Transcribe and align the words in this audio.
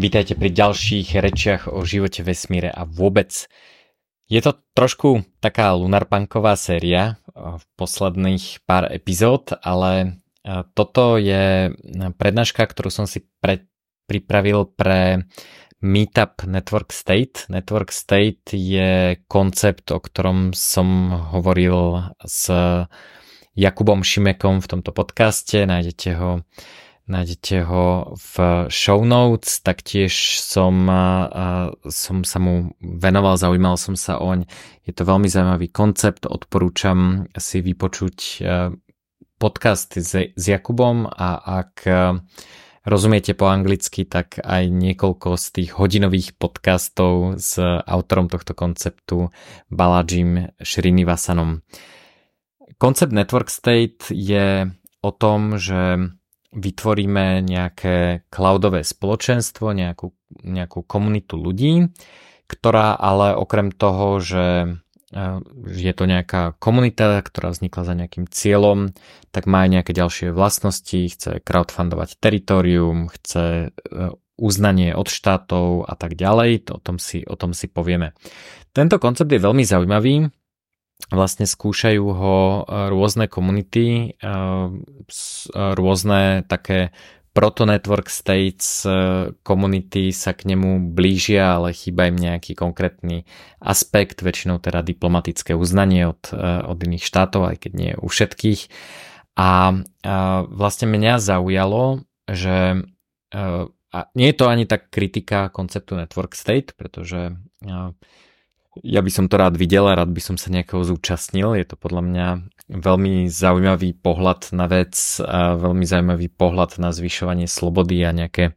Vítajte 0.00 0.32
pri 0.32 0.48
ďalších 0.48 1.12
rečiach 1.12 1.62
o 1.68 1.84
živote 1.84 2.24
vesmíre 2.24 2.72
a 2.72 2.88
vôbec. 2.88 3.44
Je 4.32 4.40
to 4.40 4.56
trošku 4.72 5.28
taká 5.44 5.76
lunarpunková 5.76 6.56
séria 6.56 7.20
v 7.36 7.60
posledných 7.76 8.64
pár 8.64 8.88
epizód, 8.88 9.52
ale 9.60 10.24
toto 10.72 11.20
je 11.20 11.76
prednáška, 12.16 12.64
ktorú 12.64 12.88
som 12.88 13.04
si 13.04 13.28
pre, 13.44 13.68
pripravil 14.08 14.72
pre 14.72 15.28
Meetup 15.84 16.48
Network 16.48 16.96
State. 16.96 17.44
Network 17.52 17.92
State 17.92 18.56
je 18.56 19.20
koncept, 19.28 19.92
o 19.92 20.00
ktorom 20.00 20.56
som 20.56 21.12
hovoril 21.36 22.08
s 22.24 22.48
Jakubom 23.52 24.00
Šimekom 24.00 24.64
v 24.64 24.70
tomto 24.72 24.96
podcaste. 24.96 25.68
Nájdete 25.68 26.16
ho 26.16 26.40
Nájdete 27.10 27.66
ho 27.66 28.14
v 28.14 28.34
show 28.70 29.02
notes, 29.02 29.58
taktiež 29.66 30.38
som, 30.38 30.86
som 31.90 32.16
sa 32.22 32.38
mu 32.38 32.70
venoval, 32.78 33.34
zaujímal 33.34 33.74
som 33.74 33.98
sa 33.98 34.22
oň. 34.22 34.46
Je 34.86 34.94
to 34.94 35.02
veľmi 35.02 35.26
zaujímavý 35.26 35.74
koncept, 35.74 36.30
odporúčam 36.30 37.26
si 37.34 37.66
vypočuť 37.66 38.46
podcast 39.42 39.98
s, 39.98 40.14
Jakubom 40.38 41.10
a 41.10 41.42
ak 41.66 41.82
rozumiete 42.86 43.34
po 43.34 43.50
anglicky, 43.50 44.06
tak 44.06 44.38
aj 44.38 44.70
niekoľko 44.70 45.34
z 45.34 45.46
tých 45.50 45.70
hodinových 45.74 46.38
podcastov 46.38 47.42
s 47.42 47.58
autorom 47.90 48.30
tohto 48.30 48.54
konceptu 48.54 49.34
Balajim 49.66 50.54
Srinivasanom. 50.62 51.66
Koncept 52.78 53.10
Network 53.10 53.50
State 53.50 54.14
je 54.14 54.70
o 55.02 55.10
tom, 55.10 55.58
že 55.58 56.14
vytvoríme 56.50 57.42
nejaké 57.46 58.26
cloudové 58.26 58.82
spoločenstvo, 58.82 59.70
nejakú, 59.70 60.10
nejakú 60.42 60.82
komunitu 60.82 61.38
ľudí, 61.38 61.90
ktorá 62.50 62.98
ale 62.98 63.38
okrem 63.38 63.70
toho, 63.70 64.18
že 64.18 64.46
e, 64.66 64.68
je 65.70 65.92
to 65.94 66.04
nejaká 66.10 66.58
komunita, 66.58 67.22
ktorá 67.22 67.54
vznikla 67.54 67.82
za 67.86 67.94
nejakým 67.94 68.26
cieľom, 68.26 68.90
tak 69.30 69.46
má 69.46 69.62
aj 69.66 69.70
nejaké 69.78 69.92
ďalšie 69.94 70.34
vlastnosti, 70.34 70.98
chce 71.14 71.38
crowdfundovať 71.46 72.18
teritorium, 72.18 73.06
chce 73.14 73.70
e, 73.70 74.10
uznanie 74.40 74.96
od 74.96 75.06
štátov 75.06 75.84
a 75.86 75.94
tak 75.94 76.16
ďalej, 76.16 76.66
to, 76.66 76.72
o, 76.76 76.82
tom 76.82 76.96
si, 76.96 77.22
o 77.22 77.36
tom 77.38 77.52
si 77.52 77.68
povieme. 77.70 78.16
Tento 78.72 78.96
koncept 78.98 79.30
je 79.30 79.38
veľmi 79.38 79.62
zaujímavý, 79.62 80.26
vlastne 81.08 81.48
skúšajú 81.48 82.04
ho 82.04 82.36
e, 82.36 82.62
rôzne 82.92 83.26
komunity, 83.32 84.12
e, 84.12 84.28
e, 84.28 84.62
rôzne 85.54 86.44
také 86.44 86.92
proto-network 87.30 88.10
states 88.10 88.82
komunity 89.46 90.10
sa 90.10 90.34
k 90.34 90.50
nemu 90.50 90.90
blížia, 90.90 91.62
ale 91.62 91.70
chýba 91.70 92.10
im 92.10 92.18
nejaký 92.18 92.58
konkrétny 92.58 93.22
aspekt, 93.62 94.18
väčšinou 94.26 94.58
teda 94.58 94.82
diplomatické 94.82 95.54
uznanie 95.54 96.10
od, 96.10 96.34
od 96.66 96.74
iných 96.74 97.06
štátov, 97.06 97.54
aj 97.54 97.56
keď 97.62 97.72
nie 97.78 97.92
u 97.94 98.10
všetkých. 98.10 98.66
A, 99.38 99.46
a 99.46 99.50
vlastne 100.50 100.90
mňa 100.90 101.22
zaujalo, 101.22 102.02
že 102.26 102.82
a 103.90 103.98
nie 104.18 104.26
je 104.30 104.36
to 104.36 104.50
ani 104.50 104.66
tak 104.66 104.90
kritika 104.90 105.54
konceptu 105.54 105.94
network 105.94 106.34
state, 106.34 106.74
pretože 106.74 107.38
ja 108.78 109.02
by 109.02 109.10
som 109.10 109.26
to 109.26 109.34
rád 109.34 109.58
videl 109.58 109.90
a 109.90 109.98
rád 109.98 110.14
by 110.14 110.22
som 110.22 110.36
sa 110.38 110.46
nejakého 110.54 110.86
zúčastnil. 110.86 111.58
Je 111.58 111.66
to 111.66 111.74
podľa 111.74 112.02
mňa 112.06 112.26
veľmi 112.70 113.26
zaujímavý 113.26 113.98
pohľad 113.98 114.54
na 114.54 114.70
vec, 114.70 114.94
a 115.18 115.58
veľmi 115.58 115.82
zaujímavý 115.82 116.30
pohľad 116.30 116.78
na 116.78 116.94
zvyšovanie 116.94 117.50
slobody 117.50 118.06
a 118.06 118.14
nejaké, 118.14 118.54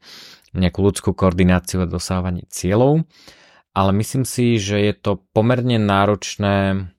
nejakú 0.54 0.80
ľudskú 0.86 1.18
koordináciu 1.18 1.82
a 1.82 1.90
dosahovanie 1.90 2.46
cieľov. 2.46 3.10
Ale 3.74 3.90
myslím 3.98 4.22
si, 4.22 4.62
že 4.62 4.78
je 4.78 4.94
to 4.94 5.12
pomerne 5.34 5.82
náročné 5.82 6.90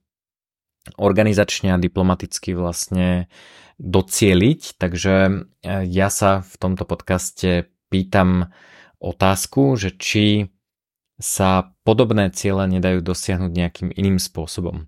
organizačne 0.99 1.71
a 1.71 1.79
diplomaticky 1.79 2.51
vlastne 2.51 3.31
docieliť, 3.79 4.75
takže 4.75 5.15
e, 5.27 5.33
ja 5.87 6.07
sa 6.11 6.43
v 6.43 6.55
tomto 6.59 6.83
podcaste 6.83 7.71
pýtam 7.87 8.51
otázku, 8.99 9.75
že 9.75 9.95
či 9.95 10.54
sa 11.19 11.71
podobné 11.87 12.31
ciele 12.35 12.67
nedajú 12.67 12.99
dosiahnuť 12.99 13.51
nejakým 13.51 13.89
iným 13.95 14.19
spôsobom. 14.19 14.87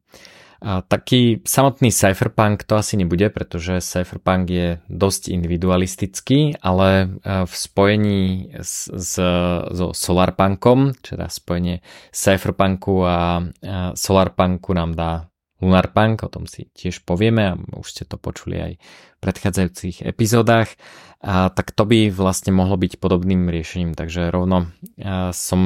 A 0.58 0.82
taký 0.82 1.46
samotný 1.46 1.94
cypherpunk 1.94 2.66
to 2.66 2.82
asi 2.82 2.98
nebude, 2.98 3.30
pretože 3.30 3.78
cypherpunk 3.78 4.50
je 4.50 4.68
dosť 4.90 5.30
individualistický, 5.30 6.58
ale 6.66 6.90
e, 7.06 7.08
v 7.46 7.54
spojení 7.54 8.22
s, 8.58 8.90
s, 8.90 9.22
so 9.70 9.94
solarpunkom, 9.94 10.98
teda 11.06 11.30
spojenie 11.30 11.86
cypherpunku 12.10 13.06
a 13.06 13.46
solarpunku 13.94 14.74
nám 14.74 14.98
dá 14.98 15.30
Lunarpunk, 15.58 16.22
o 16.22 16.30
tom 16.30 16.46
si 16.46 16.70
tiež 16.72 17.02
povieme 17.02 17.44
a 17.50 17.58
už 17.78 17.88
ste 17.90 18.04
to 18.06 18.22
počuli 18.22 18.62
aj 18.62 18.74
v 18.78 19.20
predchádzajúcich 19.20 20.06
epizódach, 20.06 20.70
a, 21.22 21.50
tak 21.50 21.74
to 21.74 21.84
by 21.90 22.14
vlastne 22.14 22.54
mohlo 22.54 22.78
byť 22.78 23.02
podobným 23.02 23.50
riešením, 23.50 23.98
takže 23.98 24.30
rovno 24.30 24.70
som 25.34 25.62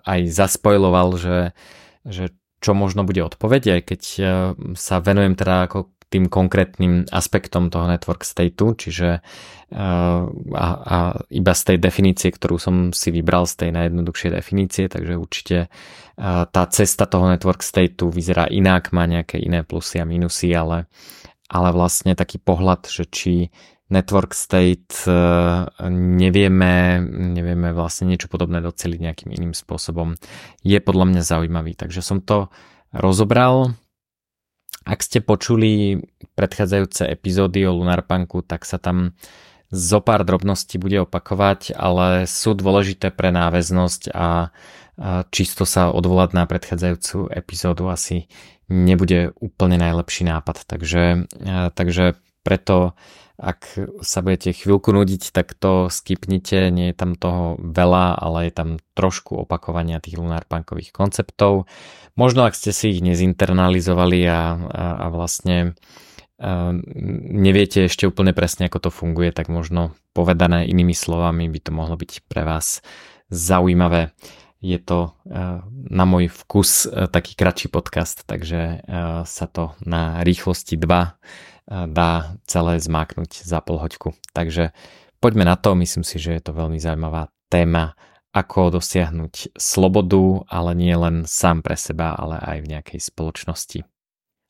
aj 0.00 0.20
zaspojloval, 0.32 1.20
že, 1.20 1.38
že 2.08 2.32
čo 2.64 2.72
možno 2.72 3.04
bude 3.04 3.20
odpoveď, 3.24 3.76
aj 3.76 3.82
keď 3.84 4.00
sa 4.76 4.96
venujem 5.00 5.36
teda 5.36 5.68
ako 5.68 5.92
tým 6.10 6.26
konkrétnym 6.26 7.06
aspektom 7.14 7.70
toho 7.70 7.86
network 7.86 8.26
stateu, 8.26 8.74
čiže 8.74 9.22
a, 9.70 10.66
a 10.82 10.96
iba 11.30 11.52
z 11.54 11.62
tej 11.62 11.78
definície, 11.78 12.34
ktorú 12.34 12.58
som 12.58 12.90
si 12.90 13.14
vybral 13.14 13.46
z 13.46 13.54
tej 13.66 13.70
najjednoduchšej 13.70 14.30
definície, 14.34 14.84
takže 14.90 15.14
určite 15.14 15.70
tá 16.50 16.62
cesta 16.74 17.06
toho 17.06 17.30
network 17.30 17.62
stateu 17.62 18.10
vyzerá 18.10 18.50
inak, 18.50 18.90
má 18.90 19.06
nejaké 19.06 19.38
iné 19.38 19.62
plusy 19.62 20.02
a 20.02 20.04
minusy, 20.04 20.50
ale, 20.50 20.90
ale 21.46 21.70
vlastne 21.70 22.18
taký 22.18 22.42
pohľad, 22.42 22.90
že 22.90 23.06
či 23.06 23.54
network 23.90 24.34
state 24.34 25.06
nevieme, 25.90 26.98
nevieme 27.06 27.70
vlastne 27.70 28.10
niečo 28.10 28.26
podobné 28.26 28.58
doceliť 28.58 28.98
nejakým 28.98 29.30
iným 29.30 29.54
spôsobom, 29.54 30.18
je 30.66 30.78
podľa 30.82 31.06
mňa 31.14 31.22
zaujímavý. 31.22 31.78
Takže 31.78 32.02
som 32.02 32.18
to 32.18 32.50
rozobral, 32.90 33.78
ak 34.90 35.00
ste 35.06 35.22
počuli 35.22 36.02
predchádzajúce 36.34 37.06
epizódy 37.06 37.62
o 37.62 37.78
Lunarpunku, 37.78 38.42
tak 38.42 38.66
sa 38.66 38.82
tam 38.82 39.14
zo 39.70 40.02
pár 40.02 40.26
drobností 40.26 40.82
bude 40.82 40.98
opakovať, 41.06 41.78
ale 41.78 42.26
sú 42.26 42.58
dôležité 42.58 43.14
pre 43.14 43.30
náväznosť 43.30 44.10
a 44.10 44.50
čisto 45.30 45.62
sa 45.62 45.94
odvolať 45.94 46.34
na 46.34 46.44
predchádzajúcu 46.50 47.30
epizódu 47.30 47.86
asi 47.86 48.26
nebude 48.66 49.30
úplne 49.38 49.78
najlepší 49.78 50.26
nápad. 50.26 50.66
Takže, 50.66 51.30
takže 51.78 52.18
preto 52.42 52.98
ak 53.40 53.80
sa 54.04 54.20
budete 54.20 54.52
chvíľku 54.52 54.92
nudiť, 54.92 55.32
tak 55.32 55.56
to 55.56 55.88
skipnite, 55.88 56.68
nie 56.68 56.92
je 56.92 56.96
tam 57.00 57.16
toho 57.16 57.56
veľa, 57.56 58.20
ale 58.20 58.50
je 58.50 58.52
tam 58.52 58.68
trošku 58.92 59.48
opakovania 59.48 59.96
tých 59.96 60.20
lunárpankových 60.20 60.92
konceptov. 60.92 61.64
Možno 62.20 62.44
ak 62.44 62.52
ste 62.52 62.76
si 62.76 62.92
ich 62.92 63.00
nezinternalizovali 63.00 64.20
a, 64.28 64.36
a, 64.36 64.38
a 65.00 65.06
vlastne 65.08 65.72
a 66.40 66.72
neviete 67.32 67.84
ešte 67.84 68.08
úplne 68.08 68.32
presne, 68.32 68.64
ako 68.68 68.88
to 68.88 68.90
funguje, 68.92 69.28
tak 69.28 69.52
možno 69.52 69.92
povedané 70.16 70.64
inými 70.68 70.96
slovami 70.96 71.52
by 71.52 71.60
to 71.60 71.70
mohlo 71.72 72.00
byť 72.00 72.24
pre 72.32 72.48
vás 72.48 72.80
zaujímavé. 73.28 74.16
Je 74.64 74.80
to 74.80 75.16
na 75.70 76.04
môj 76.08 76.32
vkus 76.32 76.88
taký 77.12 77.36
kratší 77.36 77.68
podcast, 77.68 78.24
takže 78.24 78.84
sa 79.24 79.46
to 79.52 79.76
na 79.84 80.24
rýchlosti 80.24 80.80
2 80.80 81.92
dá 81.92 82.12
celé 82.48 82.80
zmáknuť 82.80 83.44
za 83.44 83.60
pol 83.60 83.76
hoďku. 83.76 84.16
Takže 84.32 84.72
poďme 85.20 85.44
na 85.44 85.60
to, 85.60 85.76
myslím 85.76 86.08
si, 86.08 86.16
že 86.16 86.40
je 86.40 86.42
to 86.44 86.56
veľmi 86.56 86.80
zaujímavá 86.80 87.28
téma, 87.52 88.00
ako 88.30 88.78
dosiahnuť 88.78 89.58
slobodu, 89.58 90.46
ale 90.46 90.70
nie 90.78 90.94
len 90.94 91.26
sám 91.26 91.66
pre 91.66 91.74
seba, 91.74 92.14
ale 92.14 92.38
aj 92.38 92.58
v 92.62 92.70
nejakej 92.76 93.00
spoločnosti. 93.02 93.80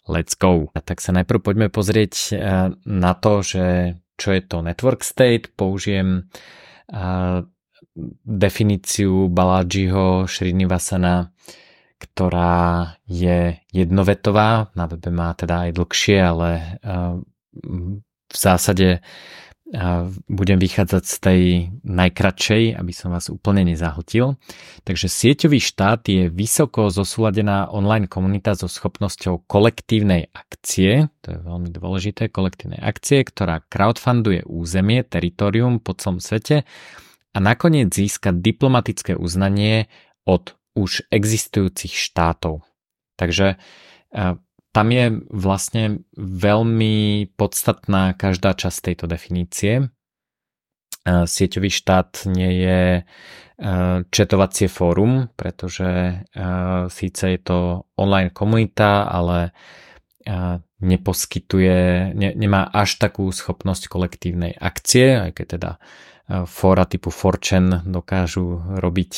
Let's 0.05 0.37
go! 0.37 0.69
A 0.77 0.85
tak 0.85 1.01
sa 1.01 1.17
najprv 1.17 1.41
poďme 1.41 1.69
pozrieť 1.73 2.15
e, 2.15 2.33
na 2.77 3.13
to, 3.17 3.41
že 3.41 3.97
čo 4.21 4.37
je 4.37 4.43
to 4.45 4.61
network 4.61 5.01
state. 5.01 5.53
Použijem 5.57 6.21
e, 6.21 6.23
definíciu 8.25 9.29
Balajiho 9.33 10.29
Srinivasana, 10.29 11.33
ktorá 12.01 12.97
je 13.05 13.61
jednovetová, 13.73 14.73
na 14.73 14.85
webe 14.89 15.13
má 15.13 15.37
teda 15.37 15.69
aj 15.69 15.71
dlhšie, 15.77 16.17
ale 16.17 16.81
v 18.31 18.37
zásade 18.37 19.05
budem 20.27 20.59
vychádzať 20.59 21.05
z 21.07 21.17
tej 21.23 21.43
najkratšej, 21.87 22.75
aby 22.75 22.91
som 22.91 23.15
vás 23.15 23.31
úplne 23.31 23.63
nezahltil. 23.63 24.35
Takže 24.83 25.07
sieťový 25.07 25.63
štát 25.63 26.03
je 26.11 26.27
vysoko 26.27 26.91
zosúladená 26.91 27.71
online 27.71 28.11
komunita 28.11 28.59
so 28.59 28.67
schopnosťou 28.67 29.47
kolektívnej 29.47 30.35
akcie, 30.35 31.07
to 31.23 31.35
je 31.35 31.39
veľmi 31.39 31.71
dôležité, 31.71 32.35
kolektívnej 32.35 32.83
akcie, 32.83 33.23
ktorá 33.23 33.63
crowdfunduje 33.71 34.43
územie, 34.43 35.07
teritorium 35.07 35.79
po 35.79 35.95
celom 35.95 36.19
svete 36.19 36.67
a 37.31 37.39
nakoniec 37.39 37.95
získať 37.95 38.43
diplomatické 38.43 39.15
uznanie 39.15 39.87
od 40.27 40.59
už 40.75 41.07
existujúcich 41.15 41.95
štátov. 41.95 42.67
Takže 43.15 43.55
tam 44.71 44.95
je 44.95 45.19
vlastne 45.31 46.07
veľmi 46.15 47.27
podstatná 47.35 48.15
každá 48.15 48.55
časť 48.55 48.79
tejto 48.91 49.11
definície. 49.11 49.91
Sieťový 51.07 51.71
štát 51.73 52.29
nie 52.31 52.53
je 52.61 52.81
četovacie 54.15 54.69
fórum, 54.71 55.33
pretože 55.35 56.23
síce 56.93 57.25
je 57.25 57.41
to 57.41 57.89
online 57.97 58.31
komunita, 58.31 59.11
ale 59.11 59.51
neposkytuje, 60.81 62.13
ne, 62.15 62.31
nemá 62.37 62.69
až 62.69 63.01
takú 63.01 63.33
schopnosť 63.33 63.89
kolektívnej 63.89 64.55
akcie, 64.55 65.19
aj 65.19 65.31
keď 65.35 65.47
teda 65.57 65.71
fóra 66.47 66.87
typu 66.87 67.11
Fortune 67.11 67.83
dokážu 67.85 68.63
robiť 68.79 69.13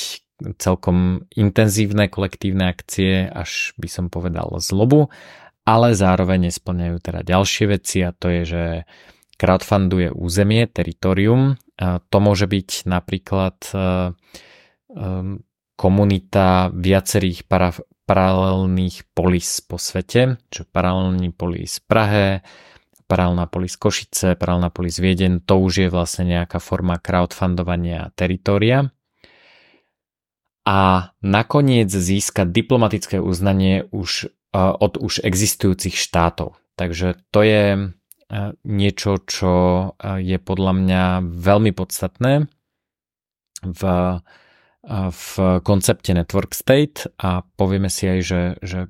celkom 0.58 1.28
intenzívne 1.38 2.10
kolektívne 2.10 2.66
akcie, 2.66 3.30
až 3.30 3.76
by 3.78 3.86
som 3.86 4.10
povedal 4.10 4.58
zlobu, 4.58 5.06
ale 5.62 5.94
zároveň 5.94 6.50
nesplňajú 6.50 6.96
teda 6.98 7.20
ďalšie 7.22 7.64
veci 7.70 8.02
a 8.02 8.10
to 8.10 8.26
je, 8.30 8.42
že 8.44 8.64
crowdfunduje 9.38 10.14
územie, 10.14 10.70
teritorium. 10.70 11.58
To 11.82 12.16
môže 12.22 12.46
byť 12.46 12.86
napríklad 12.86 13.58
e, 13.70 13.74
e, 13.74 13.82
komunita 15.74 16.70
viacerých 16.70 17.50
para, 17.50 17.74
paralelných 18.06 19.10
polis 19.10 19.58
po 19.66 19.82
svete, 19.82 20.38
čo 20.46 20.62
paralelný 20.70 21.34
polis 21.34 21.82
Prahe, 21.82 22.46
paralelná 23.10 23.50
polis 23.50 23.74
Košice, 23.74 24.38
paralelná 24.38 24.70
polis 24.70 25.02
Vieden, 25.02 25.42
to 25.42 25.58
už 25.58 25.86
je 25.86 25.88
vlastne 25.90 26.30
nejaká 26.30 26.62
forma 26.62 27.02
crowdfundovania 27.02 28.14
teritoria 28.14 28.94
a 30.62 31.10
nakoniec 31.18 31.90
získať 31.90 32.46
diplomatické 32.46 33.18
uznanie 33.18 33.90
už 33.90 34.30
od 34.52 35.00
už 35.00 35.24
existujúcich 35.24 35.96
štátov. 35.96 36.60
Takže 36.76 37.16
to 37.32 37.40
je 37.44 37.64
e, 37.76 37.80
niečo, 38.64 39.20
čo 39.24 39.52
e, 39.52 39.84
je 40.20 40.38
podľa 40.40 40.72
mňa 40.76 41.02
veľmi 41.24 41.72
podstatné 41.72 42.48
v, 43.62 43.82
v 45.12 45.32
koncepte 45.62 46.12
Network 46.12 46.52
State 46.52 47.08
a 47.16 47.44
povieme 47.56 47.88
si 47.88 48.08
aj, 48.08 48.20
že, 48.20 48.42
že 48.60 48.80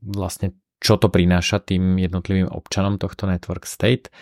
vlastne 0.00 0.54
čo 0.78 0.94
to 0.94 1.10
prináša 1.10 1.58
tým 1.58 1.98
jednotlivým 1.98 2.46
občanom 2.46 3.02
tohto 3.02 3.26
Network 3.26 3.66
State. 3.66 4.14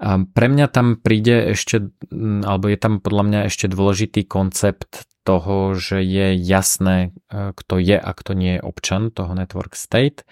Pre 0.00 0.46
mňa 0.48 0.66
tam 0.72 0.96
príde 0.96 1.52
ešte, 1.52 1.92
alebo 2.40 2.72
je 2.72 2.78
tam 2.80 3.04
podľa 3.04 3.24
mňa 3.28 3.40
ešte 3.52 3.68
dôležitý 3.68 4.24
koncept 4.24 5.04
toho, 5.30 5.78
že 5.78 6.02
je 6.02 6.34
jasné, 6.34 7.14
e, 7.30 7.54
kto 7.54 7.78
je 7.78 7.94
a 7.94 8.10
kto 8.10 8.34
nie 8.34 8.58
je 8.58 8.66
občan 8.66 9.14
toho 9.14 9.30
network 9.38 9.78
state. 9.78 10.26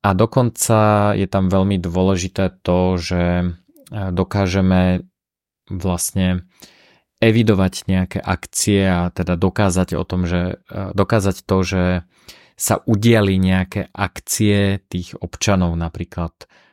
A 0.00 0.16
dokonca 0.16 1.12
je 1.12 1.28
tam 1.28 1.52
veľmi 1.52 1.76
dôležité 1.76 2.56
to, 2.64 2.96
že 2.96 3.22
e, 3.44 3.46
dokážeme 3.92 5.04
vlastne 5.68 6.48
evidovať 7.20 7.74
nejaké 7.86 8.18
akcie 8.18 8.88
a 8.88 9.12
teda 9.12 9.36
dokázať 9.36 9.94
o 10.00 10.04
tom, 10.08 10.24
že 10.24 10.64
e, 10.64 10.90
dokázať 10.96 11.36
to, 11.44 11.56
že 11.60 11.84
sa 12.56 12.80
udiali 12.88 13.36
nejaké 13.36 13.92
akcie 13.92 14.80
tých 14.88 15.12
občanov, 15.20 15.76
napríklad 15.76 16.32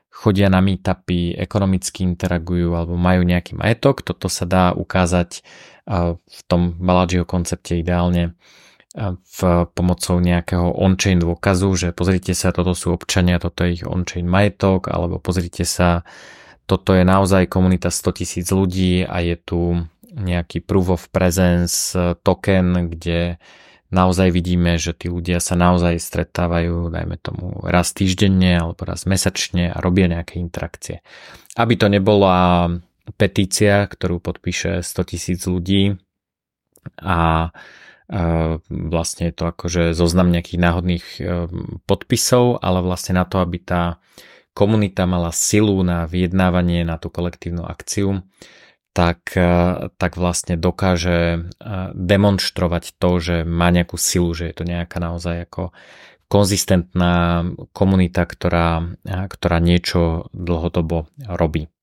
chodia 0.10 0.52
na 0.52 0.60
meetupy, 0.60 1.32
ekonomicky 1.38 2.04
interagujú 2.04 2.76
alebo 2.76 3.00
majú 3.00 3.24
nejaký 3.24 3.56
majetok. 3.56 4.04
Toto 4.04 4.28
sa 4.28 4.44
dá 4.44 4.66
ukázať 4.76 5.46
v 5.90 6.40
tom 6.46 6.78
Baladžiho 6.78 7.26
koncepte 7.26 7.74
ideálne 7.74 8.38
v 9.18 9.40
pomocou 9.74 10.18
nejakého 10.22 10.74
on-chain 10.74 11.22
dôkazu, 11.22 11.70
že 11.78 11.88
pozrite 11.94 12.34
sa, 12.34 12.54
toto 12.54 12.74
sú 12.78 12.94
občania, 12.94 13.42
toto 13.42 13.66
je 13.66 13.82
ich 13.82 13.84
on-chain 13.86 14.26
majetok, 14.26 14.90
alebo 14.90 15.22
pozrite 15.22 15.66
sa, 15.66 16.06
toto 16.66 16.94
je 16.94 17.02
naozaj 17.06 17.50
komunita 17.50 17.90
100 17.90 18.18
tisíc 18.22 18.48
ľudí 18.50 19.06
a 19.06 19.22
je 19.22 19.38
tu 19.38 19.60
nejaký 20.10 20.66
proof 20.66 20.90
of 20.90 21.10
presence 21.14 21.94
token, 22.26 22.90
kde 22.90 23.38
naozaj 23.94 24.30
vidíme, 24.34 24.78
že 24.78 24.94
tí 24.94 25.10
ľudia 25.10 25.38
sa 25.38 25.54
naozaj 25.54 25.98
stretávajú, 26.02 26.90
dajme 26.90 27.18
tomu 27.22 27.62
raz 27.66 27.94
týždenne 27.94 28.58
alebo 28.58 28.86
raz 28.86 29.06
mesačne 29.06 29.70
a 29.70 29.78
robia 29.82 30.10
nejaké 30.10 30.42
interakcie. 30.42 31.06
Aby 31.58 31.78
to 31.78 31.90
nebola 31.90 32.70
petícia, 33.16 33.88
ktorú 33.88 34.20
podpíše 34.20 34.86
100 34.86 35.10
tisíc 35.10 35.42
ľudí 35.48 35.98
a 37.00 37.50
vlastne 38.70 39.30
je 39.30 39.36
to 39.38 39.46
akože 39.54 39.94
zoznam 39.94 40.34
nejakých 40.34 40.60
náhodných 40.60 41.06
e, 41.06 41.24
podpisov, 41.86 42.58
ale 42.58 42.82
vlastne 42.82 43.22
na 43.22 43.26
to, 43.30 43.38
aby 43.38 43.62
tá 43.62 44.02
komunita 44.58 45.06
mala 45.06 45.30
silu 45.30 45.78
na 45.86 46.10
vyjednávanie 46.10 46.82
na 46.82 46.98
tú 46.98 47.14
kolektívnu 47.14 47.62
akciu, 47.62 48.26
tak, 48.98 49.38
e, 49.38 49.94
tak 49.94 50.18
vlastne 50.18 50.58
dokáže 50.58 51.38
e, 51.38 51.40
demonstrovať 51.94 52.98
to, 52.98 53.10
že 53.22 53.36
má 53.46 53.70
nejakú 53.70 54.02
silu, 54.02 54.34
že 54.34 54.50
je 54.50 54.56
to 54.58 54.66
nejaká 54.66 54.98
naozaj 54.98 55.46
ako 55.46 55.70
konzistentná 56.30 57.46
komunita, 57.74 58.26
ktorá, 58.26 58.86
ktorá 59.06 59.58
niečo 59.58 60.30
dlhodobo 60.30 61.10
robí. 61.26 61.74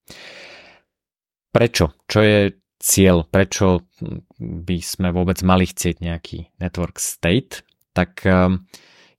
Prečo? 1.57 1.97
Čo 2.05 2.21
je 2.21 2.41
cieľ? 2.77 3.25
Prečo 3.25 3.89
by 4.37 4.79
sme 4.85 5.09
vôbec 5.09 5.41
mali 5.41 5.65
chcieť 5.65 6.05
nejaký 6.05 6.53
network 6.61 7.01
state? 7.01 7.65
Tak 7.97 8.29
ehm, 8.29 8.69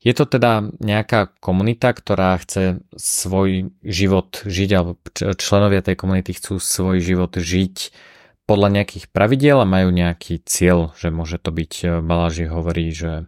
je 0.05 0.13
to 0.13 0.29
teda 0.29 0.69
nejaká 0.77 1.33
komunita, 1.41 1.89
ktorá 1.97 2.37
chce 2.37 2.85
svoj 2.93 3.73
život 3.81 4.45
žiť, 4.45 4.69
alebo 4.77 5.01
členovia 5.33 5.81
tej 5.81 5.97
komunity 5.97 6.37
chcú 6.37 6.61
svoj 6.61 7.01
život 7.01 7.33
žiť 7.33 7.89
podľa 8.45 8.69
nejakých 8.79 9.09
pravidiel 9.09 9.65
a 9.65 9.67
majú 9.67 9.89
nejaký 9.89 10.39
cieľ, 10.45 10.93
že 10.93 11.09
môže 11.09 11.41
to 11.41 11.49
byť, 11.49 12.05
Baláži 12.05 12.45
hovorí, 12.47 12.93
že 12.93 13.27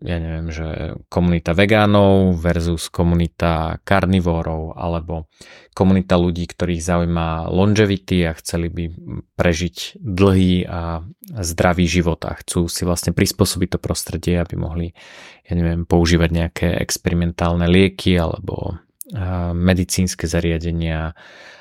ja 0.00 0.16
neviem, 0.16 0.48
že 0.48 0.96
komunita 1.12 1.52
vegánov 1.52 2.40
versus 2.40 2.88
komunita 2.88 3.76
karnivórov 3.84 4.72
alebo 4.72 5.28
komunita 5.76 6.16
ľudí, 6.16 6.48
ktorých 6.48 6.80
zaujíma 6.80 7.52
longevity 7.52 8.24
a 8.24 8.32
chceli 8.40 8.72
by 8.72 8.84
prežiť 9.36 10.00
dlhý 10.00 10.64
a 10.64 11.04
zdravý 11.44 11.84
život 11.84 12.24
a 12.24 12.32
chcú 12.40 12.72
si 12.72 12.88
vlastne 12.88 13.12
prispôsobiť 13.12 13.76
to 13.76 13.78
prostredie, 13.78 14.40
aby 14.40 14.56
mohli, 14.56 14.96
ja 15.44 15.52
neviem, 15.52 15.84
používať 15.84 16.30
nejaké 16.32 16.68
experimentálne 16.80 17.68
lieky 17.68 18.16
alebo 18.16 18.80
medicínske 19.54 20.26
zariadenia 20.26 21.14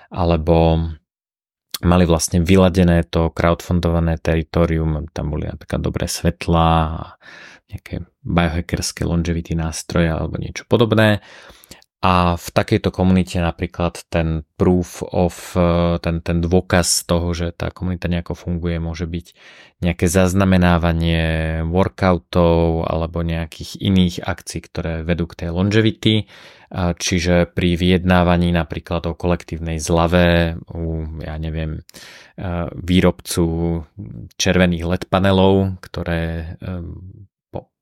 alebo 0.10 0.80
mali 1.84 2.08
vlastne 2.08 2.40
vyladené 2.40 3.04
to 3.06 3.30
crowdfundované 3.36 4.16
teritorium, 4.18 5.06
tam 5.12 5.36
boli 5.36 5.46
napríklad 5.52 5.82
dobré 5.84 6.08
svetlá 6.08 7.04
nejaké 7.70 8.06
biohackerské 8.22 9.06
longevity 9.06 9.58
nástroje 9.58 10.10
alebo 10.10 10.38
niečo 10.38 10.66
podobné. 10.70 11.22
A 12.06 12.38
v 12.38 12.48
takejto 12.54 12.94
komunite 12.94 13.42
napríklad 13.42 14.06
ten 14.14 14.46
proof 14.62 15.02
of, 15.02 15.58
e, 15.58 15.98
ten, 16.06 16.22
ten 16.22 16.38
dôkaz 16.38 17.02
toho, 17.10 17.34
že 17.34 17.50
tá 17.50 17.74
komunita 17.74 18.06
nejako 18.06 18.38
funguje, 18.38 18.78
môže 18.78 19.10
byť 19.10 19.28
nejaké 19.82 20.06
zaznamenávanie 20.06 21.66
workoutov 21.66 22.86
alebo 22.86 23.26
nejakých 23.26 23.82
iných 23.82 24.16
akcií, 24.22 24.62
ktoré 24.70 24.94
vedú 25.02 25.26
k 25.26 25.46
tej 25.46 25.50
longevity. 25.50 26.16
Čiže 26.76 27.50
pri 27.50 27.74
vyjednávaní 27.74 28.54
napríklad 28.54 29.10
o 29.10 29.18
kolektívnej 29.18 29.82
zlave 29.82 30.60
u, 30.70 31.10
ja 31.26 31.42
neviem, 31.42 31.82
e, 31.82 32.70
výrobcu 32.70 33.82
červených 34.38 34.86
LED 34.86 35.04
panelov, 35.10 35.82
ktoré 35.82 36.54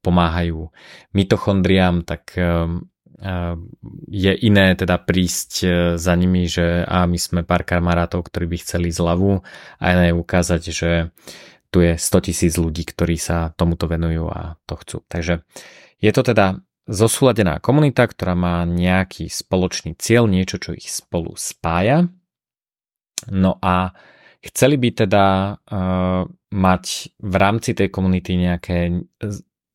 pomáhajú 0.03 0.67
mitochondriám, 1.15 2.03
tak 2.03 2.35
ehm, 2.35 2.91
ehm, 3.23 3.71
je 4.11 4.31
iné 4.43 4.75
teda 4.75 4.99
prísť 4.99 5.51
e, 5.63 5.67
za 5.95 6.13
nimi, 6.19 6.45
že 6.51 6.83
a 6.83 7.07
my 7.07 7.15
sme 7.15 7.41
pár 7.47 7.63
kamarátov, 7.63 8.27
ktorí 8.27 8.51
by 8.51 8.57
chceli 8.59 8.91
zľavu 8.91 9.39
a 9.79 9.85
iné 9.95 10.11
ukázať, 10.11 10.61
že 10.69 10.91
tu 11.73 11.81
je 11.81 11.97
100 11.97 12.27
tisíc 12.29 12.53
ľudí, 12.59 12.85
ktorí 12.85 13.17
sa 13.17 13.49
tomuto 13.55 13.89
venujú 13.89 14.29
a 14.29 14.59
to 14.69 14.77
chcú. 14.77 14.97
Takže 15.09 15.41
je 15.97 16.11
to 16.13 16.21
teda 16.21 16.61
zosúladená 16.85 17.63
komunita, 17.63 18.05
ktorá 18.05 18.35
má 18.35 18.61
nejaký 18.67 19.31
spoločný 19.31 19.95
cieľ, 19.95 20.27
niečo, 20.27 20.59
čo 20.59 20.75
ich 20.75 20.91
spolu 20.91 21.33
spája. 21.39 22.11
No 23.31 23.55
a 23.63 23.95
chceli 24.43 24.75
by 24.75 24.89
teda 25.07 25.25
uh, 25.55 26.27
mať 26.51 26.83
v 27.23 27.35
rámci 27.39 27.71
tej 27.71 27.87
komunity 27.87 28.35
nejaké 28.35 29.07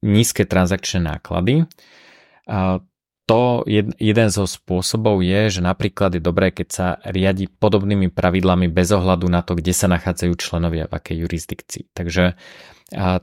nízke 0.05 0.47
transakčné 0.47 1.03
náklady. 1.05 1.67
To 3.29 3.61
jeden 4.01 4.29
zo 4.33 4.49
spôsobov 4.49 5.21
je, 5.21 5.53
že 5.53 5.61
napríklad 5.61 6.17
je 6.17 6.23
dobré, 6.25 6.49
keď 6.49 6.69
sa 6.73 6.97
riadi 7.05 7.45
podobnými 7.45 8.09
pravidlami 8.09 8.73
bez 8.73 8.89
ohľadu 8.89 9.29
na 9.29 9.45
to, 9.45 9.53
kde 9.53 9.77
sa 9.77 9.85
nachádzajú 9.93 10.33
členovia 10.41 10.89
v 10.89 10.97
akej 10.97 11.17
jurisdikcii. 11.29 11.93
Takže 11.93 12.41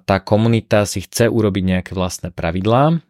tá 0.05 0.17
komunita 0.21 0.85
si 0.85 1.01
chce 1.01 1.25
urobiť 1.25 1.63
nejaké 1.65 1.91
vlastné 1.97 2.29
pravidlá, 2.29 3.01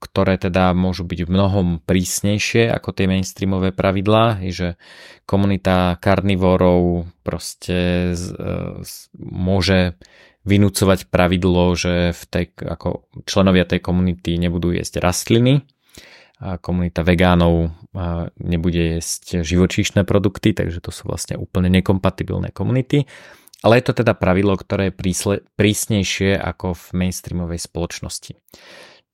ktoré 0.00 0.34
teda 0.36 0.76
môžu 0.76 1.08
byť 1.08 1.20
v 1.24 1.32
mnohom 1.32 1.80
prísnejšie 1.80 2.68
ako 2.68 2.92
tie 2.92 3.08
mainstreamové 3.08 3.72
pravidlá, 3.72 4.44
že 4.52 4.76
komunita 5.24 5.96
karnivorov 5.96 7.08
proste 7.24 8.12
môže 9.16 9.96
vynúcovať 10.44 11.12
pravidlo, 11.12 11.76
že 11.76 12.16
v 12.16 12.22
tej, 12.28 12.46
ako 12.60 13.04
členovia 13.28 13.68
tej 13.68 13.84
komunity 13.84 14.40
nebudú 14.40 14.72
jesť 14.72 15.04
rastliny, 15.04 15.64
a 16.40 16.56
komunita 16.56 17.04
vegánov 17.04 17.68
nebude 18.40 18.96
jesť 18.96 19.44
živočíšne 19.44 20.08
produkty, 20.08 20.56
takže 20.56 20.80
to 20.80 20.88
sú 20.88 21.04
vlastne 21.04 21.36
úplne 21.36 21.68
nekompatibilné 21.68 22.48
komunity. 22.56 23.04
Ale 23.60 23.76
je 23.76 23.92
to 23.92 24.00
teda 24.00 24.16
pravidlo, 24.16 24.56
ktoré 24.56 24.88
je 24.88 24.96
prísnejšie 25.52 26.40
ako 26.40 26.72
v 26.72 26.84
mainstreamovej 26.96 27.60
spoločnosti. 27.60 28.32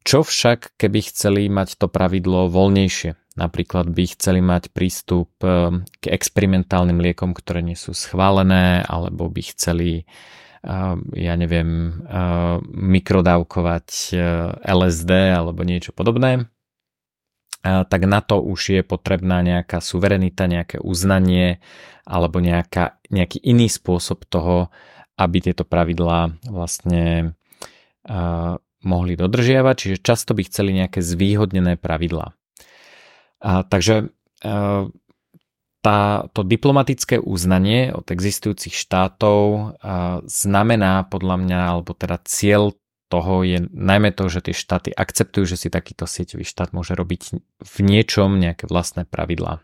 Čo 0.07 0.23
však, 0.23 0.79
keby 0.79 1.03
chceli 1.11 1.51
mať 1.51 1.83
to 1.83 1.91
pravidlo 1.91 2.47
voľnejšie? 2.47 3.19
Napríklad 3.35 3.91
by 3.91 4.05
chceli 4.15 4.39
mať 4.39 4.71
prístup 4.71 5.35
k 5.43 6.05
experimentálnym 6.07 7.03
liekom, 7.03 7.35
ktoré 7.35 7.59
nie 7.59 7.75
sú 7.75 7.91
schválené, 7.91 8.87
alebo 8.87 9.27
by 9.27 9.43
chceli 9.51 10.07
ja 11.15 11.35
neviem, 11.39 12.03
mikrodávkovať 12.75 13.89
e, 14.11 14.17
LSD 14.67 15.11
alebo 15.31 15.63
niečo 15.63 15.95
podobné, 15.95 16.51
tak 17.63 18.07
na 18.07 18.23
to 18.23 18.39
už 18.43 18.79
je 18.79 18.83
potrebná 18.87 19.43
nejaká 19.43 19.83
suverenita, 19.83 20.47
nejaké 20.47 20.79
uznanie 20.79 21.59
alebo 22.07 22.39
nejaká, 22.39 22.99
nejaký 23.11 23.43
iný 23.43 23.67
spôsob 23.67 24.23
toho, 24.27 24.71
aby 25.19 25.51
tieto 25.51 25.67
pravidlá 25.67 26.39
vlastne 26.47 27.35
mohli 28.87 29.19
dodržiavať, 29.19 29.75
čiže 29.75 29.97
často 29.99 30.31
by 30.31 30.47
chceli 30.47 30.79
nejaké 30.79 31.03
zvýhodnené 31.03 31.75
pravidlá. 31.75 32.39
Takže 33.43 34.15
uh, 34.47 34.87
tá, 35.87 36.27
to 36.35 36.43
diplomatické 36.43 37.23
uznanie 37.23 37.95
od 37.95 38.11
existujúcich 38.11 38.75
štátov 38.75 39.79
znamená 40.27 41.07
podľa 41.07 41.37
mňa, 41.47 41.61
alebo 41.71 41.95
teda 41.95 42.19
cieľ 42.27 42.75
toho 43.07 43.47
je 43.47 43.63
najmä 43.71 44.11
to, 44.11 44.27
že 44.27 44.51
tie 44.51 44.55
štáty 44.59 44.91
akceptujú, 44.91 45.47
že 45.47 45.55
si 45.55 45.69
takýto 45.71 46.11
sieťový 46.11 46.43
štát 46.43 46.75
môže 46.75 46.99
robiť 46.99 47.39
v 47.63 47.77
niečom 47.87 48.35
nejaké 48.35 48.67
vlastné 48.67 49.07
pravidlá. 49.07 49.63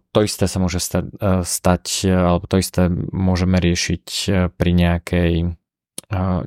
To 0.00 0.18
isté 0.24 0.48
sa 0.48 0.56
môže 0.56 0.80
stať, 0.80 1.12
stať 1.44 1.84
alebo 2.08 2.48
to 2.48 2.56
isté 2.56 2.88
môžeme 3.12 3.60
riešiť 3.60 4.06
pri 4.56 4.70
nejakej, 4.72 5.52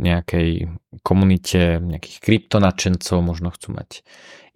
nejakej 0.02 0.74
komunite 1.06 1.78
nejakých 1.78 2.18
kryptonačencov, 2.18 3.22
možno 3.22 3.54
chcú 3.54 3.78
mať 3.78 4.02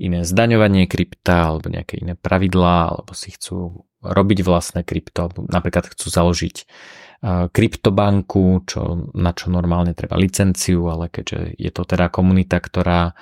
iné 0.01 0.25
zdaňovanie 0.25 0.89
krypta 0.89 1.53
alebo 1.53 1.69
nejaké 1.69 2.01
iné 2.01 2.17
pravidlá, 2.17 2.89
alebo 2.89 3.13
si 3.13 3.29
chcú 3.31 3.85
robiť 4.01 4.39
vlastné 4.41 4.81
krypto, 4.81 5.29
napríklad 5.45 5.93
chcú 5.93 6.07
založiť 6.09 6.65
kryptobanku, 7.25 8.65
čo, 8.69 9.09
na 9.17 9.31
čo 9.33 9.49
normálne 9.49 9.97
treba 9.97 10.17
licenciu, 10.17 10.89
ale 10.89 11.09
keďže 11.09 11.57
je 11.57 11.71
to 11.73 11.81
teda 11.85 12.09
komunita, 12.13 12.61
ktorá 12.61 13.17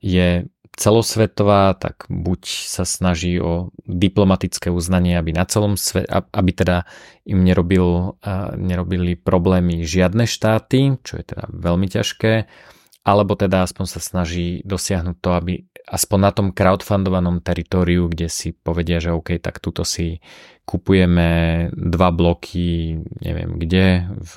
je 0.00 0.48
celosvetová, 0.76 1.74
tak 1.76 2.06
buď 2.08 2.42
sa 2.46 2.88
snaží 2.88 3.36
o 3.42 3.74
diplomatické 3.84 4.72
uznanie, 4.72 5.18
aby 5.18 5.34
na 5.34 5.44
celom 5.44 5.74
svete, 5.74 6.08
aby 6.10 6.50
teda 6.54 6.88
im 7.26 7.44
nerobil, 7.44 8.16
nerobili 8.56 9.18
problémy 9.18 9.82
žiadne 9.84 10.24
štáty, 10.24 10.96
čo 11.04 11.20
je 11.20 11.24
teda 11.26 11.50
veľmi 11.52 11.84
ťažké, 11.90 12.48
alebo 13.04 13.34
teda 13.34 13.64
aspoň 13.66 13.86
sa 13.88 14.00
snaží 14.00 14.60
dosiahnuť 14.64 15.16
to, 15.20 15.30
aby 15.36 15.52
aspoň 15.90 16.18
na 16.22 16.30
tom 16.30 16.48
crowdfundovanom 16.54 17.42
teritoriu, 17.42 18.06
kde 18.06 18.30
si 18.30 18.54
povedia, 18.54 19.02
že 19.02 19.10
OK, 19.10 19.42
tak 19.42 19.58
tuto 19.58 19.82
si 19.82 20.22
kupujeme 20.62 21.68
dva 21.74 22.14
bloky, 22.14 22.94
neviem 23.20 23.58
kde, 23.58 24.06
v 24.22 24.34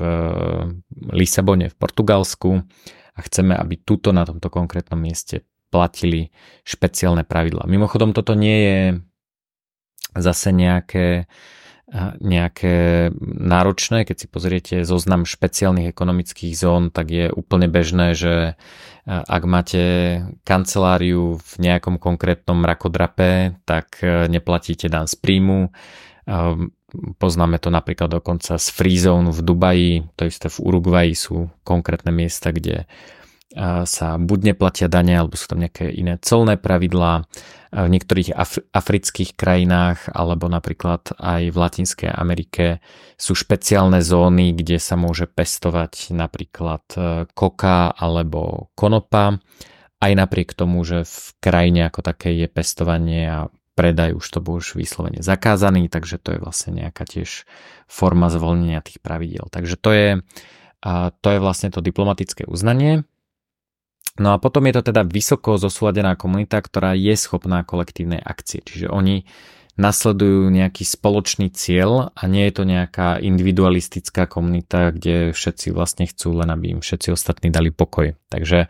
Lisabone 1.14 1.70
v 1.70 1.76
Portugalsku 1.78 2.66
a 3.14 3.20
chceme, 3.22 3.54
aby 3.54 3.78
tuto 3.86 4.10
na 4.10 4.26
tomto 4.26 4.50
konkrétnom 4.50 4.98
mieste 4.98 5.46
platili 5.74 6.30
špeciálne 6.62 7.26
pravidlá. 7.26 7.66
Mimochodom, 7.66 8.14
toto 8.14 8.38
nie 8.38 8.58
je 8.62 8.80
zase 10.14 10.54
nejaké 10.54 11.26
uh, 11.26 11.62
nejaké 12.18 13.10
náročné. 13.22 14.08
Keď 14.08 14.18
si 14.18 14.28
pozriete 14.28 14.76
zoznam 14.82 15.30
špeciálnych 15.30 15.94
ekonomických 15.94 16.54
zón, 16.58 16.90
tak 16.90 17.14
je 17.14 17.26
úplne 17.30 17.70
bežné, 17.70 18.18
že 18.18 18.58
ak 19.06 19.44
máte 19.46 19.84
kanceláriu 20.42 21.38
v 21.38 21.54
nejakom 21.62 22.02
konkrétnom 22.02 22.66
rakodrape, 22.66 23.60
tak 23.68 24.00
e, 24.00 24.32
neplatíte 24.32 24.88
dan 24.88 25.12
z 25.12 25.20
príjmu. 25.20 25.76
Poznáme 27.20 27.60
to 27.60 27.68
napríklad 27.68 28.08
dokonca 28.08 28.56
z 28.56 28.68
Free 28.72 28.96
Zone 28.96 29.36
v 29.36 29.40
Dubaji, 29.44 29.92
to 30.16 30.24
isté 30.24 30.48
v 30.48 30.62
Uruguayi 30.64 31.14
sú 31.20 31.52
konkrétne 31.68 32.16
miesta, 32.16 32.56
kde 32.56 32.88
sa 33.86 34.18
buď 34.18 34.54
neplatia 34.54 34.90
dane, 34.90 35.14
alebo 35.14 35.38
sú 35.38 35.46
tam 35.46 35.62
nejaké 35.62 35.94
iné 35.94 36.18
colné 36.18 36.58
pravidlá. 36.58 37.30
V 37.74 37.90
niektorých 37.90 38.38
Af- 38.38 38.62
afrických 38.70 39.34
krajinách, 39.34 40.10
alebo 40.14 40.46
napríklad 40.46 41.18
aj 41.18 41.50
v 41.50 41.58
Latinskej 41.58 42.10
Amerike 42.14 42.86
sú 43.18 43.34
špeciálne 43.34 43.98
zóny, 43.98 44.54
kde 44.54 44.78
sa 44.78 44.94
môže 44.94 45.26
pestovať 45.26 46.14
napríklad 46.14 46.86
e, 46.94 47.26
koka 47.34 47.90
alebo 47.90 48.70
konopa. 48.78 49.42
Aj 49.98 50.12
napriek 50.14 50.54
tomu, 50.54 50.86
že 50.86 51.02
v 51.02 51.18
krajine 51.42 51.90
ako 51.90 52.06
také 52.06 52.38
je 52.38 52.46
pestovanie 52.46 53.26
a 53.26 53.40
predaj 53.74 54.22
už 54.22 54.26
to 54.30 54.38
bol 54.38 54.62
už 54.62 54.78
vyslovene 54.78 55.26
zakázaný, 55.26 55.90
takže 55.90 56.22
to 56.22 56.38
je 56.38 56.40
vlastne 56.46 56.78
nejaká 56.78 57.10
tiež 57.10 57.50
forma 57.90 58.30
zvolnenia 58.30 58.86
tých 58.86 59.02
pravidel. 59.02 59.50
Takže 59.50 59.82
to 59.82 59.90
je, 59.90 60.10
to 61.10 61.28
je 61.30 61.40
vlastne 61.42 61.74
to 61.74 61.82
diplomatické 61.82 62.46
uznanie. 62.46 63.02
No 64.22 64.34
a 64.34 64.38
potom 64.38 64.70
je 64.70 64.78
to 64.78 64.94
teda 64.94 65.02
vysoko 65.02 65.58
zosúladená 65.58 66.14
komunita, 66.14 66.62
ktorá 66.62 66.94
je 66.94 67.18
schopná 67.18 67.66
kolektívnej 67.66 68.22
akcie. 68.22 68.62
Čiže 68.62 68.94
oni 68.94 69.26
nasledujú 69.74 70.54
nejaký 70.54 70.86
spoločný 70.86 71.50
cieľ 71.50 72.14
a 72.14 72.22
nie 72.30 72.46
je 72.46 72.54
to 72.54 72.64
nejaká 72.70 73.18
individualistická 73.18 74.30
komunita, 74.30 74.94
kde 74.94 75.34
všetci 75.34 75.74
vlastne 75.74 76.06
chcú 76.06 76.38
len, 76.38 76.54
aby 76.54 76.78
im 76.78 76.82
všetci 76.86 77.10
ostatní 77.10 77.50
dali 77.50 77.74
pokoj. 77.74 78.14
Takže 78.30 78.70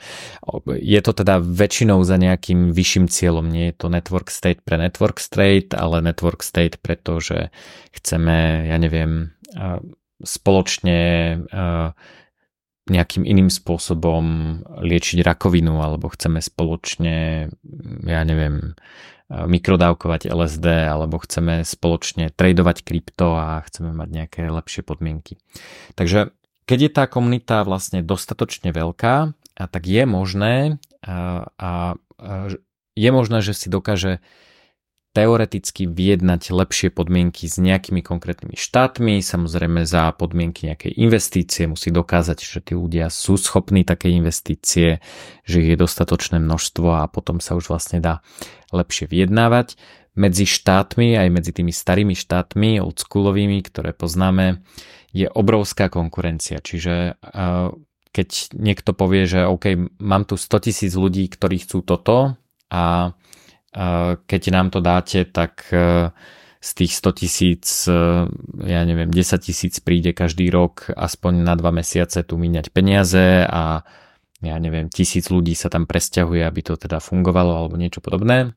je 0.80 1.00
to 1.04 1.12
teda 1.12 1.44
väčšinou 1.44 2.00
za 2.08 2.16
nejakým 2.16 2.72
vyšším 2.72 3.12
cieľom. 3.12 3.52
Nie 3.52 3.76
je 3.76 3.84
to 3.84 3.92
network 3.92 4.32
state 4.32 4.64
pre 4.64 4.80
network 4.80 5.20
state, 5.20 5.76
ale 5.76 6.00
network 6.00 6.40
state 6.40 6.80
preto, 6.80 7.20
že 7.20 7.52
chceme, 7.92 8.72
ja 8.72 8.78
neviem, 8.80 9.36
spoločne 10.24 11.00
nejakým 12.84 13.24
iným 13.24 13.48
spôsobom 13.48 14.24
liečiť 14.84 15.24
rakovinu 15.24 15.80
alebo 15.80 16.12
chceme 16.12 16.44
spoločne, 16.44 17.48
ja 18.04 18.22
neviem, 18.28 18.76
mikrodávkovať 19.32 20.28
LSD 20.28 20.68
alebo 20.92 21.18
chceme 21.24 21.64
spoločne 21.64 22.30
tradovať 22.36 22.84
krypto 22.84 23.40
a 23.40 23.64
chceme 23.64 23.96
mať 23.96 24.10
nejaké 24.12 24.42
lepšie 24.52 24.84
podmienky. 24.84 25.40
Takže 25.96 26.36
keď 26.68 26.80
je 26.80 26.92
tá 26.92 27.04
komunita 27.08 27.64
vlastne 27.64 28.04
dostatočne 28.04 28.76
veľká, 28.76 29.32
tak 29.56 29.84
je 29.88 30.04
možné 30.04 30.78
a, 31.04 31.48
a, 31.56 31.72
a 32.20 32.32
je 32.94 33.10
možné, 33.10 33.40
že 33.42 33.58
si 33.58 33.68
dokáže 33.72 34.20
teoreticky 35.14 35.86
vyjednať 35.86 36.50
lepšie 36.50 36.90
podmienky 36.90 37.46
s 37.46 37.62
nejakými 37.62 38.02
konkrétnymi 38.02 38.58
štátmi, 38.58 39.22
samozrejme 39.22 39.86
za 39.86 40.10
podmienky 40.18 40.74
nejakej 40.74 40.98
investície 40.98 41.70
musí 41.70 41.94
dokázať, 41.94 42.42
že 42.42 42.60
tí 42.66 42.74
ľudia 42.74 43.14
sú 43.14 43.38
schopní 43.38 43.86
také 43.86 44.10
investície, 44.10 45.06
že 45.46 45.56
ich 45.62 45.70
je 45.70 45.78
dostatočné 45.78 46.42
množstvo 46.42 47.06
a 47.06 47.06
potom 47.06 47.38
sa 47.38 47.54
už 47.54 47.70
vlastne 47.70 48.02
dá 48.02 48.26
lepšie 48.74 49.06
vyjednávať. 49.06 49.78
Medzi 50.18 50.46
štátmi, 50.50 51.18
aj 51.18 51.30
medzi 51.30 51.54
tými 51.54 51.74
starými 51.74 52.18
štátmi, 52.18 52.82
oldschoolovými, 52.82 53.62
ktoré 53.70 53.94
poznáme, 53.94 54.66
je 55.14 55.30
obrovská 55.30 55.94
konkurencia. 55.94 56.58
Čiže 56.58 57.22
keď 58.14 58.30
niekto 58.54 58.94
povie, 58.94 59.26
že 59.30 59.46
OK, 59.46 59.94
mám 60.02 60.26
tu 60.26 60.38
100 60.38 60.70
tisíc 60.70 60.94
ľudí, 60.94 61.26
ktorí 61.30 61.66
chcú 61.66 61.82
toto 61.82 62.38
a 62.70 63.14
keď 64.30 64.42
nám 64.54 64.70
to 64.70 64.80
dáte, 64.80 65.26
tak 65.26 65.66
e, 65.74 66.10
z 66.62 66.70
tých 66.78 66.94
100 66.94 67.20
tisíc, 67.20 67.66
e, 67.90 68.30
ja 68.64 68.82
neviem, 68.86 69.10
10 69.10 69.42
tisíc 69.42 69.82
príde 69.82 70.14
každý 70.14 70.48
rok 70.54 70.94
aspoň 70.94 71.42
na 71.42 71.58
dva 71.58 71.74
mesiace 71.74 72.22
tu 72.22 72.38
míňať 72.38 72.70
peniaze 72.70 73.44
a 73.50 73.82
ja 74.44 74.56
neviem, 74.60 74.92
tisíc 74.94 75.28
ľudí 75.34 75.58
sa 75.58 75.74
tam 75.74 75.90
presťahuje, 75.90 76.46
aby 76.46 76.62
to 76.62 76.78
teda 76.78 77.02
fungovalo 77.02 77.56
alebo 77.58 77.76
niečo 77.80 78.00
podobné 78.00 78.54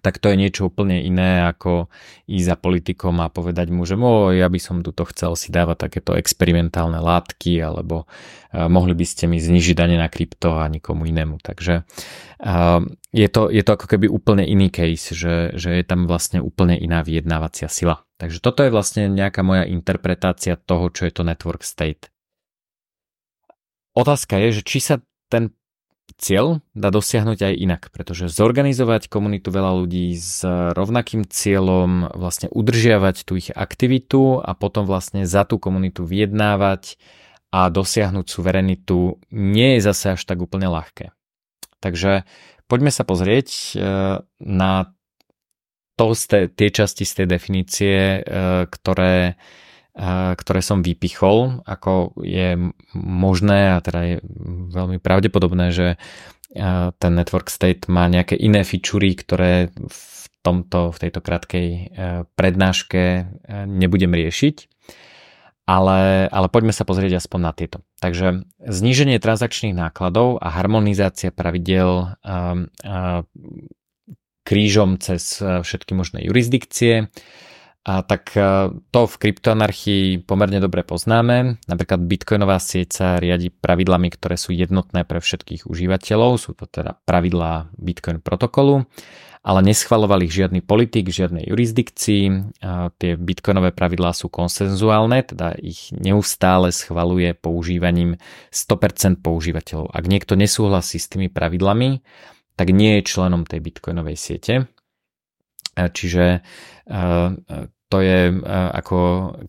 tak 0.00 0.22
to 0.22 0.30
je 0.32 0.36
niečo 0.38 0.70
úplne 0.70 1.02
iné 1.02 1.44
ako 1.46 1.92
ísť 2.26 2.46
za 2.46 2.56
politikom 2.56 3.18
a 3.22 3.32
povedať 3.32 3.68
mu, 3.70 3.82
že 3.84 3.98
o, 3.98 4.32
ja 4.32 4.46
by 4.46 4.60
som 4.62 4.80
tuto 4.80 5.04
chcel 5.08 5.34
si 5.34 5.50
dávať 5.50 5.88
takéto 5.88 6.12
experimentálne 6.16 6.98
látky 7.02 7.60
alebo 7.60 8.04
uh, 8.04 8.66
mohli 8.66 8.94
by 8.94 9.06
ste 9.06 9.26
mi 9.26 9.42
znižiť 9.42 9.74
dane 9.76 9.96
na 9.98 10.06
krypto 10.06 10.58
a 10.58 10.66
nikomu 10.66 11.06
inému. 11.08 11.42
Takže 11.42 11.82
uh, 11.82 12.80
je, 13.10 13.28
to, 13.28 13.48
je 13.50 13.62
to 13.66 13.70
ako 13.74 13.86
keby 13.86 14.06
úplne 14.08 14.44
iný 14.46 14.70
case, 14.72 15.12
že, 15.12 15.54
že 15.58 15.70
je 15.74 15.84
tam 15.84 16.06
vlastne 16.06 16.40
úplne 16.40 16.78
iná 16.78 17.02
vyjednávacia 17.02 17.66
sila. 17.66 18.06
Takže 18.18 18.42
toto 18.42 18.66
je 18.66 18.74
vlastne 18.74 19.06
nejaká 19.06 19.46
moja 19.46 19.62
interpretácia 19.68 20.58
toho, 20.58 20.90
čo 20.90 21.06
je 21.06 21.12
to 21.14 21.22
network 21.22 21.62
state. 21.62 22.10
Otázka 23.94 24.38
je, 24.38 24.58
že 24.58 24.62
či 24.62 24.78
sa 24.78 24.96
ten 25.26 25.54
cieľ 26.18 26.60
dá 26.74 26.90
dosiahnuť 26.90 27.38
aj 27.46 27.54
inak, 27.54 27.82
pretože 27.94 28.26
zorganizovať 28.28 29.06
komunitu 29.06 29.54
veľa 29.54 29.72
ľudí 29.78 30.18
s 30.18 30.42
rovnakým 30.74 31.24
cieľom, 31.24 32.10
vlastne 32.12 32.50
udržiavať 32.50 33.16
tú 33.22 33.38
ich 33.38 33.54
aktivitu 33.54 34.42
a 34.42 34.52
potom 34.58 34.84
vlastne 34.84 35.24
za 35.24 35.46
tú 35.46 35.62
komunitu 35.62 36.02
vyjednávať 36.02 36.98
a 37.54 37.70
dosiahnuť 37.72 38.26
suverenitu 38.28 39.22
nie 39.32 39.78
je 39.78 39.80
zase 39.80 40.18
až 40.18 40.22
tak 40.26 40.42
úplne 40.42 40.68
ľahké. 40.68 41.14
Takže 41.78 42.26
poďme 42.66 42.90
sa 42.90 43.06
pozrieť 43.06 43.48
e, 43.48 43.70
na 44.42 44.72
to, 45.96 46.14
tie 46.50 46.68
časti 46.70 47.06
z 47.06 47.12
tej 47.22 47.26
definície, 47.30 47.96
e, 47.96 48.20
ktoré 48.66 49.38
ktoré 50.38 50.62
som 50.62 50.86
vypichol, 50.86 51.66
ako 51.66 52.14
je 52.22 52.54
možné 52.94 53.74
a 53.74 53.82
teda 53.82 54.00
je 54.06 54.16
veľmi 54.70 55.02
pravdepodobné, 55.02 55.74
že 55.74 55.98
ten 57.02 57.12
network 57.18 57.50
state 57.50 57.90
má 57.90 58.06
nejaké 58.06 58.38
iné 58.38 58.62
fičúry, 58.62 59.18
ktoré 59.18 59.74
v, 59.74 60.24
tomto, 60.46 60.94
v 60.94 60.98
tejto 61.02 61.20
krátkej 61.20 61.68
prednáške 62.38 63.26
nebudem 63.66 64.14
riešiť. 64.14 64.70
Ale, 65.68 66.32
ale 66.32 66.48
poďme 66.48 66.72
sa 66.72 66.88
pozrieť 66.88 67.20
aspoň 67.20 67.40
na 67.44 67.52
tieto. 67.52 67.84
Takže 68.00 68.48
zníženie 68.64 69.20
transakčných 69.20 69.76
nákladov 69.76 70.40
a 70.40 70.48
harmonizácia 70.48 71.28
pravidel 71.28 72.16
krížom 74.48 74.96
cez 74.96 75.36
všetky 75.44 75.92
možné 75.92 76.24
jurisdikcie, 76.24 77.12
a 77.86 78.04
tak 78.04 78.36
e, 78.36 78.68
to 78.90 79.00
v 79.06 79.14
kryptoanarchii 79.16 80.26
pomerne 80.26 80.60
dobre 80.60 80.84
poznáme. 80.84 81.62
Napríklad 81.64 82.04
bitcoinová 82.04 82.60
sieť 82.60 82.88
sa 82.90 83.06
riadi 83.16 83.48
pravidlami, 83.48 84.12
ktoré 84.12 84.36
sú 84.36 84.52
jednotné 84.52 85.08
pre 85.08 85.22
všetkých 85.22 85.64
užívateľov. 85.64 86.36
Sú 86.36 86.52
to 86.52 86.68
teda 86.68 87.00
pravidlá 87.08 87.72
bitcoin 87.80 88.20
protokolu, 88.20 88.84
ale 89.40 89.60
neschvaloval 89.64 90.20
ich 90.26 90.36
žiadny 90.36 90.60
politik, 90.60 91.08
žiadnej 91.08 91.48
jurisdikcii. 91.48 92.24
A 92.60 92.92
tie 92.98 93.16
bitcoinové 93.16 93.72
pravidlá 93.72 94.12
sú 94.12 94.28
konsenzuálne, 94.28 95.24
teda 95.24 95.56
ich 95.56 95.88
neustále 95.94 96.74
schvaluje 96.74 97.32
používaním 97.32 98.20
100% 98.52 99.24
používateľov. 99.24 99.96
Ak 99.96 100.04
niekto 100.04 100.36
nesúhlasí 100.36 101.00
s 101.00 101.08
tými 101.08 101.32
pravidlami, 101.32 102.04
tak 102.58 102.74
nie 102.74 103.00
je 103.00 103.08
členom 103.08 103.46
tej 103.46 103.62
bitcoinovej 103.64 104.18
siete. 104.18 104.68
Čiže 105.78 106.42
to 107.88 107.98
je 108.04 108.20
e, 108.28 108.34
ako 108.52 108.98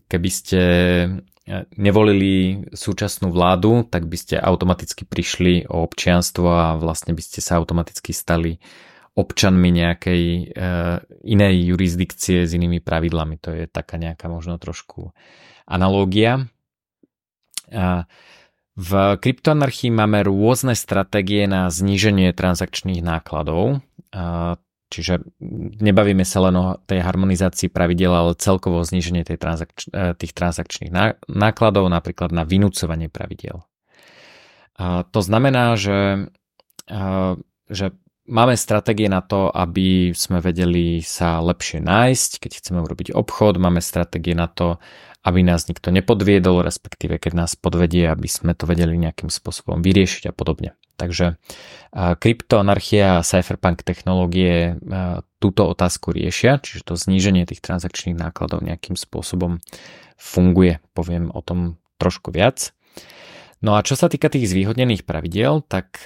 keby 0.08 0.30
ste 0.32 0.62
e, 0.64 1.08
nevolili 1.76 2.64
súčasnú 2.72 3.28
vládu, 3.28 3.84
tak 3.84 4.08
by 4.08 4.16
ste 4.16 4.40
automaticky 4.40 5.04
prišli 5.04 5.68
o 5.68 5.84
občianstvo 5.84 6.48
a 6.48 6.66
vlastne 6.80 7.12
by 7.12 7.20
ste 7.20 7.44
sa 7.44 7.60
automaticky 7.60 8.16
stali 8.16 8.56
občanmi 9.12 9.68
nejakej 9.68 10.22
e, 10.24 10.42
inej 11.28 11.54
jurisdikcie 11.68 12.48
s 12.48 12.56
inými 12.56 12.80
pravidlami. 12.80 13.36
To 13.44 13.52
je 13.52 13.64
taká 13.68 14.00
nejaká 14.00 14.32
možno 14.32 14.56
trošku 14.56 15.12
analógia. 15.68 16.50
V 18.74 18.90
kryptoanarchii 19.22 19.94
máme 19.94 20.26
rôzne 20.26 20.74
stratégie 20.74 21.46
na 21.46 21.70
zníženie 21.70 22.34
transakčných 22.34 22.98
nákladov. 22.98 23.78
Čiže 24.90 25.22
nebavíme 25.78 26.26
sa 26.26 26.42
len 26.50 26.54
o 26.58 26.74
tej 26.82 27.06
harmonizácii 27.06 27.70
pravidel, 27.70 28.10
ale 28.10 28.34
celkovo 28.34 28.82
o 28.82 28.86
zníženie 28.86 29.22
tej 29.22 29.38
transakč- 29.38 29.86
e, 29.86 30.18
tých 30.18 30.34
transakčných 30.34 30.90
nákladov, 31.30 31.86
napríklad 31.86 32.34
na 32.34 32.42
vynúcovanie 32.42 33.06
pravidel. 33.06 33.62
A 34.80 35.06
to 35.06 35.20
znamená, 35.20 35.76
že, 35.76 36.32
že 37.68 37.86
máme 38.30 38.56
stratégie 38.56 39.12
na 39.12 39.20
to, 39.20 39.52
aby 39.52 40.16
sme 40.16 40.40
vedeli 40.40 41.04
sa 41.04 41.42
lepšie 41.44 41.84
nájsť, 41.84 42.30
keď 42.40 42.50
chceme 42.64 42.80
urobiť 42.80 43.12
obchod, 43.12 43.60
máme 43.60 43.84
stratégie 43.84 44.32
na 44.32 44.48
to, 44.48 44.80
aby 45.20 45.44
nás 45.44 45.68
nikto 45.68 45.92
nepodviedol, 45.92 46.64
respektíve 46.64 47.20
keď 47.20 47.32
nás 47.44 47.52
podvedie, 47.56 48.08
aby 48.08 48.24
sme 48.24 48.56
to 48.56 48.64
vedeli 48.64 48.96
nejakým 48.96 49.28
spôsobom 49.28 49.84
vyriešiť 49.84 50.30
a 50.30 50.36
podobne. 50.36 50.72
Takže 50.96 51.40
kryptoanarchia 51.96 53.20
a 53.20 53.24
cypherpunk 53.24 53.80
technológie 53.84 54.76
túto 55.40 55.64
otázku 55.64 56.12
riešia, 56.12 56.60
čiže 56.60 56.84
to 56.84 56.94
zníženie 56.96 57.48
tých 57.48 57.64
transakčných 57.64 58.16
nákladov 58.16 58.60
nejakým 58.60 59.00
spôsobom 59.00 59.64
funguje. 60.20 60.80
Poviem 60.92 61.32
o 61.32 61.40
tom 61.40 61.80
trošku 61.96 62.32
viac. 62.32 62.76
No 63.64 63.76
a 63.76 63.84
čo 63.84 63.96
sa 63.96 64.12
týka 64.12 64.28
tých 64.28 64.48
zvýhodnených 64.48 65.08
pravidiel, 65.08 65.64
tak 65.64 66.00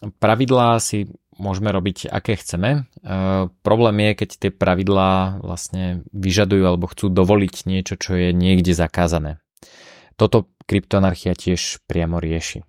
pravidlá 0.00 0.80
si 0.80 1.12
môžeme 1.36 1.72
robiť 1.72 2.08
aké 2.08 2.36
chceme. 2.36 2.88
problém 3.62 3.96
je, 4.00 4.10
keď 4.24 4.30
tie 4.36 4.50
pravidlá 4.52 5.40
vlastne 5.40 6.04
vyžadujú 6.12 6.64
alebo 6.64 6.90
chcú 6.90 7.12
dovoliť 7.12 7.54
niečo, 7.68 7.94
čo 7.96 8.16
je 8.16 8.32
niekde 8.32 8.72
zakázané. 8.72 9.40
Toto 10.16 10.48
kryptoanarchia 10.64 11.36
tiež 11.36 11.84
priamo 11.86 12.18
rieši. 12.18 12.64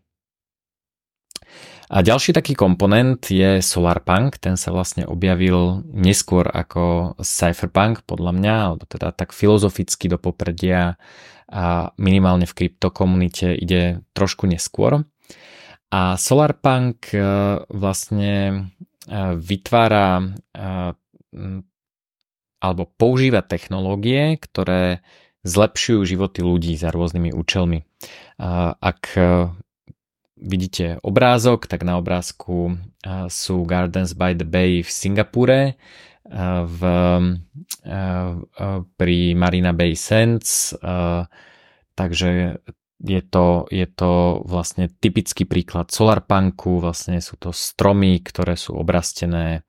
A 1.88 2.04
ďalší 2.04 2.36
taký 2.36 2.52
komponent 2.52 3.32
je 3.32 3.64
Solarpunk, 3.64 4.44
ten 4.44 4.60
sa 4.60 4.76
vlastne 4.76 5.08
objavil 5.08 5.88
neskôr 5.88 6.44
ako 6.44 7.16
Cypherpunk 7.24 8.04
podľa 8.04 8.36
mňa, 8.36 8.56
alebo 8.60 8.84
teda 8.84 9.16
tak 9.16 9.32
filozoficky 9.32 10.12
do 10.12 10.20
popredia 10.20 11.00
a 11.48 11.96
minimálne 11.96 12.44
v 12.44 12.56
kryptokomunite 12.60 13.56
ide 13.56 14.04
trošku 14.12 14.52
neskôr. 14.52 15.08
A 15.88 16.20
Solarpunk 16.20 17.16
e, 17.16 17.20
vlastne 17.72 18.34
e, 18.44 18.56
vytvára 19.40 20.20
e, 20.20 20.26
alebo 22.60 22.84
používa 23.00 23.46
technológie, 23.46 24.36
ktoré 24.42 25.00
zlepšujú 25.48 26.04
životy 26.04 26.42
ľudí 26.44 26.74
za 26.76 26.90
rôznymi 26.90 27.32
účelmi. 27.32 27.86
Ak 28.82 29.14
vidíte 30.36 30.98
obrázok, 31.06 31.70
tak 31.70 31.86
na 31.86 32.02
obrázku 32.02 32.82
sú 33.30 33.56
Gardens 33.64 34.18
by 34.18 34.34
the 34.34 34.44
Bay 34.44 34.82
v 34.82 34.90
Singapúre 34.90 35.78
v, 36.66 36.80
pri 38.98 39.18
Marina 39.38 39.72
Bay 39.72 39.94
Sands. 39.94 40.74
Takže 41.94 42.60
je 42.98 43.22
to, 43.22 43.70
je 43.70 43.86
to 43.86 44.42
vlastne 44.42 44.90
typický 44.90 45.46
príklad 45.46 45.94
solarpunku, 45.94 46.82
vlastne 46.82 47.22
sú 47.22 47.38
to 47.38 47.54
stromy, 47.54 48.18
ktoré 48.26 48.58
sú 48.58 48.74
obrastené 48.74 49.62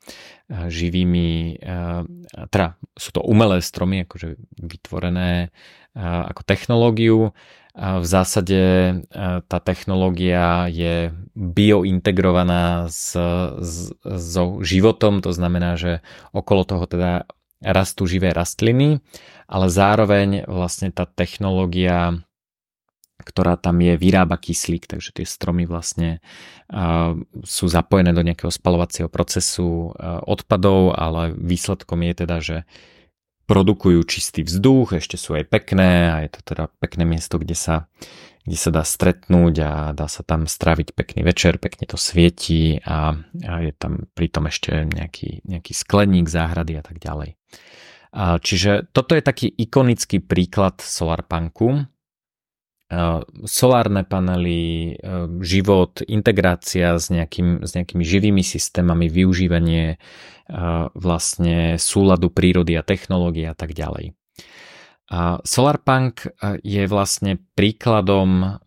živými, 0.49 1.61
teda 2.49 2.81
sú 2.97 3.11
to 3.13 3.21
umelé 3.21 3.61
stromy, 3.61 4.09
akože 4.09 4.41
vytvorené 4.57 5.53
ako 5.99 6.41
technológiu. 6.49 7.37
V 7.79 8.07
zásade 8.11 8.59
e, 8.59 8.95
tá 9.47 9.59
technológia 9.63 10.67
je 10.67 11.15
biointegrovaná 11.39 12.91
s, 12.91 13.15
s, 13.55 13.95
so 14.03 14.59
životom, 14.67 15.23
to 15.23 15.31
znamená, 15.31 15.79
že 15.79 16.03
okolo 16.35 16.67
toho 16.67 16.91
teda 16.91 17.31
rastú 17.63 18.11
živé 18.11 18.35
rastliny, 18.35 18.99
ale 19.47 19.67
zároveň 19.71 20.51
vlastne 20.51 20.91
tá 20.91 21.07
technológia 21.07 22.19
ktorá 23.29 23.61
tam 23.61 23.85
je, 23.85 24.01
vyrába 24.01 24.41
kyslík, 24.41 24.89
takže 24.89 25.13
tie 25.21 25.29
stromy 25.29 25.69
vlastne 25.69 26.25
sú 27.45 27.69
zapojené 27.69 28.17
do 28.17 28.25
nejakého 28.25 28.49
spalovacieho 28.49 29.13
procesu 29.13 29.93
odpadov, 30.25 30.97
ale 30.97 31.37
výsledkom 31.37 32.01
je 32.09 32.15
teda, 32.17 32.37
že 32.41 32.57
produkujú 33.49 34.05
čistý 34.05 34.45
vzduch, 34.45 34.97
ešte 35.01 35.17
sú 35.17 35.37
aj 35.37 35.49
pekné 35.49 36.13
a 36.13 36.17
je 36.25 36.31
to 36.37 36.41
teda 36.53 36.69
pekné 36.85 37.09
miesto, 37.09 37.41
kde 37.41 37.57
sa, 37.57 37.89
kde 38.45 38.57
sa 38.61 38.69
dá 38.69 38.85
stretnúť 38.85 39.55
a 39.65 39.73
dá 39.97 40.05
sa 40.05 40.21
tam 40.21 40.45
straviť 40.45 40.93
pekný 40.93 41.25
večer, 41.25 41.57
pekne 41.57 41.89
to 41.89 41.97
svieti 41.97 42.77
a, 42.85 43.17
a 43.49 43.53
je 43.65 43.73
tam 43.73 44.05
pritom 44.13 44.53
ešte 44.53 44.85
nejaký, 44.93 45.49
nejaký 45.49 45.73
skleník, 45.73 46.29
záhrady 46.29 46.77
a 46.77 46.85
tak 46.85 47.01
ďalej. 47.01 47.41
Čiže 48.17 48.93
toto 48.93 49.13
je 49.17 49.25
taký 49.25 49.49
ikonický 49.49 50.21
príklad 50.25 50.81
solarpunku 50.81 51.89
solárne 53.45 54.03
panely, 54.09 54.97
život, 55.45 56.01
integrácia 56.09 56.97
s, 56.97 57.13
nejakým, 57.13 57.69
s 57.69 57.77
nejakými 57.77 58.01
živými 58.01 58.41
systémami, 58.41 59.13
využívanie 59.13 60.01
vlastne 60.97 61.77
súladu 61.77 62.33
prírody 62.33 62.81
a 62.81 62.83
technológie 62.83 63.45
a 63.45 63.53
tak 63.53 63.77
ďalej. 63.77 64.17
A 65.09 65.41
Solarpunk 65.45 66.33
je 66.65 66.85
vlastne 66.89 67.41
príkladom 67.57 68.61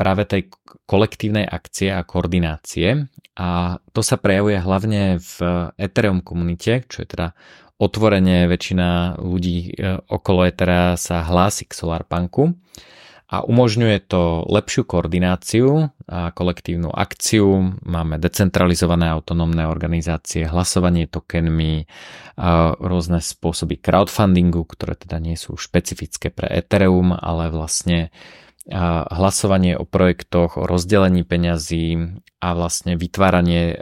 práve 0.00 0.22
tej 0.24 0.48
kolektívnej 0.88 1.44
akcie 1.44 1.92
a 1.92 2.04
koordinácie 2.04 3.08
a 3.36 3.80
to 3.92 4.00
sa 4.00 4.16
prejavuje 4.16 4.60
hlavne 4.60 5.20
v 5.20 5.34
Ethereum 5.76 6.24
komunite, 6.24 6.88
čo 6.88 7.04
je 7.04 7.08
teda 7.08 7.36
otvorene 7.80 8.44
väčšina 8.44 9.16
ľudí 9.16 9.72
e, 9.72 9.98
okolo 10.04 10.44
Ethera 10.44 11.00
sa 11.00 11.24
hlási 11.24 11.64
k 11.64 11.72
Solarpunku 11.72 12.52
a 13.30 13.46
umožňuje 13.46 14.10
to 14.10 14.44
lepšiu 14.50 14.82
koordináciu 14.84 15.88
a 16.10 16.34
kolektívnu 16.34 16.90
akciu. 16.90 17.78
Máme 17.86 18.18
decentralizované 18.18 19.06
autonómne 19.08 19.70
organizácie, 19.70 20.50
hlasovanie 20.50 21.06
tokenmi, 21.06 21.86
a 22.34 22.74
rôzne 22.74 23.22
spôsoby 23.22 23.78
crowdfundingu, 23.78 24.66
ktoré 24.66 24.98
teda 24.98 25.22
nie 25.22 25.38
sú 25.38 25.54
špecifické 25.54 26.34
pre 26.34 26.50
Ethereum, 26.50 27.14
ale 27.14 27.54
vlastne 27.54 28.10
hlasovanie 29.10 29.78
o 29.78 29.88
projektoch, 29.88 30.60
o 30.60 30.66
rozdelení 30.68 31.24
peňazí 31.24 32.18
a 32.42 32.48
vlastne 32.54 32.94
vytváranie 32.94 33.78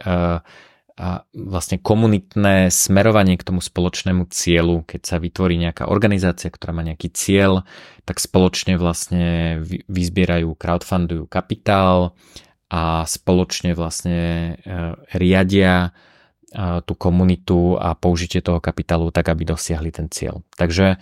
a 0.99 1.23
vlastne 1.31 1.79
komunitné 1.79 2.75
smerovanie 2.75 3.39
k 3.39 3.47
tomu 3.47 3.63
spoločnému 3.63 4.27
cieľu, 4.35 4.83
keď 4.83 5.03
sa 5.07 5.17
vytvorí 5.23 5.55
nejaká 5.55 5.87
organizácia, 5.87 6.51
ktorá 6.51 6.75
má 6.75 6.83
nejaký 6.83 7.15
cieľ, 7.15 7.63
tak 8.03 8.19
spoločne 8.19 8.75
vlastne 8.75 9.63
vyzbierajú, 9.87 10.59
crowdfundujú 10.59 11.31
kapitál 11.31 12.19
a 12.67 13.07
spoločne 13.07 13.79
vlastne 13.79 14.19
e, 14.19 14.53
riadia 15.15 15.95
e, 16.51 16.83
tú 16.83 16.99
komunitu 16.99 17.79
a 17.79 17.95
použitie 17.95 18.43
toho 18.43 18.59
kapitálu 18.59 19.15
tak, 19.15 19.31
aby 19.31 19.47
dosiahli 19.47 19.95
ten 19.95 20.11
cieľ. 20.11 20.43
Takže 20.59 20.87
e, 20.95 20.99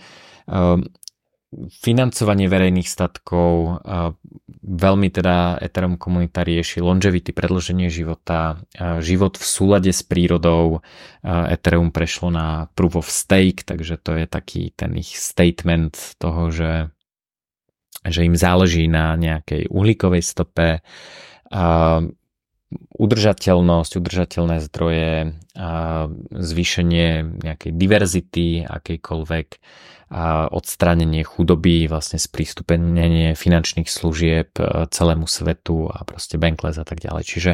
financovanie 1.67 2.45
verejných 2.45 2.85
statkov, 2.85 3.81
veľmi 4.61 5.09
teda 5.09 5.57
Ethereum 5.57 5.97
komunita 5.97 6.45
rieši 6.45 6.85
longevity, 6.85 7.33
predloženie 7.33 7.89
života, 7.89 8.61
život 9.01 9.41
v 9.41 9.45
súlade 9.45 9.89
s 9.89 10.05
prírodou. 10.05 10.85
Ethereum 11.25 11.89
prešlo 11.89 12.29
na 12.29 12.69
proof 12.77 13.01
of 13.01 13.07
stake, 13.09 13.65
takže 13.65 13.97
to 13.97 14.21
je 14.21 14.25
taký 14.29 14.69
ten 14.77 14.93
ich 14.95 15.17
statement 15.17 15.97
toho, 16.21 16.53
že, 16.53 16.93
že 18.05 18.21
im 18.27 18.37
záleží 18.37 18.85
na 18.85 19.17
nejakej 19.17 19.67
uhlíkovej 19.73 20.21
stope, 20.21 20.85
udržateľnosť, 22.99 23.91
udržateľné 23.95 24.59
zdroje, 24.67 25.39
zvýšenie 26.35 27.39
nejakej 27.39 27.71
diverzity 27.71 28.67
akejkoľvek, 28.67 29.47
a 30.07 30.47
odstránenie 30.47 31.27
chudoby, 31.27 31.91
vlastne 31.91 32.15
sprístupenie 32.15 33.35
finančných 33.35 33.91
služieb 33.91 34.55
e, 34.55 34.87
celému 34.87 35.27
svetu 35.27 35.91
a 35.91 36.07
proste 36.07 36.39
bankless 36.39 36.79
a 36.79 36.87
tak 36.87 37.03
ďalej. 37.03 37.23
Čiže 37.27 37.51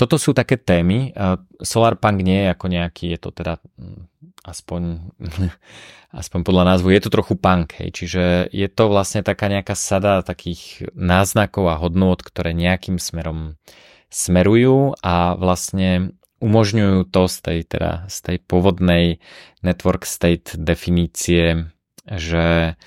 toto 0.00 0.16
sú 0.16 0.32
také 0.32 0.56
témy. 0.56 1.12
E, 1.12 1.36
Solarpunk 1.60 2.24
nie 2.24 2.48
je 2.48 2.48
ako 2.48 2.66
nejaký, 2.72 3.12
je 3.12 3.18
to 3.20 3.30
teda 3.36 3.60
mm, 3.76 4.08
aspoň, 4.48 5.12
aspoň 6.24 6.40
podľa 6.40 6.64
názvu, 6.72 6.96
je 6.96 7.02
to 7.04 7.10
trochu 7.12 7.34
punk, 7.36 7.76
hej. 7.76 7.92
čiže 7.92 8.24
je 8.48 8.68
to 8.72 8.88
vlastne 8.88 9.20
taká 9.20 9.52
nejaká 9.52 9.76
sada 9.76 10.24
takých 10.24 10.88
náznakov 10.96 11.68
a 11.68 11.76
hodnôt, 11.76 12.16
ktoré 12.16 12.56
nejakým 12.56 12.96
smerom 12.96 13.60
smerujú 14.08 14.96
a 15.04 15.36
vlastne 15.36 16.16
umožňujú 16.42 17.06
to 17.12 17.22
z 17.30 17.36
tej, 17.38 17.58
teda, 17.68 17.92
z 18.10 18.16
tej 18.18 18.36
pôvodnej 18.42 19.22
network 19.62 20.02
state 20.02 20.58
definície 20.58 21.70
že, 22.06 22.78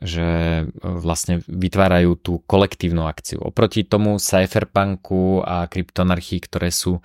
že 0.00 0.28
vlastne 0.80 1.44
vytvárajú 1.44 2.16
tú 2.16 2.32
kolektívnu 2.44 3.04
akciu. 3.04 3.40
Oproti 3.44 3.84
tomu 3.84 4.16
cypherpunku 4.16 5.44
a 5.44 5.68
kryptonarchii, 5.68 6.40
ktoré 6.48 6.72
sú 6.72 7.04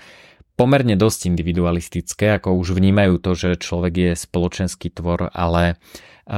pomerne 0.58 0.98
dosť 0.98 1.30
individualistické, 1.30 2.42
ako 2.42 2.58
už 2.58 2.74
vnímajú 2.74 3.22
to, 3.22 3.38
že 3.38 3.62
človek 3.62 3.94
je 3.94 4.12
spoločenský 4.18 4.90
tvor, 4.90 5.30
ale 5.30 5.78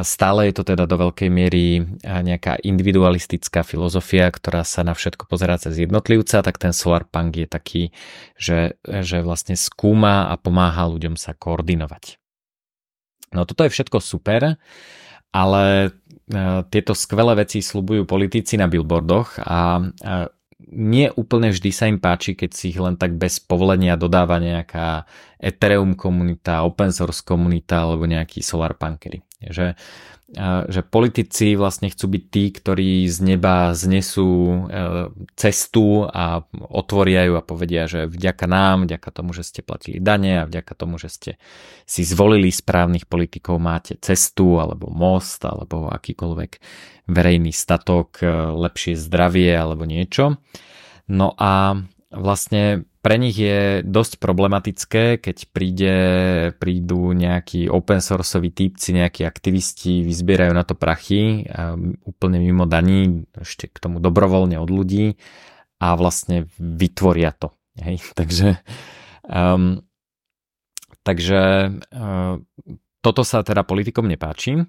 stále 0.03 0.51
je 0.51 0.59
to 0.59 0.63
teda 0.67 0.85
do 0.85 0.99
veľkej 0.99 1.29
miery 1.33 1.81
nejaká 2.03 2.61
individualistická 2.61 3.63
filozofia, 3.63 4.29
ktorá 4.29 4.67
sa 4.67 4.83
na 4.83 4.93
všetko 4.93 5.25
pozerá 5.25 5.57
cez 5.57 5.81
jednotlivca, 5.81 6.43
tak 6.43 6.61
ten 6.61 6.75
solarpunk 6.75 7.41
je 7.41 7.47
taký, 7.47 7.83
že, 8.35 8.77
že 8.85 9.23
vlastne 9.23 9.57
skúma 9.57 10.29
a 10.29 10.37
pomáha 10.37 10.85
ľuďom 10.91 11.15
sa 11.17 11.33
koordinovať. 11.33 12.19
No 13.33 13.47
toto 13.47 13.65
je 13.65 13.73
všetko 13.73 13.97
super, 14.03 14.59
ale 15.33 15.65
e, 15.85 15.89
tieto 16.69 16.93
skvelé 16.97 17.45
veci 17.45 17.61
slubujú 17.61 18.05
politici 18.05 18.57
na 18.57 18.65
billboardoch 18.65 19.41
a 19.45 19.83
nie 20.69 21.09
úplne 21.17 21.49
vždy 21.49 21.71
sa 21.73 21.89
im 21.89 21.97
páči, 21.97 22.37
keď 22.37 22.49
si 22.53 22.69
ich 22.69 22.79
len 22.79 22.93
tak 22.93 23.17
bez 23.17 23.41
povolenia 23.41 23.97
dodáva 23.97 24.37
nejaká 24.37 25.07
Ethereum 25.41 25.97
komunita, 25.97 26.61
open 26.61 26.93
source 26.93 27.25
komunita 27.25 27.87
alebo 27.87 28.05
nejakí 28.05 28.45
solar 28.45 28.77
punkery. 28.77 29.25
Že 29.41 29.73
že 30.69 30.85
politici 30.85 31.57
vlastne 31.57 31.89
chcú 31.89 32.05
byť 32.13 32.23
tí, 32.29 32.43
ktorí 32.53 33.09
z 33.09 33.17
neba 33.33 33.73
znesú 33.73 34.29
e, 34.29 34.57
cestu 35.33 36.05
a 36.05 36.45
otvoria 36.69 37.25
ju 37.25 37.33
a 37.33 37.41
povedia, 37.41 37.89
že 37.89 38.05
vďaka 38.05 38.45
nám, 38.45 38.85
vďaka 38.85 39.09
tomu, 39.09 39.33
že 39.33 39.41
ste 39.41 39.65
platili 39.65 39.97
dane 39.97 40.45
a 40.45 40.47
vďaka 40.47 40.73
tomu, 40.77 41.01
že 41.01 41.09
ste 41.09 41.31
si 41.89 42.05
zvolili 42.05 42.53
správnych 42.53 43.09
politikov, 43.09 43.57
máte 43.57 43.97
cestu 43.97 44.61
alebo 44.61 44.93
most 44.93 45.41
alebo 45.49 45.89
akýkoľvek 45.89 46.51
verejný 47.09 47.49
statok, 47.49 48.21
e, 48.21 48.29
lepšie 48.53 48.93
zdravie 49.01 49.49
alebo 49.49 49.89
niečo. 49.89 50.37
No 51.09 51.33
a 51.41 51.73
vlastne 52.09 52.89
pre 52.99 53.15
nich 53.15 53.37
je 53.37 53.85
dosť 53.85 54.19
problematické, 54.19 55.23
keď 55.23 55.37
príde, 55.55 55.95
prídu 56.59 57.15
nejakí 57.15 57.71
open 57.71 58.03
sourceoví 58.03 58.51
typci, 58.51 58.97
nejakí 58.97 59.23
aktivisti, 59.23 60.03
vyzbierajú 60.03 60.51
na 60.51 60.67
to 60.67 60.75
prachy 60.75 61.47
um, 61.47 61.95
úplne 62.03 62.43
mimo 62.43 62.67
daní, 62.67 63.23
ešte 63.37 63.71
k 63.71 63.77
tomu 63.77 64.03
dobrovoľne 64.03 64.59
od 64.59 64.67
ľudí 64.67 65.15
a 65.79 65.95
vlastne 65.95 66.51
vytvoria 66.59 67.31
to. 67.31 67.55
Hej? 67.79 68.03
Takže, 68.19 68.59
um, 69.23 69.85
takže 71.07 71.41
uh, 71.95 72.35
toto 72.99 73.21
sa 73.23 73.41
teda 73.41 73.63
politikom 73.63 74.05
nepáči. 74.05 74.59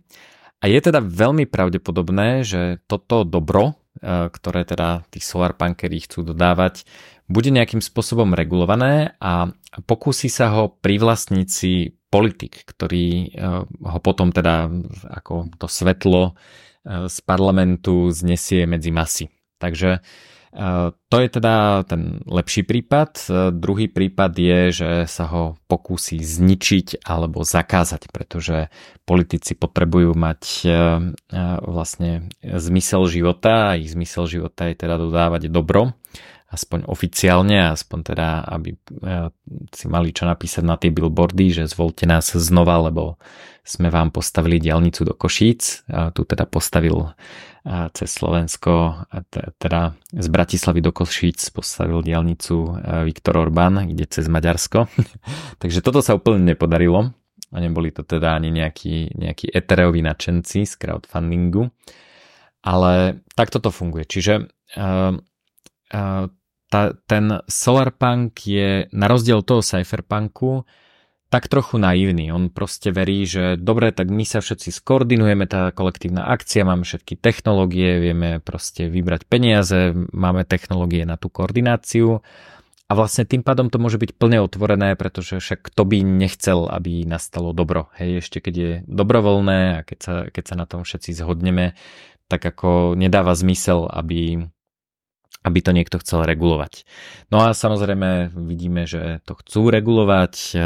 A 0.61 0.68
je 0.68 0.79
teda 0.79 1.00
veľmi 1.00 1.48
pravdepodobné, 1.48 2.44
že 2.44 2.79
toto 2.87 3.26
dobro, 3.26 3.74
uh, 3.74 4.29
ktoré 4.31 4.62
teda 4.62 5.03
tí 5.11 5.18
solarpunkery 5.18 6.05
chcú 6.05 6.22
dodávať, 6.22 6.87
bude 7.30 7.54
nejakým 7.54 7.78
spôsobom 7.78 8.34
regulované 8.34 9.14
a 9.22 9.54
pokúsi 9.86 10.26
sa 10.26 10.50
ho 10.50 10.74
privlastniť 10.82 11.48
si 11.48 11.94
politik, 12.10 12.66
ktorý 12.66 13.06
eh, 13.30 13.62
ho 13.70 13.98
potom 14.02 14.34
teda 14.34 14.66
ako 15.06 15.54
to 15.56 15.70
svetlo 15.70 16.34
eh, 16.34 17.06
z 17.06 17.16
parlamentu 17.22 18.10
znesie 18.10 18.66
medzi 18.66 18.90
masy. 18.90 19.30
Takže 19.62 20.02
eh, 20.02 20.88
to 20.90 21.16
je 21.22 21.28
teda 21.30 21.86
ten 21.86 22.18
lepší 22.26 22.66
prípad. 22.66 23.30
Druhý 23.54 23.86
prípad 23.86 24.32
je, 24.34 24.60
že 24.74 24.90
sa 25.06 25.30
ho 25.30 25.54
pokúsi 25.70 26.18
zničiť 26.18 27.06
alebo 27.06 27.46
zakázať, 27.46 28.10
pretože 28.10 28.74
politici 29.06 29.54
potrebujú 29.54 30.18
mať 30.18 30.42
vlastne 31.62 32.30
zmysel 32.42 33.06
života 33.10 33.74
a 33.74 33.78
ich 33.78 33.94
zmysel 33.94 34.26
života 34.26 34.70
je 34.70 34.74
teda 34.78 34.98
dodávať 34.98 35.50
dobro 35.50 35.94
aspoň 36.50 36.90
oficiálne, 36.90 37.70
aspoň 37.70 37.98
teda, 38.02 38.42
aby 38.42 38.74
eh, 38.74 39.30
si 39.70 39.86
mali 39.86 40.10
čo 40.10 40.26
napísať 40.26 40.66
na 40.66 40.74
tie 40.74 40.90
billboardy, 40.90 41.62
že 41.62 41.70
zvolte 41.70 42.10
nás 42.10 42.34
znova, 42.34 42.90
lebo 42.90 43.22
sme 43.62 43.86
vám 43.86 44.10
postavili 44.10 44.58
diálnicu 44.58 45.06
do 45.06 45.14
Košíc. 45.14 45.86
A 45.86 46.10
tu 46.10 46.26
teda 46.26 46.50
postavil 46.50 47.06
eh, 47.06 47.86
cez 47.94 48.10
Slovensko, 48.10 49.06
teda 49.62 49.94
z 50.10 50.26
Bratislavy 50.26 50.82
do 50.82 50.90
Košíc 50.90 51.38
postavil 51.54 52.02
diálnicu 52.02 52.56
eh, 52.74 53.06
Viktor 53.06 53.38
Orbán, 53.38 53.86
ide 53.86 54.10
cez 54.10 54.26
Maďarsko. 54.26 54.90
Takže 55.62 55.78
toto 55.86 56.02
sa 56.02 56.18
úplne 56.18 56.42
nepodarilo. 56.42 57.14
A 57.50 57.58
neboli 57.58 57.90
to 57.90 58.06
teda 58.06 58.38
ani 58.38 58.54
nejakí, 58.54 59.10
nejakí 59.18 59.50
etereoví 59.50 60.02
nadšenci 60.06 60.66
z 60.66 60.74
crowdfundingu. 60.78 61.66
Ale 62.62 63.22
takto 63.34 63.58
to 63.58 63.74
funguje. 63.74 64.06
Čiže 64.06 64.46
uh, 64.78 65.18
tá, 66.70 66.94
ten 67.11 67.42
Solarpunk 67.50 68.46
je 68.46 68.87
na 68.94 69.11
rozdiel 69.11 69.42
toho 69.42 69.61
Cypherpunku 69.61 70.64
tak 71.30 71.46
trochu 71.46 71.78
naivný. 71.78 72.35
On 72.35 72.50
proste 72.50 72.90
verí, 72.90 73.22
že 73.22 73.54
dobre, 73.54 73.94
tak 73.94 74.11
my 74.11 74.26
sa 74.26 74.42
všetci 74.42 74.74
skoordinujeme, 74.74 75.46
tá 75.46 75.70
kolektívna 75.70 76.26
akcia, 76.26 76.66
máme 76.66 76.83
všetky 76.83 77.14
technológie, 77.14 78.02
vieme 78.02 78.42
proste 78.42 78.90
vybrať 78.90 79.30
peniaze, 79.30 79.94
máme 80.11 80.42
technológie 80.42 81.06
na 81.06 81.14
tú 81.14 81.30
koordináciu 81.30 82.26
a 82.90 82.92
vlastne 82.98 83.22
tým 83.22 83.46
pádom 83.46 83.70
to 83.70 83.78
môže 83.78 84.02
byť 84.02 84.18
plne 84.18 84.42
otvorené, 84.42 84.98
pretože 84.98 85.38
však 85.38 85.70
kto 85.70 85.87
by 85.87 86.02
nechcel, 86.02 86.66
aby 86.66 87.06
nastalo 87.06 87.54
dobro. 87.54 87.87
Hej, 87.94 88.26
ešte 88.26 88.42
keď 88.42 88.54
je 88.59 88.72
dobrovoľné 88.90 89.59
a 89.78 89.80
keď 89.87 89.98
sa, 90.02 90.14
keď 90.26 90.44
sa 90.50 90.54
na 90.59 90.66
tom 90.66 90.83
všetci 90.83 91.14
zhodneme, 91.14 91.78
tak 92.26 92.42
ako 92.42 92.98
nedáva 92.98 93.38
zmysel, 93.38 93.87
aby 93.87 94.50
aby 95.40 95.59
to 95.64 95.72
niekto 95.72 95.96
chcel 96.05 96.29
regulovať. 96.29 96.85
No 97.33 97.40
a 97.40 97.57
samozrejme 97.57 98.37
vidíme, 98.37 98.85
že 98.85 99.24
to 99.24 99.40
chcú 99.40 99.72
regulovať. 99.72 100.35
Eh, 100.53 100.61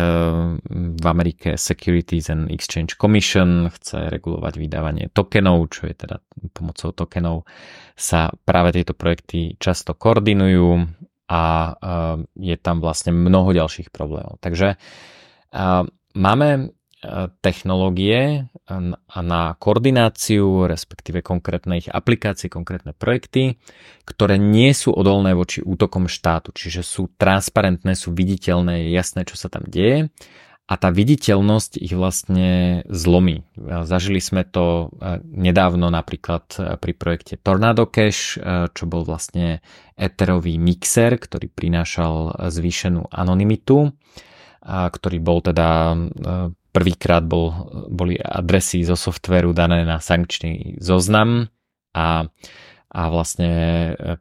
v 0.99 1.05
Amerike 1.07 1.55
Securities 1.55 2.27
and 2.27 2.51
Exchange 2.51 2.99
Commission 2.99 3.71
chce 3.71 4.11
regulovať 4.11 4.55
vydávanie 4.59 5.07
tokenov, 5.15 5.71
čo 5.71 5.87
je 5.87 5.95
teda 5.95 6.17
pomocou 6.51 6.91
tokenov 6.91 7.47
sa 7.95 8.35
práve 8.43 8.75
tieto 8.75 8.99
projekty 8.99 9.55
často 9.63 9.95
koordinujú 9.95 10.91
a 11.31 11.43
eh, 11.71 12.17
je 12.35 12.57
tam 12.59 12.83
vlastne 12.83 13.15
mnoho 13.15 13.55
ďalších 13.55 13.95
problémov. 13.95 14.43
Takže 14.43 14.75
eh, 14.75 15.83
máme 16.19 16.49
technológie 17.45 18.49
a 18.67 19.19
na 19.21 19.53
koordináciu, 19.61 20.64
respektíve 20.64 21.21
konkrétne 21.21 21.79
ich 21.79 21.88
aplikácie, 21.93 22.49
konkrétne 22.49 22.97
projekty, 22.97 23.61
ktoré 24.09 24.40
nie 24.40 24.73
sú 24.73 24.93
odolné 24.93 25.37
voči 25.37 25.61
útokom 25.61 26.09
štátu, 26.09 26.57
čiže 26.57 26.81
sú 26.81 27.12
transparentné, 27.21 27.93
sú 27.93 28.17
viditeľné, 28.17 28.88
je 28.88 28.90
jasné, 28.97 29.29
čo 29.29 29.37
sa 29.37 29.53
tam 29.53 29.69
deje 29.69 30.09
a 30.64 30.81
tá 30.81 30.88
viditeľnosť 30.88 31.77
ich 31.77 31.93
vlastne 31.93 32.81
zlomí. 32.88 33.45
Zažili 33.85 34.17
sme 34.25 34.49
to 34.49 34.88
e, 34.88 35.21
nedávno 35.21 35.93
napríklad 35.93 36.45
e, 36.57 36.81
pri 36.81 36.93
projekte 36.97 37.37
Tornado 37.37 37.85
Cache, 37.85 38.40
e, 38.40 38.73
čo 38.73 38.88
bol 38.88 39.05
vlastne 39.05 39.61
eterový 39.93 40.57
mixer, 40.57 41.21
ktorý 41.21 41.53
prinášal 41.53 42.49
zvýšenú 42.49 43.12
anonymitu, 43.12 43.93
ktorý 44.64 45.19
bol 45.21 45.45
teda 45.45 45.93
prvýkrát 46.75 47.23
bol, 47.23 47.55
boli 47.87 48.19
adresy 48.19 48.83
zo 48.83 48.99
softvéru 48.99 49.55
dané 49.55 49.87
na 49.87 50.03
sankčný 50.03 50.83
zoznam 50.83 51.47
a, 51.95 52.27
a 52.91 53.03
vlastne 53.15 53.53
e, 53.95 54.19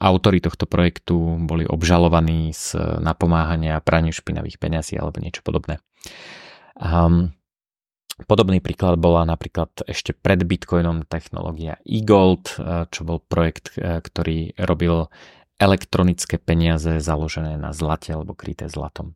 autori 0.00 0.40
tohto 0.40 0.64
projektu 0.64 1.36
boli 1.44 1.68
obžalovaní 1.68 2.56
z 2.56 2.80
napomáhania 2.98 3.84
praniu 3.84 4.16
špinavých 4.16 4.56
peňazí 4.56 4.96
alebo 4.96 5.20
niečo 5.20 5.44
podobné. 5.44 5.84
Um, 6.80 7.36
podobný 8.24 8.64
príklad 8.64 8.96
bola 8.96 9.28
napríklad 9.28 9.84
ešte 9.84 10.16
pred 10.16 10.40
Bitcoinom 10.42 11.04
technológia 11.04 11.76
eGold, 11.84 12.56
e, 12.56 12.88
čo 12.88 13.04
bol 13.04 13.20
projekt, 13.20 13.76
e, 13.76 14.00
ktorý 14.00 14.56
robil 14.56 15.12
elektronické 15.60 16.42
peniaze 16.42 16.98
založené 16.98 17.54
na 17.54 17.70
zlate 17.70 18.10
alebo 18.10 18.34
kryté 18.34 18.66
zlatom. 18.66 19.14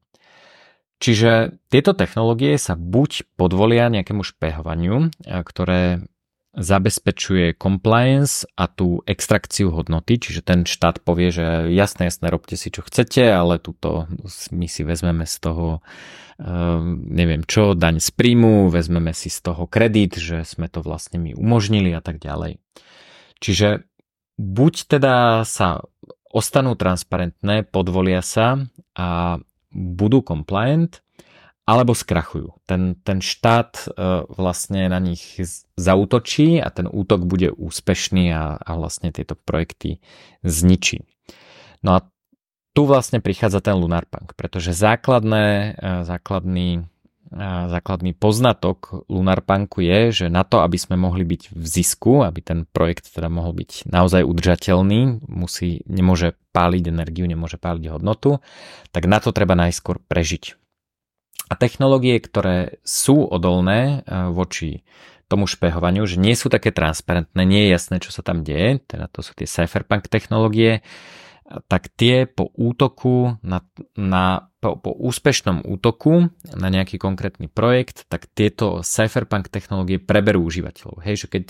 Čiže 0.97 1.61
tieto 1.69 1.93
technológie 1.93 2.57
sa 2.57 2.73
buď 2.73 3.37
podvolia 3.37 3.93
nejakému 3.93 4.25
špehovaniu, 4.25 5.13
ktoré 5.23 6.09
zabezpečuje 6.57 7.53
compliance 7.61 8.49
a 8.57 8.65
tú 8.65 9.05
extrakciu 9.05 9.77
hodnoty, 9.77 10.17
čiže 10.17 10.41
ten 10.41 10.65
štát 10.65 11.05
povie, 11.05 11.29
že 11.29 11.69
jasné, 11.69 12.09
jasné, 12.09 12.33
robte 12.33 12.57
si 12.57 12.73
čo 12.73 12.81
chcete, 12.81 13.29
ale 13.29 13.61
túto 13.61 14.09
my 14.49 14.65
si 14.65 14.81
vezmeme 14.81 15.29
z 15.29 15.37
toho 15.37 15.85
neviem 17.09 17.49
čo, 17.49 17.73
daň 17.73 18.01
z 18.01 18.13
príjmu, 18.13 18.69
vezmeme 18.69 19.17
si 19.17 19.33
z 19.33 19.41
toho 19.41 19.65
kredit, 19.65 20.21
že 20.21 20.45
sme 20.45 20.69
to 20.69 20.85
vlastne 20.85 21.17
my 21.17 21.33
umožnili 21.33 21.97
a 21.97 22.05
tak 22.05 22.21
ďalej. 22.21 22.61
Čiže 23.41 23.89
buď 24.37 24.75
teda 24.97 25.45
sa 25.49 25.81
ostanú 26.29 26.77
transparentné, 26.77 27.65
podvolia 27.65 28.21
sa 28.21 28.61
a 28.93 29.41
budú 29.77 30.25
compliant, 30.25 31.05
alebo 31.67 31.99
skrachujú. 31.99 32.55
Ten, 32.65 32.95
ten 33.03 33.19
štát 33.19 33.91
uh, 33.91 34.23
vlastne 34.31 34.87
na 34.87 35.03
nich 35.03 35.35
zautočí 35.75 36.62
a 36.62 36.71
ten 36.71 36.87
útok 36.87 37.27
bude 37.27 37.51
úspešný 37.51 38.31
a, 38.31 38.55
a 38.55 38.71
vlastne 38.79 39.11
tieto 39.11 39.35
projekty 39.35 39.99
zničí. 40.47 41.03
No 41.83 41.99
a 41.99 42.07
tu 42.71 42.87
vlastne 42.87 43.19
prichádza 43.19 43.59
ten 43.59 43.75
Lunarpunk, 43.83 44.39
pretože 44.39 44.79
základné, 44.79 45.75
uh, 45.75 46.07
základný, 46.07 46.87
uh, 47.35 47.67
základný 47.67 48.15
poznatok 48.15 49.03
Lunarpunku 49.11 49.83
je, 49.83 50.23
že 50.23 50.27
na 50.31 50.47
to, 50.47 50.62
aby 50.62 50.79
sme 50.79 50.95
mohli 50.95 51.27
byť 51.27 51.51
v 51.51 51.67
zisku, 51.67 52.23
aby 52.23 52.47
ten 52.47 52.62
projekt 52.71 53.11
teda 53.11 53.27
mohol 53.27 53.59
byť 53.59 53.91
naozaj 53.91 54.23
udržateľný, 54.23 55.27
musí, 55.27 55.83
nemôže 55.91 56.39
páliť 56.57 56.88
energiu, 56.88 57.29
nemôže 57.29 57.61
páliť 57.61 57.92
hodnotu, 57.92 58.40
tak 58.97 59.05
na 59.05 59.21
to 59.21 59.37
treba 59.37 59.53
najskôr 59.53 60.01
prežiť. 60.01 60.57
A 61.47 61.55
technológie, 61.55 62.16
ktoré 62.19 62.81
sú 62.83 63.29
odolné 63.29 64.01
e, 64.03 64.33
voči 64.33 64.83
tomu 65.29 65.45
špehovaniu, 65.45 66.09
že 66.09 66.16
nie 66.16 66.33
sú 66.33 66.49
také 66.49 66.73
transparentné, 66.73 67.42
nie 67.45 67.69
je 67.69 67.75
jasné, 67.77 67.97
čo 68.01 68.14
sa 68.14 68.23
tam 68.25 68.40
deje, 68.47 68.81
teda 68.88 69.11
to 69.12 69.21
sú 69.21 69.35
tie 69.37 69.47
cypherpunk 69.47 70.09
technológie, 70.09 70.87
tak 71.71 71.90
tie 71.95 72.27
po 72.27 72.51
útoku, 72.55 73.38
na, 73.42 73.62
na, 73.95 74.51
po, 74.66 74.74
po 74.74 74.90
úspešnom 74.90 75.62
útoku 75.62 76.35
na 76.50 76.66
nejaký 76.66 76.98
konkrétny 76.98 77.46
projekt, 77.46 78.02
tak 78.11 78.26
tieto 78.35 78.83
cypherpunk 78.83 79.46
technológie 79.46 80.02
preberú 80.02 80.42
užívateľov. 80.42 81.07
Hej, 81.07 81.26
že 81.26 81.29
keď 81.31 81.44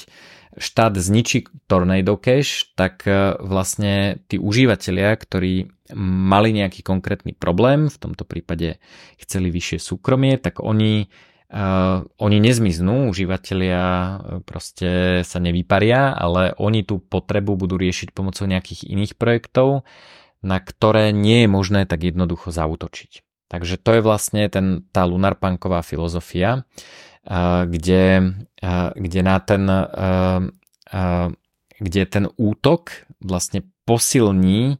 štát 0.61 0.93
zničí 1.01 1.49
Tornado 1.65 2.21
Cache, 2.21 2.69
tak 2.77 3.09
e, 3.09 3.41
vlastne 3.41 4.21
tí 4.29 4.37
užívateľia, 4.37 5.17
ktorí 5.17 5.73
mali 5.97 6.53
nejaký 6.53 6.85
konkrétny 6.85 7.33
problém, 7.33 7.89
v 7.89 7.97
tomto 7.97 8.29
prípade 8.29 8.77
chceli 9.17 9.49
vyššie 9.49 9.81
súkromie, 9.81 10.37
tak 10.37 10.61
oni 10.61 11.09
Uh, 11.47 12.03
oni 12.19 12.43
nezmiznú, 12.43 13.07
užívateľia 13.07 13.79
uh, 13.79 14.43
proste 14.43 15.23
sa 15.23 15.39
nevyparia, 15.39 16.11
ale 16.11 16.51
oni 16.59 16.83
tú 16.83 16.99
potrebu 16.99 17.55
budú 17.55 17.79
riešiť 17.79 18.11
pomocou 18.11 18.51
nejakých 18.51 18.91
iných 18.91 19.15
projektov, 19.15 19.87
na 20.47 20.63
ktoré 20.63 21.11
nie 21.11 21.43
je 21.43 21.49
možné 21.51 21.91
tak 21.91 22.07
jednoducho 22.07 22.55
zautočiť. 22.55 23.27
Takže 23.51 23.75
to 23.83 23.91
je 23.99 24.03
vlastne 24.03 24.47
ten, 24.47 24.87
tá 24.95 25.03
lunarpunková 25.03 25.83
filozofia, 25.83 26.63
kde, 27.67 28.35
kde, 28.95 29.21
na 29.27 29.37
ten, 29.43 29.67
kde 31.83 32.03
ten 32.07 32.25
útok 32.39 33.07
vlastne 33.19 33.67
posilní 33.83 34.79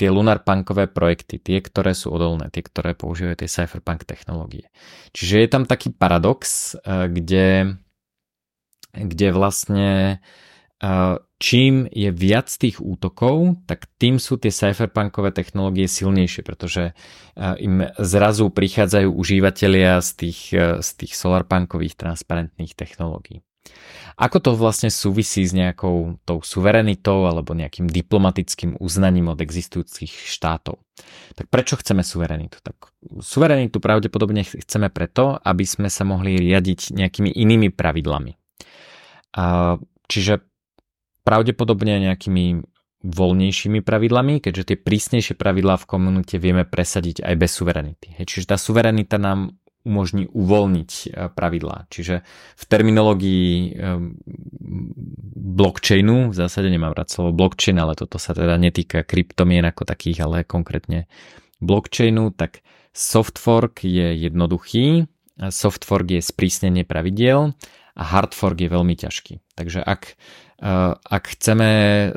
tie 0.00 0.08
lunarpunkové 0.08 0.88
projekty, 0.88 1.36
tie, 1.36 1.60
ktoré 1.60 1.92
sú 1.92 2.12
odolné, 2.12 2.48
tie, 2.48 2.64
ktoré 2.64 2.96
používajú 2.96 3.44
tie 3.44 3.52
cypherpunk 3.52 4.08
technológie. 4.08 4.72
Čiže 5.12 5.44
je 5.44 5.48
tam 5.52 5.68
taký 5.68 5.92
paradox, 5.92 6.72
kde, 6.88 7.76
kde 8.96 9.28
vlastne 9.36 10.20
čím 11.42 11.90
je 11.90 12.14
viac 12.14 12.46
tých 12.46 12.78
útokov, 12.78 13.58
tak 13.66 13.90
tým 13.98 14.22
sú 14.22 14.38
tie 14.38 14.54
cypherpunkové 14.54 15.34
technológie 15.34 15.90
silnejšie, 15.90 16.46
pretože 16.46 16.94
eh, 16.94 17.54
im 17.58 17.82
zrazu 17.98 18.46
prichádzajú 18.54 19.10
užívateľia 19.10 19.98
z 19.98 20.10
tých, 20.14 20.40
z 20.78 20.88
tých 20.94 21.12
solarpunkových 21.18 21.98
transparentných 21.98 22.78
technológií. 22.78 23.42
Ako 24.20 24.38
to 24.44 24.50
vlastne 24.52 24.92
súvisí 24.92 25.40
s 25.46 25.56
nejakou 25.56 26.20
tou 26.28 26.44
suverenitou 26.44 27.24
alebo 27.24 27.56
nejakým 27.56 27.88
diplomatickým 27.88 28.76
uznaním 28.76 29.32
od 29.32 29.40
existujúcich 29.40 30.12
štátov? 30.12 30.76
Tak 31.34 31.48
prečo 31.48 31.80
chceme 31.80 32.04
suverenitu? 32.04 32.60
Tak 32.60 32.92
suverenitu 33.24 33.80
pravdepodobne 33.80 34.44
chceme 34.44 34.92
preto, 34.92 35.40
aby 35.40 35.64
sme 35.64 35.88
sa 35.88 36.04
mohli 36.04 36.36
riadiť 36.36 36.92
nejakými 36.92 37.32
inými 37.32 37.72
pravidlami. 37.72 38.36
Čiže 40.12 40.34
pravdepodobne 41.22 42.02
nejakými 42.02 42.66
voľnejšími 43.02 43.82
pravidlami, 43.82 44.38
keďže 44.38 44.74
tie 44.74 44.78
prísnejšie 44.78 45.34
pravidlá 45.34 45.74
v 45.82 45.88
komunite 45.90 46.38
vieme 46.38 46.62
presadiť 46.62 47.26
aj 47.26 47.34
bez 47.34 47.50
suverenity. 47.50 48.14
čiže 48.22 48.54
tá 48.54 48.56
suverenita 48.58 49.18
nám 49.18 49.58
umožní 49.82 50.30
uvoľniť 50.30 50.90
e, 50.90 51.06
pravidlá. 51.34 51.90
Čiže 51.90 52.22
v 52.54 52.64
terminológii 52.70 53.74
blockchainu, 55.42 56.30
v 56.30 56.34
zásade 56.38 56.70
nemám 56.70 56.94
rád 56.94 57.10
slovo 57.10 57.34
blockchain, 57.34 57.82
ale 57.82 57.98
toto 57.98 58.22
sa 58.22 58.30
teda 58.30 58.54
netýka 58.62 59.02
kryptomien 59.02 59.66
ako 59.66 59.82
takých, 59.82 60.22
ale 60.22 60.46
konkrétne 60.46 61.10
blockchainu, 61.58 62.30
tak 62.30 62.62
soft 62.94 63.42
fork 63.42 63.82
je 63.82 64.14
jednoduchý, 64.14 65.10
soft 65.50 65.82
fork 65.82 66.06
je 66.14 66.22
sprísnenie 66.22 66.86
pravidiel 66.86 67.50
a 67.98 68.02
hard 68.02 68.32
fork 68.38 68.62
je 68.62 68.70
veľmi 68.70 68.94
ťažký. 68.94 69.42
Takže 69.58 69.82
ak, 69.82 70.14
ak 70.62 71.24
chceme 71.34 71.70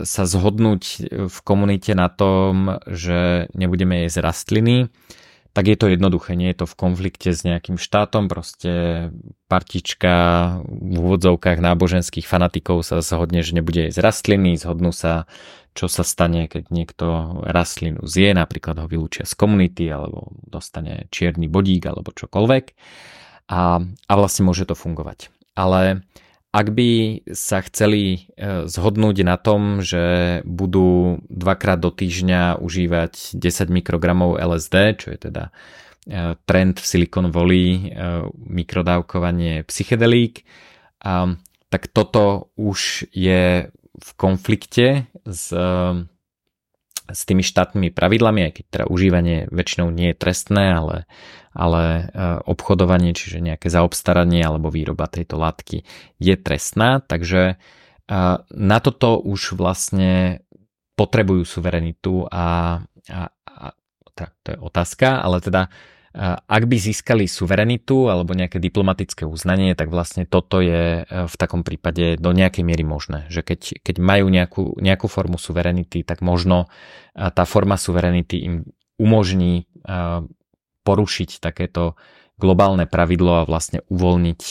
sa 0.05 0.23
zhodnúť 0.29 0.83
v 1.25 1.37
komunite 1.41 1.97
na 1.97 2.13
tom, 2.13 2.77
že 2.85 3.49
nebudeme 3.57 4.05
jesť 4.05 4.21
rastliny, 4.21 4.93
tak 5.55 5.71
je 5.71 5.77
to 5.79 5.87
jednoduché, 5.87 6.35
nie 6.35 6.51
je 6.51 6.61
to 6.61 6.65
v 6.67 6.75
konflikte 6.75 7.31
s 7.31 7.47
nejakým 7.47 7.79
štátom, 7.79 8.27
proste 8.27 9.07
partička 9.47 10.13
v 10.67 10.99
úvodzovkách 10.99 11.63
náboženských 11.63 12.27
fanatikov 12.27 12.83
sa 12.83 12.99
zhodne, 12.99 13.39
že 13.39 13.55
nebude 13.55 13.87
jesť 13.87 14.03
rastliny, 14.03 14.59
zhodnú 14.59 14.91
sa, 14.91 15.31
čo 15.71 15.87
sa 15.87 16.03
stane, 16.03 16.51
keď 16.51 16.75
niekto 16.75 17.39
rastlinu 17.47 18.03
zje, 18.03 18.35
napríklad 18.35 18.83
ho 18.83 18.85
vylúčia 18.91 19.23
z 19.23 19.31
komunity, 19.31 19.87
alebo 19.87 20.35
dostane 20.43 21.07
čierny 21.07 21.47
bodík, 21.47 21.87
alebo 21.87 22.11
čokoľvek. 22.11 22.65
A, 23.47 23.79
a 23.79 24.13
vlastne 24.19 24.43
môže 24.43 24.67
to 24.67 24.75
fungovať. 24.75 25.31
Ale 25.55 26.03
ak 26.55 26.71
by 26.71 26.89
sa 27.35 27.59
chceli 27.67 28.31
e, 28.39 28.63
zhodnúť 28.71 29.27
na 29.27 29.35
tom, 29.35 29.83
že 29.83 30.39
budú 30.47 31.19
dvakrát 31.27 31.83
do 31.83 31.91
týždňa 31.91 32.63
užívať 32.63 33.35
10 33.35 33.67
mikrogramov 33.67 34.39
LSD, 34.39 34.75
čo 35.03 35.07
je 35.11 35.19
teda 35.19 35.51
e, 36.07 36.39
trend 36.47 36.79
v 36.79 36.87
Silicon 36.87 37.27
Valley, 37.27 37.67
e, 37.67 37.79
mikrodávkovanie 38.39 39.67
psychedelík, 39.67 40.47
tak 41.69 41.91
toto 41.93 42.49
už 42.57 43.05
je 43.13 43.69
v 43.93 44.09
konflikte 44.17 45.05
s 45.21 45.53
s 47.05 47.21
tými 47.29 47.45
štátnymi 47.45 47.93
pravidlami, 47.93 48.49
aj 48.49 48.53
keď 48.57 48.65
teda 48.65 48.85
užívanie 48.89 49.45
väčšinou 49.53 49.93
nie 49.93 50.09
je 50.13 50.17
trestné, 50.17 50.73
ale, 50.73 51.05
ale 51.55 51.83
e, 51.83 52.03
obchodovanie, 52.45 53.15
čiže 53.15 53.39
nejaké 53.39 53.71
zaobstaranie 53.71 54.43
alebo 54.43 54.67
výroba 54.67 55.07
tejto 55.07 55.39
látky 55.39 55.87
je 56.19 56.35
trestná, 56.35 56.99
takže 56.99 57.55
e, 57.55 58.15
na 58.51 58.77
toto 58.83 59.17
už 59.23 59.55
vlastne 59.55 60.43
potrebujú 60.99 61.47
suverenitu 61.47 62.27
a, 62.27 62.79
a, 63.11 63.21
a 63.31 63.63
to 64.43 64.47
je 64.51 64.57
otázka, 64.59 65.23
ale 65.23 65.39
teda 65.43 65.71
ak 66.47 66.63
by 66.71 66.77
získali 66.79 67.27
suverenitu 67.27 68.07
alebo 68.07 68.31
nejaké 68.31 68.55
diplomatické 68.55 69.27
uznanie, 69.27 69.75
tak 69.75 69.91
vlastne 69.91 70.23
toto 70.23 70.63
je 70.63 71.03
v 71.03 71.35
takom 71.35 71.67
prípade 71.67 72.15
do 72.15 72.31
nejakej 72.31 72.63
miery 72.63 72.87
možné. 72.87 73.27
Že 73.27 73.41
keď, 73.43 73.59
keď 73.83 73.95
majú 73.99 74.31
nejakú, 74.31 74.79
nejakú 74.79 75.11
formu 75.11 75.35
suverenity, 75.35 76.07
tak 76.07 76.23
možno 76.23 76.71
tá 77.11 77.43
forma 77.43 77.75
suverenity 77.75 78.47
im 78.47 78.55
umožní 78.95 79.67
porušiť 80.85 81.41
takéto 81.41 81.97
globálne 82.37 82.85
pravidlo 82.85 83.41
a 83.41 83.47
vlastne 83.49 83.81
uvoľniť, 83.89 84.41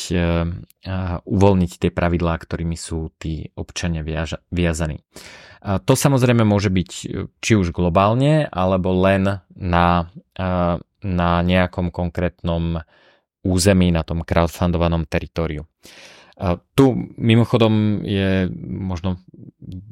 uvoľniť 1.23 1.73
tie 1.79 1.91
pravidlá, 1.95 2.35
ktorými 2.43 2.75
sú 2.75 3.15
tí 3.17 3.55
občania 3.55 4.03
viazaní. 4.51 4.99
To 5.63 5.93
samozrejme 5.95 6.43
môže 6.43 6.69
byť 6.69 6.91
či 7.39 7.53
už 7.55 7.71
globálne, 7.73 8.51
alebo 8.51 8.91
len 8.93 9.41
na 9.55 9.87
na 11.05 11.45
nejakom 11.45 11.93
konkrétnom 11.93 12.81
území, 13.45 13.93
na 13.93 14.03
tom 14.03 14.25
crowdfundovanom 14.25 15.05
teritoriu. 15.05 15.69
Tu 16.75 16.85
mimochodom 17.21 18.01
je, 18.03 18.49
možno 18.67 19.21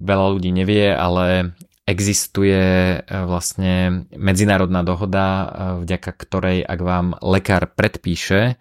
veľa 0.00 0.26
ľudí 0.34 0.50
nevie, 0.50 0.90
ale 0.90 1.54
existuje 1.82 2.62
e, 2.62 2.98
vlastne 3.26 4.06
medzinárodná 4.14 4.86
dohoda, 4.86 5.26
e, 5.26 5.46
vďaka 5.82 6.10
ktorej, 6.14 6.58
ak 6.62 6.80
vám 6.80 7.06
lekár 7.18 7.66
predpíše 7.74 8.40
e, 8.50 8.54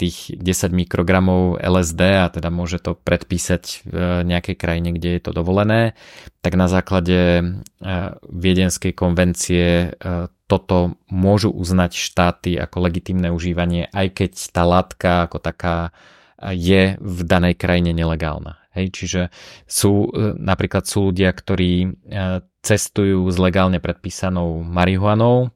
tých 0.00 0.32
10 0.40 0.72
mikrogramov 0.72 1.60
LSD 1.60 2.00
a 2.00 2.26
teda 2.32 2.48
môže 2.48 2.80
to 2.80 2.96
predpísať 2.96 3.84
v 3.84 3.94
nejakej 4.24 4.56
krajine, 4.56 4.96
kde 4.96 5.20
je 5.20 5.22
to 5.22 5.36
dovolené, 5.36 5.92
tak 6.40 6.56
na 6.56 6.66
základe 6.72 7.44
Viedenskej 8.24 8.96
konvencie 8.96 9.92
toto 10.48 10.96
môžu 11.12 11.52
uznať 11.52 11.92
štáty 11.94 12.56
ako 12.56 12.88
legitimné 12.88 13.28
užívanie, 13.28 13.92
aj 13.92 14.16
keď 14.16 14.32
tá 14.50 14.62
látka 14.64 15.10
ako 15.28 15.38
taká 15.38 15.92
je 16.40 16.96
v 16.96 17.18
danej 17.28 17.60
krajine 17.60 17.92
nelegálna. 17.92 18.59
Hej, 18.70 18.86
čiže 18.94 19.22
sú 19.66 20.06
e, 20.10 20.38
napríklad 20.38 20.86
sú 20.86 21.10
ľudia, 21.10 21.34
ktorí 21.34 21.72
e, 21.82 21.88
cestujú 22.62 23.26
s 23.26 23.36
legálne 23.40 23.82
predpísanou 23.82 24.62
marihuanou, 24.62 25.50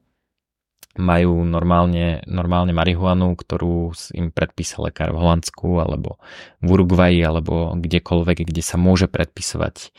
majú 0.95 1.43
normálne, 1.43 2.23
normálne 2.23 2.71
marihuanu, 2.71 3.35
ktorú 3.35 3.91
im 4.15 4.31
predpísal 4.31 4.87
lekár 4.91 5.11
v 5.11 5.19
Holandsku 5.19 5.83
alebo 5.83 6.19
v 6.63 6.67
Uruguayi 6.71 7.19
alebo 7.19 7.75
kdekoľvek, 7.75 8.47
kde 8.47 8.63
sa 8.63 8.79
môže 8.79 9.11
predpisovať 9.11 9.91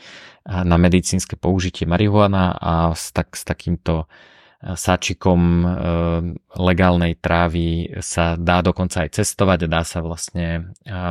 na 0.47 0.77
medicínske 0.79 1.37
použitie 1.37 1.85
marihuana 1.85 2.57
a 2.57 2.73
s, 2.97 3.13
tak, 3.13 3.37
s 3.37 3.45
takýmto 3.45 4.09
sáčikom 4.57 5.41
e, 5.61 5.67
legálnej 6.57 7.13
trávy 7.21 7.93
sa 8.01 8.33
dá 8.33 8.65
dokonca 8.65 9.05
aj 9.05 9.21
cestovať 9.21 9.69
a 9.69 9.71
dá 9.71 9.81
sa 9.85 10.01
vlastne 10.01 10.73
e, 10.81 11.01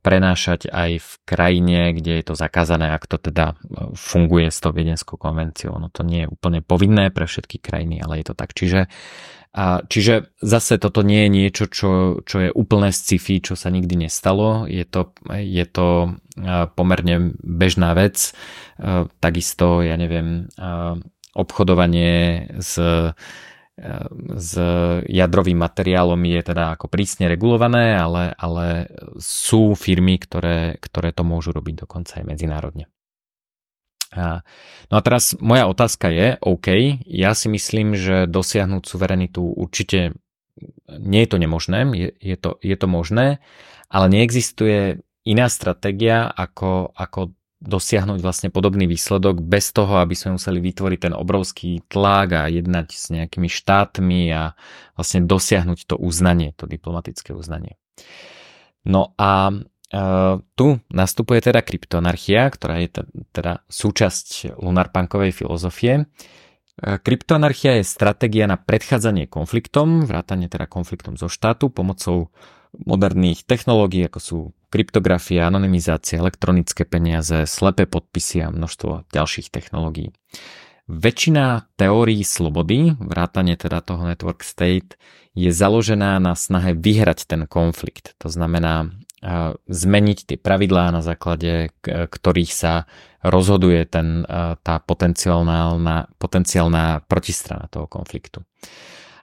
prenášať 0.00 0.72
aj 0.72 0.90
v 1.00 1.10
krajine, 1.28 1.92
kde 1.92 2.20
je 2.20 2.24
to 2.26 2.34
zakázané, 2.34 2.90
ak 2.92 3.04
to 3.04 3.20
teda 3.20 3.52
e, 3.52 3.94
funguje 3.94 4.48
s 4.48 4.58
tou 4.58 4.72
viedenskou 4.72 5.20
konvenciou. 5.20 5.76
No 5.76 5.92
to 5.92 6.02
nie 6.02 6.24
je 6.24 6.32
úplne 6.32 6.64
povinné 6.64 7.12
pre 7.12 7.28
všetky 7.28 7.60
krajiny, 7.60 8.00
ale 8.00 8.20
je 8.20 8.26
to 8.32 8.34
tak. 8.34 8.56
Čiže, 8.56 8.88
čiže 9.90 10.30
zase 10.40 10.78
toto 10.78 11.02
nie 11.02 11.26
je 11.26 11.30
niečo, 11.30 11.64
čo, 11.68 11.90
čo 12.24 12.36
je 12.38 12.50
úplné 12.50 12.94
sci-fi, 12.94 13.42
čo 13.42 13.54
sa 13.58 13.68
nikdy 13.68 14.06
nestalo. 14.08 14.64
Je 14.70 14.86
to, 14.86 15.12
je 15.28 15.64
to 15.66 16.16
pomerne 16.78 17.34
bežná 17.42 17.92
vec. 17.98 18.32
Takisto, 19.18 19.82
ja 19.82 19.98
neviem, 19.98 20.46
obchodovanie 21.34 22.46
s, 22.58 22.78
s 24.36 24.52
jadrovým 25.08 25.56
materiálom 25.56 26.20
je 26.20 26.40
teda 26.52 26.76
ako 26.76 26.92
prísne 26.92 27.32
regulované, 27.32 27.96
ale, 27.96 28.36
ale 28.36 28.92
sú 29.16 29.72
firmy, 29.72 30.20
ktoré, 30.20 30.76
ktoré 30.76 31.16
to 31.16 31.24
môžu 31.24 31.56
robiť 31.56 31.88
dokonca 31.88 32.20
aj 32.20 32.24
medzinárodne. 32.28 32.92
No 34.90 34.94
a 34.98 35.00
teraz 35.06 35.38
moja 35.38 35.70
otázka 35.70 36.10
je, 36.10 36.34
OK, 36.42 36.68
ja 37.06 37.30
si 37.32 37.46
myslím, 37.46 37.94
že 37.94 38.26
dosiahnuť 38.26 38.82
suverenitu 38.82 39.40
určite 39.40 40.18
nie 40.90 41.24
je 41.24 41.30
to 41.30 41.38
nemožné, 41.38 41.86
je, 41.94 42.08
je, 42.18 42.36
to, 42.36 42.58
je 42.60 42.76
to 42.76 42.86
možné, 42.90 43.38
ale 43.86 44.06
neexistuje 44.10 45.00
iná 45.24 45.46
stratégia, 45.46 46.26
ako, 46.26 46.90
ako 46.98 47.32
dosiahnuť 47.60 48.24
vlastne 48.24 48.48
podobný 48.48 48.88
výsledok 48.88 49.44
bez 49.44 49.76
toho, 49.76 50.00
aby 50.00 50.16
sme 50.16 50.40
museli 50.40 50.64
vytvoriť 50.64 50.98
ten 51.08 51.14
obrovský 51.14 51.84
tlak 51.92 52.28
a 52.32 52.42
jednať 52.48 52.88
s 52.96 53.12
nejakými 53.12 53.52
štátmi 53.52 54.32
a 54.32 54.56
vlastne 54.96 55.28
dosiahnuť 55.28 55.92
to 55.92 55.96
uznanie, 56.00 56.56
to 56.56 56.64
diplomatické 56.64 57.36
uznanie. 57.36 57.76
No 58.88 59.12
a 59.20 59.52
e, 59.52 59.54
tu 60.40 60.66
nastupuje 60.88 61.44
teda 61.44 61.60
kryptoanarchia, 61.60 62.48
ktorá 62.48 62.80
je 62.80 63.04
teda 63.28 63.60
súčasť 63.68 64.56
lunarpunkovej 64.56 65.36
filozofie. 65.36 65.94
E, 66.00 66.04
kryptoanarchia 66.80 67.76
je 67.76 67.84
stratégia 67.84 68.48
na 68.48 68.56
predchádzanie 68.56 69.28
konfliktom, 69.28 70.08
vrátanie 70.08 70.48
teda 70.48 70.64
konfliktom 70.64 71.20
zo 71.20 71.28
štátu 71.28 71.68
pomocou 71.68 72.32
moderných 72.72 73.44
technológií, 73.44 74.08
ako 74.08 74.20
sú 74.20 74.38
kryptografia, 74.70 75.50
anonymizácia, 75.50 76.22
elektronické 76.22 76.86
peniaze, 76.86 77.44
slepé 77.44 77.90
podpisy 77.90 78.46
a 78.46 78.54
množstvo 78.54 79.10
ďalších 79.10 79.50
technológií. 79.50 80.14
Väčšina 80.90 81.70
teórií 81.78 82.22
slobody, 82.26 82.98
vrátane 82.98 83.54
teda 83.54 83.82
toho 83.82 84.06
network 84.06 84.42
state, 84.42 84.98
je 85.34 85.50
založená 85.54 86.18
na 86.18 86.34
snahe 86.34 86.74
vyhrať 86.74 87.30
ten 87.30 87.46
konflikt. 87.46 88.18
To 88.18 88.26
znamená 88.26 88.90
zmeniť 89.68 90.18
tie 90.32 90.38
pravidlá, 90.40 90.96
na 90.96 91.04
základe 91.04 91.70
ktorých 91.84 92.52
sa 92.56 92.88
rozhoduje 93.20 93.84
ten, 93.84 94.24
tá 94.64 94.74
potenciálna, 94.80 95.76
potenciálna 96.16 97.04
protistrana 97.04 97.68
toho 97.68 97.84
konfliktu. 97.84 98.42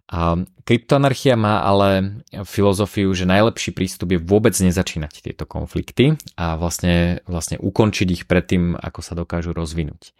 A 0.07 0.39
kryptoanarchia 0.63 1.35
má 1.35 1.59
ale 1.67 2.23
filozofiu, 2.47 3.11
že 3.11 3.27
najlepší 3.27 3.75
prístup 3.75 4.15
je 4.15 4.23
vôbec 4.23 4.55
nezačínať 4.55 5.19
tieto 5.19 5.43
konflikty 5.43 6.15
a 6.39 6.55
vlastne, 6.55 7.19
vlastne 7.27 7.59
ukončiť 7.59 8.07
ich 8.07 8.23
predtým, 8.23 8.79
ako 8.79 8.99
sa 9.03 9.19
dokážu 9.19 9.51
rozvinúť. 9.51 10.15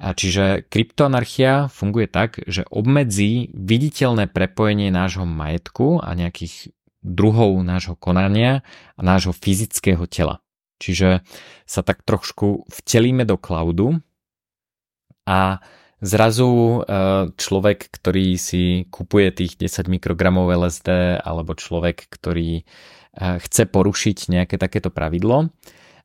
A 0.00 0.16
čiže 0.16 0.66
kryptoanarchia 0.66 1.70
funguje 1.70 2.10
tak, 2.10 2.42
že 2.48 2.66
obmedzí 2.74 3.54
viditeľné 3.54 4.26
prepojenie 4.26 4.90
nášho 4.90 5.28
majetku 5.28 6.02
a 6.02 6.10
nejakých 6.16 6.74
druhov 7.04 7.60
nášho 7.64 7.96
konania 7.96 8.66
a 8.96 9.00
nášho 9.00 9.32
fyzického 9.32 10.04
tela. 10.10 10.40
Čiže 10.80 11.20
sa 11.68 11.80
tak 11.84 12.02
trošku 12.08 12.64
vtelíme 12.72 13.28
do 13.28 13.36
cloudu 13.36 14.00
a 15.28 15.60
zrazu 16.00 16.50
e, 16.50 16.78
človek, 17.36 17.92
ktorý 17.92 18.36
si 18.40 18.88
kupuje 18.88 19.32
tých 19.32 19.60
10 19.60 19.88
mikrogramov 19.88 20.48
LSD 20.48 21.20
alebo 21.20 21.56
človek, 21.56 22.08
ktorý 22.08 22.60
e, 22.60 22.62
chce 23.16 23.68
porušiť 23.68 24.32
nejaké 24.32 24.56
takéto 24.56 24.88
pravidlo, 24.88 25.52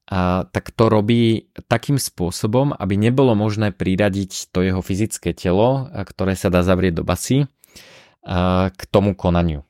a, 0.06 0.46
tak 0.54 0.70
to 0.76 0.86
robí 0.86 1.50
takým 1.66 1.98
spôsobom, 1.98 2.76
aby 2.78 2.94
nebolo 2.94 3.34
možné 3.34 3.74
priradiť 3.74 4.54
to 4.54 4.62
jeho 4.62 4.84
fyzické 4.84 5.34
telo, 5.34 5.90
ktoré 5.90 6.38
sa 6.38 6.54
dá 6.54 6.62
zavrieť 6.62 7.02
do 7.02 7.04
basy, 7.08 7.50
k 8.74 8.82
tomu 8.90 9.14
konaniu. 9.14 9.62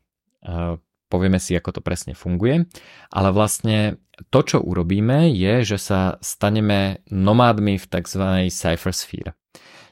Povieme 1.12 1.40
si, 1.44 1.54
ako 1.54 1.80
to 1.80 1.82
presne 1.84 2.16
funguje, 2.16 2.66
ale 3.12 3.30
vlastne 3.36 4.00
to, 4.32 4.40
čo 4.42 4.58
urobíme, 4.64 5.28
je, 5.36 5.76
že 5.76 5.78
sa 5.78 6.00
staneme 6.24 7.04
nomádmi 7.12 7.76
v 7.76 7.86
tzv. 7.86 8.24
cyphersphere. 8.48 9.36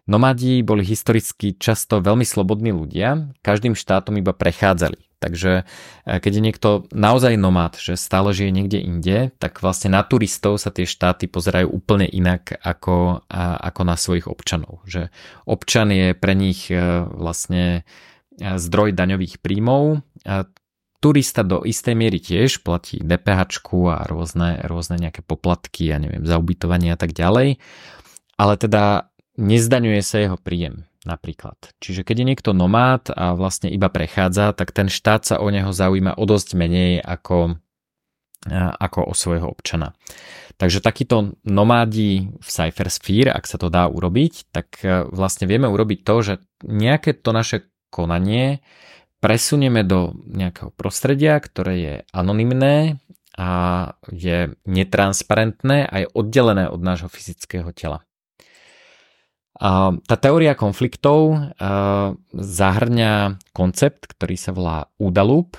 Nomádi 0.03 0.59
boli 0.67 0.83
historicky 0.83 1.55
často 1.55 2.03
veľmi 2.03 2.27
slobodní 2.27 2.75
ľudia, 2.75 3.31
každým 3.39 3.71
štátom 3.71 4.19
iba 4.19 4.35
prechádzali. 4.35 4.99
Takže 5.23 5.63
e, 5.63 6.19
keď 6.19 6.31
je 6.35 6.43
niekto 6.43 6.69
naozaj 6.91 7.39
nomád, 7.39 7.79
že 7.79 7.95
stále 7.95 8.35
žije 8.35 8.51
niekde 8.51 8.83
inde, 8.83 9.31
tak 9.39 9.63
vlastne 9.63 9.95
na 9.95 10.03
turistov 10.03 10.59
sa 10.59 10.75
tie 10.75 10.83
štáty 10.83 11.31
pozerajú 11.31 11.71
úplne 11.71 12.03
inak 12.03 12.59
ako, 12.59 13.23
ako 13.31 13.81
na 13.87 13.95
svojich 13.95 14.27
občanov. 14.27 14.83
Že 14.83 15.07
občan 15.47 15.95
je 15.95 16.11
pre 16.11 16.35
nich 16.35 16.67
e, 16.67 16.75
vlastne 17.07 17.87
e, 18.35 18.59
zdroj 18.59 18.91
daňových 18.91 19.39
príjmov. 19.39 20.03
Turista 20.99 21.43
do 21.43 21.63
istej 21.67 21.95
miery 21.99 22.19
tiež 22.19 22.63
platí 22.63 22.99
DPH 22.99 23.51
a 23.91 24.07
rôzne, 24.07 24.63
rôzne 24.67 24.95
nejaké 24.99 25.19
poplatky, 25.19 25.91
ja 25.91 25.99
neviem, 25.99 26.23
za 26.23 26.39
ubytovanie 26.39 26.95
a 26.95 26.99
tak 26.99 27.11
ďalej. 27.11 27.59
Ale 28.39 28.53
teda 28.55 29.12
nezdaňuje 29.37 30.01
sa 30.05 30.17
jeho 30.21 30.37
príjem 30.37 30.85
napríklad. 31.03 31.55
Čiže 31.83 32.07
keď 32.07 32.23
je 32.23 32.29
niekto 32.33 32.51
nomád 32.55 33.11
a 33.11 33.35
vlastne 33.35 33.67
iba 33.67 33.91
prechádza, 33.91 34.55
tak 34.55 34.71
ten 34.71 34.87
štát 34.87 35.21
sa 35.27 35.35
o 35.43 35.47
neho 35.51 35.75
zaujíma 35.75 36.15
o 36.15 36.23
dosť 36.23 36.55
menej 36.55 37.03
ako, 37.03 37.59
ako 38.79 38.99
o 39.11 39.13
svojho 39.13 39.51
občana. 39.51 39.91
Takže 40.55 40.79
takíto 40.79 41.35
nomádi 41.43 42.29
v 42.39 42.47
Cypher 42.47 42.87
Sphere, 42.87 43.33
ak 43.33 43.49
sa 43.49 43.57
to 43.57 43.67
dá 43.73 43.89
urobiť, 43.89 44.53
tak 44.53 44.79
e, 44.85 45.09
vlastne 45.09 45.49
vieme 45.49 45.65
urobiť 45.65 46.05
to, 46.05 46.15
že 46.21 46.33
nejaké 46.61 47.17
to 47.17 47.33
naše 47.33 47.67
konanie 47.89 48.61
presunieme 49.17 49.81
do 49.81 50.13
nejakého 50.29 50.69
prostredia, 50.77 51.41
ktoré 51.41 51.73
je 51.81 51.95
anonymné 52.13 53.01
a 53.33 53.49
je 54.13 54.53
netransparentné 54.69 55.89
a 55.89 56.05
je 56.05 56.07
oddelené 56.13 56.69
od 56.69 56.79
nášho 56.79 57.09
fyzického 57.09 57.73
tela. 57.73 58.05
Tá 59.63 60.15
teória 60.19 60.59
konfliktov 60.59 61.39
zahrňa 62.35 63.39
koncept, 63.55 64.11
ktorý 64.11 64.35
sa 64.35 64.51
volá 64.51 64.91
údalup. 64.99 65.55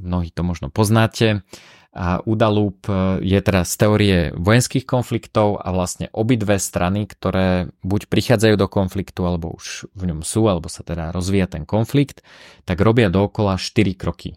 Mnohí 0.00 0.32
to 0.32 0.40
možno 0.40 0.72
poznáte. 0.72 1.44
A 1.92 2.24
údalup 2.24 2.88
je 3.20 3.36
teda 3.44 3.68
z 3.68 3.74
teórie 3.76 4.16
vojenských 4.32 4.88
konfliktov 4.88 5.60
a 5.60 5.68
vlastne 5.76 6.08
obidve 6.16 6.56
strany, 6.56 7.04
ktoré 7.04 7.68
buď 7.84 8.08
prichádzajú 8.08 8.56
do 8.56 8.64
konfliktu, 8.72 9.28
alebo 9.28 9.52
už 9.52 9.92
v 9.92 10.08
ňom 10.08 10.24
sú, 10.24 10.48
alebo 10.48 10.72
sa 10.72 10.80
teda 10.80 11.12
rozvíja 11.12 11.52
ten 11.52 11.68
konflikt, 11.68 12.24
tak 12.64 12.80
robia 12.80 13.12
dookola 13.12 13.60
4 13.60 13.92
kroky. 13.92 14.32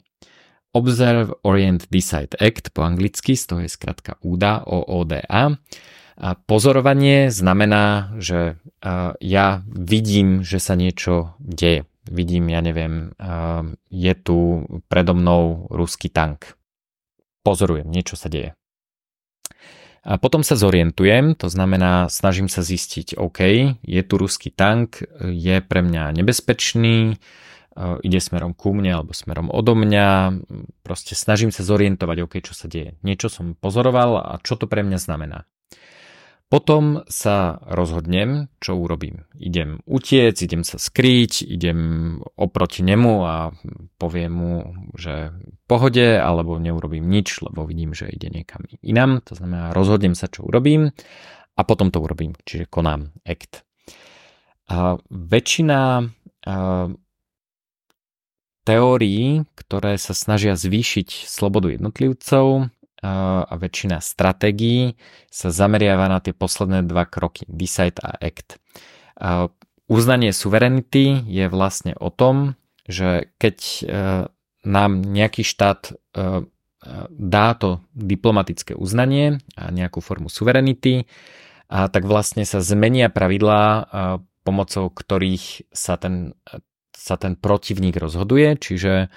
Observe, 0.76 1.32
Orient, 1.48 1.88
Decide, 1.88 2.36
Act 2.36 2.76
po 2.76 2.84
anglicky, 2.84 3.40
z 3.40 3.48
toho 3.48 3.64
je 3.64 3.72
skratka 3.72 4.20
úda, 4.20 4.68
OODA. 4.68 5.56
Pozorovanie 6.20 7.28
znamená, 7.28 8.16
že 8.20 8.56
ja 9.20 9.48
vidím, 9.68 10.48
že 10.48 10.64
sa 10.64 10.80
niečo 10.80 11.36
deje. 11.44 11.84
Vidím, 12.06 12.48
ja 12.54 12.62
neviem, 12.62 13.12
je 13.90 14.14
tu 14.16 14.64
predo 14.88 15.18
mnou 15.18 15.68
ruský 15.74 16.08
tank. 16.08 16.56
Pozorujem, 17.44 17.90
niečo 17.90 18.16
sa 18.16 18.30
deje. 18.30 18.56
A 20.06 20.22
potom 20.22 20.46
sa 20.46 20.54
zorientujem, 20.54 21.34
to 21.34 21.50
znamená, 21.50 22.14
snažím 22.14 22.46
sa 22.46 22.62
zistiť, 22.62 23.18
OK, 23.18 23.40
je 23.82 24.02
tu 24.06 24.14
ruský 24.22 24.54
tank, 24.54 25.02
je 25.20 25.58
pre 25.66 25.82
mňa 25.82 26.14
nebezpečný, 26.14 27.18
ide 28.06 28.20
smerom 28.22 28.54
ku 28.54 28.70
mne 28.72 29.02
alebo 29.02 29.18
smerom 29.18 29.50
odo 29.50 29.74
mňa, 29.74 30.38
proste 30.86 31.18
snažím 31.18 31.50
sa 31.50 31.66
zorientovať, 31.66 32.18
OK, 32.22 32.38
čo 32.46 32.54
sa 32.54 32.70
deje. 32.70 33.02
Niečo 33.02 33.34
som 33.34 33.58
pozoroval 33.58 34.22
a 34.22 34.38
čo 34.46 34.54
to 34.62 34.70
pre 34.70 34.86
mňa 34.86 35.02
znamená. 35.02 35.50
Potom 36.46 37.02
sa 37.10 37.58
rozhodnem, 37.66 38.54
čo 38.62 38.78
urobím. 38.78 39.26
Idem 39.34 39.82
utiec, 39.90 40.38
idem 40.38 40.62
sa 40.62 40.78
skryť, 40.78 41.42
idem 41.42 41.80
oproti 42.38 42.86
nemu 42.86 43.14
a 43.26 43.50
poviem 43.98 44.30
mu, 44.32 44.54
že 44.94 45.34
v 45.34 45.62
pohode, 45.66 46.06
alebo 46.22 46.62
neurobím 46.62 47.10
nič, 47.10 47.42
lebo 47.42 47.66
vidím, 47.66 47.98
že 47.98 48.14
ide 48.14 48.30
niekam 48.30 48.62
inám. 48.86 49.26
To 49.26 49.34
znamená, 49.34 49.74
rozhodnem 49.74 50.14
sa, 50.14 50.30
čo 50.30 50.46
urobím 50.46 50.94
a 51.58 51.62
potom 51.66 51.90
to 51.90 51.98
urobím, 51.98 52.38
čiže 52.46 52.70
konám 52.70 53.10
act. 53.26 53.66
A 54.70 55.02
väčšina 55.10 56.06
a, 56.06 56.06
teórií, 58.66 59.46
ktoré 59.54 59.96
sa 60.02 60.18
snažia 60.18 60.58
zvýšiť 60.58 61.26
slobodu 61.30 61.74
jednotlivcov, 61.78 62.74
a 63.46 63.54
väčšina 63.54 64.02
stratégií 64.02 64.98
sa 65.30 65.54
zameriava 65.54 66.10
na 66.10 66.18
tie 66.20 66.34
posledné 66.34 66.84
dva 66.90 67.06
kroky, 67.06 67.46
decide 67.46 68.02
a 68.02 68.18
act. 68.18 68.58
Uznanie 69.86 70.34
suverenity 70.34 71.22
je 71.30 71.46
vlastne 71.46 71.94
o 72.02 72.10
tom, 72.10 72.58
že 72.90 73.30
keď 73.38 73.58
e, 73.62 73.82
nám 74.66 74.92
nejaký 75.06 75.46
štát 75.46 75.94
e, 75.94 75.94
dá 77.10 77.48
to 77.58 77.82
diplomatické 77.94 78.74
uznanie 78.78 79.42
a 79.58 79.70
nejakú 79.74 80.02
formu 80.02 80.30
suverenity, 80.30 81.06
a 81.66 81.90
tak 81.90 82.06
vlastne 82.06 82.46
sa 82.46 82.62
zmenia 82.62 83.10
pravidlá, 83.10 83.90
pomocou 84.46 84.86
ktorých 84.94 85.74
sa 85.74 85.98
ten, 85.98 86.38
sa 86.94 87.18
ten 87.18 87.34
protivník 87.34 87.98
rozhoduje, 87.98 88.54
čiže 88.62 89.10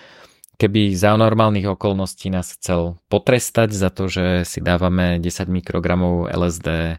keby 0.58 0.92
za 0.98 1.14
normálnych 1.14 1.70
okolností 1.70 2.28
nás 2.28 2.58
chcel 2.58 2.98
potrestať 3.06 3.70
za 3.70 3.88
to, 3.94 4.10
že 4.10 4.42
si 4.44 4.58
dávame 4.58 5.22
10 5.22 5.46
mikrogramov 5.48 6.28
LSD 6.28 6.68
eh, 6.68 6.98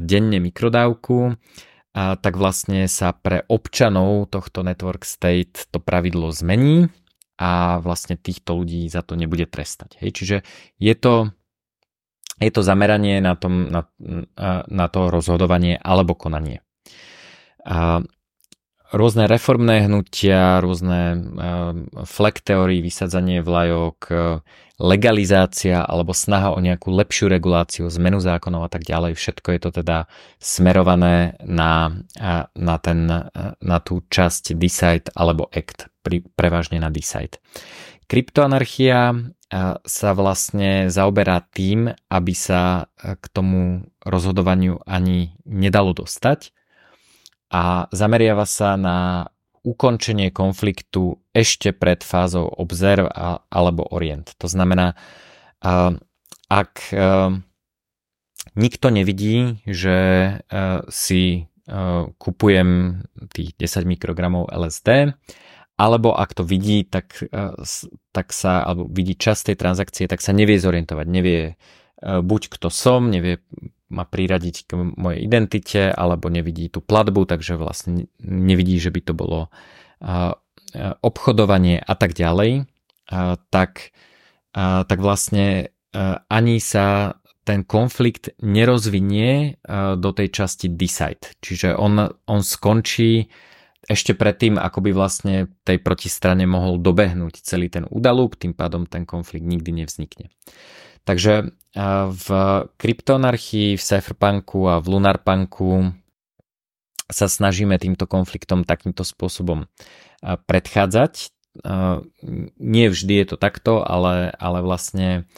denne 0.00 0.40
mikrodávku, 0.40 1.36
tak 1.96 2.36
vlastne 2.36 2.84
sa 2.92 3.16
pre 3.16 3.48
občanov 3.48 4.28
tohto 4.28 4.60
network 4.60 5.08
state 5.08 5.64
to 5.72 5.80
pravidlo 5.80 6.28
zmení 6.28 6.92
a 7.40 7.80
vlastne 7.80 8.20
týchto 8.20 8.52
ľudí 8.52 8.84
za 8.92 9.00
to 9.00 9.16
nebude 9.16 9.48
trestať. 9.48 9.96
Hej, 10.04 10.10
čiže 10.12 10.36
je 10.76 10.92
to, 10.92 11.32
je 12.36 12.52
to 12.52 12.60
zameranie 12.60 13.24
na, 13.24 13.32
tom, 13.32 13.72
na, 13.72 13.88
na 14.68 14.86
to 14.92 15.08
rozhodovanie 15.08 15.80
alebo 15.80 16.12
konanie. 16.12 16.60
A 17.64 18.04
rôzne 18.92 19.26
reformné 19.26 19.86
hnutia, 19.86 20.62
rôzne 20.62 21.00
uh, 21.16 21.72
flag 22.06 22.38
teórii, 22.42 22.84
vysadzanie 22.84 23.42
vlajok, 23.42 23.98
uh, 24.10 24.40
legalizácia 24.76 25.80
alebo 25.80 26.12
snaha 26.12 26.52
o 26.52 26.60
nejakú 26.60 26.92
lepšiu 26.92 27.32
reguláciu, 27.32 27.88
zmenu 27.88 28.20
zákonov 28.20 28.68
a 28.68 28.70
tak 28.70 28.84
ďalej. 28.84 29.16
Všetko 29.16 29.48
je 29.56 29.60
to 29.60 29.70
teda 29.82 29.98
smerované 30.38 31.34
na, 31.42 31.90
uh, 32.20 32.46
na, 32.52 32.76
ten, 32.76 33.08
na 33.58 33.78
tú 33.80 34.04
časť 34.06 34.52
Decide 34.54 35.08
alebo 35.16 35.48
Act, 35.48 35.88
prevažne 36.36 36.78
na 36.78 36.92
Decide. 36.92 37.40
Kryptoanarchia 38.06 39.18
sa 39.86 40.10
vlastne 40.14 40.90
zaoberá 40.90 41.42
tým, 41.54 41.90
aby 42.10 42.34
sa 42.34 42.90
k 42.98 43.24
tomu 43.30 43.86
rozhodovaniu 44.02 44.82
ani 44.86 45.38
nedalo 45.46 45.94
dostať 45.94 46.54
a 47.50 47.86
zameriava 47.94 48.46
sa 48.46 48.74
na 48.74 49.28
ukončenie 49.66 50.30
konfliktu 50.30 51.18
ešte 51.34 51.74
pred 51.74 52.02
fázou 52.06 52.46
observe 52.46 53.10
alebo 53.50 53.82
orient. 53.90 54.30
To 54.38 54.46
znamená, 54.46 54.94
ak 56.46 56.72
nikto 58.54 58.86
nevidí, 58.94 59.58
že 59.66 59.98
si 60.86 61.50
kupujem 62.22 63.02
tých 63.34 63.58
10 63.58 63.90
mikrogramov 63.90 64.46
LSD, 64.54 65.18
alebo 65.76 66.14
ak 66.14 66.32
to 66.32 66.46
vidí, 66.46 66.86
tak, 66.86 67.20
tak 68.14 68.26
sa, 68.30 68.62
alebo 68.64 68.86
vidí 68.86 69.18
čas 69.18 69.42
tej 69.42 69.58
transakcie, 69.58 70.06
tak 70.06 70.22
sa 70.22 70.30
nevie 70.30 70.56
zorientovať, 70.62 71.06
nevie 71.10 71.58
buď 72.00 72.42
kto 72.54 72.70
som, 72.70 73.10
nevie 73.10 73.42
ma 73.86 74.02
priradiť 74.02 74.56
k 74.66 74.70
mojej 74.98 75.20
identite 75.22 75.94
alebo 75.94 76.26
nevidí 76.26 76.66
tú 76.66 76.82
platbu, 76.82 77.22
takže 77.28 77.54
vlastne 77.54 78.10
nevidí, 78.18 78.82
že 78.82 78.90
by 78.90 79.00
to 79.06 79.12
bolo 79.14 79.48
obchodovanie 81.00 81.78
a 81.80 81.94
tak 81.94 82.12
ďalej, 82.12 82.66
tak, 83.48 83.94
tak 84.58 84.98
vlastne 84.98 85.70
ani 86.26 86.56
sa 86.58 87.16
ten 87.46 87.62
konflikt 87.62 88.34
nerozvinie 88.42 89.62
do 89.96 90.10
tej 90.10 90.28
časti 90.34 90.66
decide. 90.66 91.30
Čiže 91.38 91.78
on, 91.78 92.10
on 92.26 92.40
skončí 92.42 93.30
ešte 93.86 94.18
predtým, 94.18 94.58
ako 94.58 94.82
by 94.82 94.90
vlastne 94.90 95.46
tej 95.62 95.78
protistrane 95.78 96.42
mohol 96.42 96.82
dobehnúť 96.82 97.38
celý 97.46 97.70
ten 97.70 97.86
údalup, 97.86 98.34
tým 98.34 98.50
pádom 98.50 98.82
ten 98.82 99.06
konflikt 99.06 99.46
nikdy 99.46 99.70
nevznikne. 99.70 100.26
Takže 101.06 101.54
v 102.10 102.26
kryptonarchii, 102.82 103.78
v 103.78 103.82
cypherpunku 103.82 104.66
a 104.66 104.82
v 104.82 104.86
lunarpunku 104.90 105.94
sa 107.06 107.30
snažíme 107.30 107.78
týmto 107.78 108.10
konfliktom 108.10 108.66
takýmto 108.66 109.06
spôsobom 109.06 109.70
predchádzať. 110.20 111.30
Nie 112.58 112.86
vždy 112.90 113.14
je 113.22 113.26
to 113.30 113.36
takto, 113.38 113.86
ale, 113.86 114.34
ale 114.34 114.58
vlastne 114.66 115.30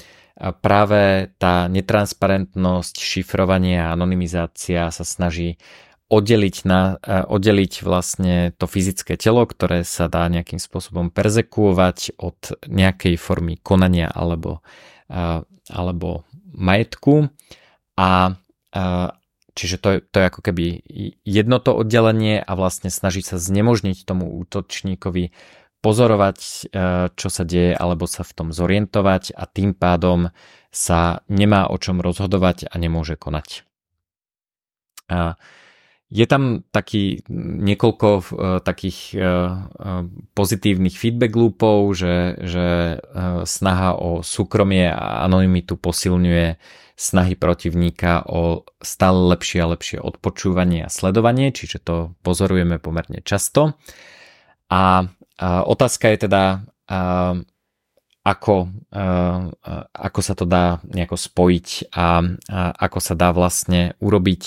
práve 0.64 1.34
tá 1.36 1.68
netransparentnosť, 1.68 2.94
šifrovanie 2.96 3.76
a 3.76 3.92
anonymizácia 3.92 4.88
sa 4.88 5.04
snaží 5.04 5.60
oddeliť, 6.08 6.56
na, 6.64 6.96
oddeliť 7.28 7.84
vlastne 7.84 8.56
to 8.56 8.64
fyzické 8.64 9.20
telo, 9.20 9.44
ktoré 9.44 9.84
sa 9.84 10.08
dá 10.08 10.24
nejakým 10.32 10.56
spôsobom 10.56 11.12
perzekuovať 11.12 12.16
od 12.16 12.56
nejakej 12.64 13.20
formy 13.20 13.60
konania 13.60 14.08
alebo, 14.08 14.64
alebo 15.08 16.28
majetku 16.52 17.32
a 17.96 18.36
čiže 19.58 19.76
to, 19.82 19.98
to 19.98 20.16
je 20.22 20.28
ako 20.30 20.40
keby 20.44 20.86
jedno 21.26 21.58
to 21.58 21.74
oddelenie 21.74 22.38
a 22.38 22.52
vlastne 22.54 22.94
snaží 22.94 23.26
sa 23.26 23.42
znemožniť 23.42 24.06
tomu 24.06 24.30
útočníkovi 24.38 25.34
pozorovať, 25.82 26.38
e, 26.38 26.50
čo 27.14 27.28
sa 27.30 27.42
deje, 27.42 27.74
alebo 27.74 28.06
sa 28.06 28.22
v 28.22 28.32
tom 28.34 28.48
zorientovať 28.54 29.34
a 29.34 29.46
tým 29.46 29.74
pádom 29.74 30.30
sa 30.70 31.22
nemá 31.26 31.66
o 31.70 31.76
čom 31.78 31.98
rozhodovať 31.98 32.70
a 32.70 32.74
nemôže 32.78 33.14
konať. 33.18 33.66
Je 36.08 36.24
tam 36.24 36.64
taký 36.72 37.20
niekoľko 37.68 38.08
uh, 38.08 38.24
takých 38.64 39.12
uh, 39.12 39.68
pozitívnych 40.32 40.96
feedback 40.96 41.36
loopov, 41.36 41.92
že, 42.00 42.40
že 42.48 42.66
uh, 42.96 43.44
snaha 43.44 43.92
o 43.92 44.24
súkromie 44.24 44.88
a 44.88 45.28
anonymitu 45.28 45.76
posilňuje 45.76 46.56
snahy 46.98 47.38
protivníka 47.38 48.26
o 48.26 48.66
stále 48.82 49.30
lepšie 49.30 49.62
a 49.62 49.70
lepšie 49.70 49.98
odpočúvanie 50.02 50.82
a 50.82 50.90
sledovanie, 50.90 51.54
čiže 51.54 51.78
to 51.78 52.18
pozorujeme 52.26 52.82
pomerne 52.82 53.22
často. 53.22 53.78
A, 54.66 55.06
a 55.38 55.62
otázka 55.62 56.10
je 56.10 56.18
teda, 56.26 56.66
a, 56.90 57.38
ako, 58.26 58.56
a, 58.90 59.04
ako 59.94 60.20
sa 60.26 60.34
to 60.34 60.42
dá 60.42 60.82
nejako 60.90 61.14
spojiť 61.14 61.94
a, 61.94 62.26
a 62.50 62.60
ako 62.74 62.98
sa 62.98 63.14
dá 63.14 63.30
vlastne 63.30 63.94
urobiť 64.02 64.42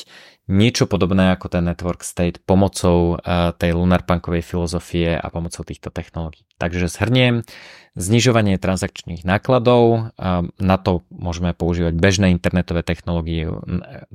niečo 0.52 0.86
podobné 0.86 1.32
ako 1.32 1.47
ten 1.47 1.64
network 1.64 2.04
state 2.04 2.43
pomocou 2.43 3.16
uh, 3.16 3.56
tej 3.56 3.72
lunarpunkovej 3.72 4.43
filozofie 4.43 5.16
a 5.16 5.24
pomocou 5.32 5.64
týchto 5.64 5.88
technológií. 5.89 6.43
Takže 6.60 6.91
zhrniem, 6.91 7.47
znižovanie 7.95 8.60
transakčných 8.60 9.24
nákladov, 9.24 10.12
uh, 10.12 10.43
na 10.60 10.78
to 10.78 11.08
môžeme 11.08 11.56
používať 11.56 11.95
bežné 11.95 12.28
internetové 12.36 12.84
technológie, 12.84 13.47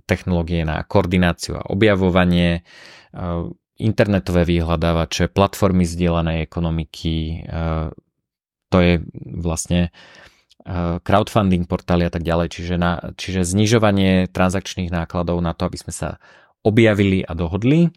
technológie 0.04 0.68
na 0.68 0.84
koordináciu 0.84 1.56
a 1.56 1.66
objavovanie, 1.72 2.60
uh, 3.16 3.48
internetové 3.80 4.44
vyhľadávače, 4.44 5.32
platformy 5.32 5.84
zdieľanej 5.84 6.48
ekonomiky, 6.48 7.44
to 8.72 8.78
je 8.80 9.04
vlastne 9.36 9.92
Eh, 9.92 10.35
crowdfunding 11.06 11.70
portály 11.70 12.02
a 12.02 12.10
tak 12.10 12.26
ďalej, 12.26 12.50
čiže, 12.50 12.74
na, 12.74 13.14
čiže 13.14 13.46
znižovanie 13.46 14.26
transakčných 14.34 14.90
nákladov 14.90 15.38
na 15.38 15.54
to, 15.54 15.70
aby 15.70 15.78
sme 15.78 15.94
sa 15.94 16.18
objavili 16.66 17.22
a 17.22 17.38
dohodli. 17.38 17.94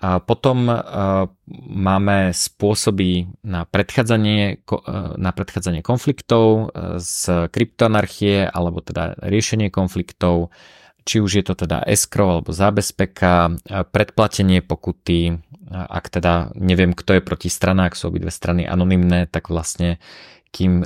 A 0.00 0.16
potom 0.16 0.64
uh, 0.64 1.28
máme 1.68 2.32
spôsoby 2.32 3.28
na 3.44 3.68
predchádzanie, 3.68 4.64
uh, 4.64 5.12
na 5.20 5.28
predchádzanie 5.28 5.84
konfliktov 5.84 6.72
z 6.96 7.52
kryptoanarchie 7.52 8.48
alebo 8.48 8.80
teda 8.80 9.20
riešenie 9.20 9.68
konfliktov, 9.68 10.56
či 11.04 11.20
už 11.20 11.30
je 11.40 11.44
to 11.44 11.52
teda 11.52 11.84
escrow 11.84 12.40
alebo 12.40 12.52
zábezpeka, 12.52 13.60
predplatenie 13.92 14.64
pokuty, 14.64 15.36
ak 15.68 16.12
teda 16.12 16.52
neviem, 16.56 16.92
kto 16.92 17.18
je 17.18 17.22
proti 17.24 17.48
strana, 17.48 17.88
ak 17.88 17.96
sú 17.96 18.08
obidve 18.08 18.32
strany 18.32 18.68
anonymné, 18.68 19.28
tak 19.28 19.48
vlastne 19.48 20.00
kým 20.50 20.82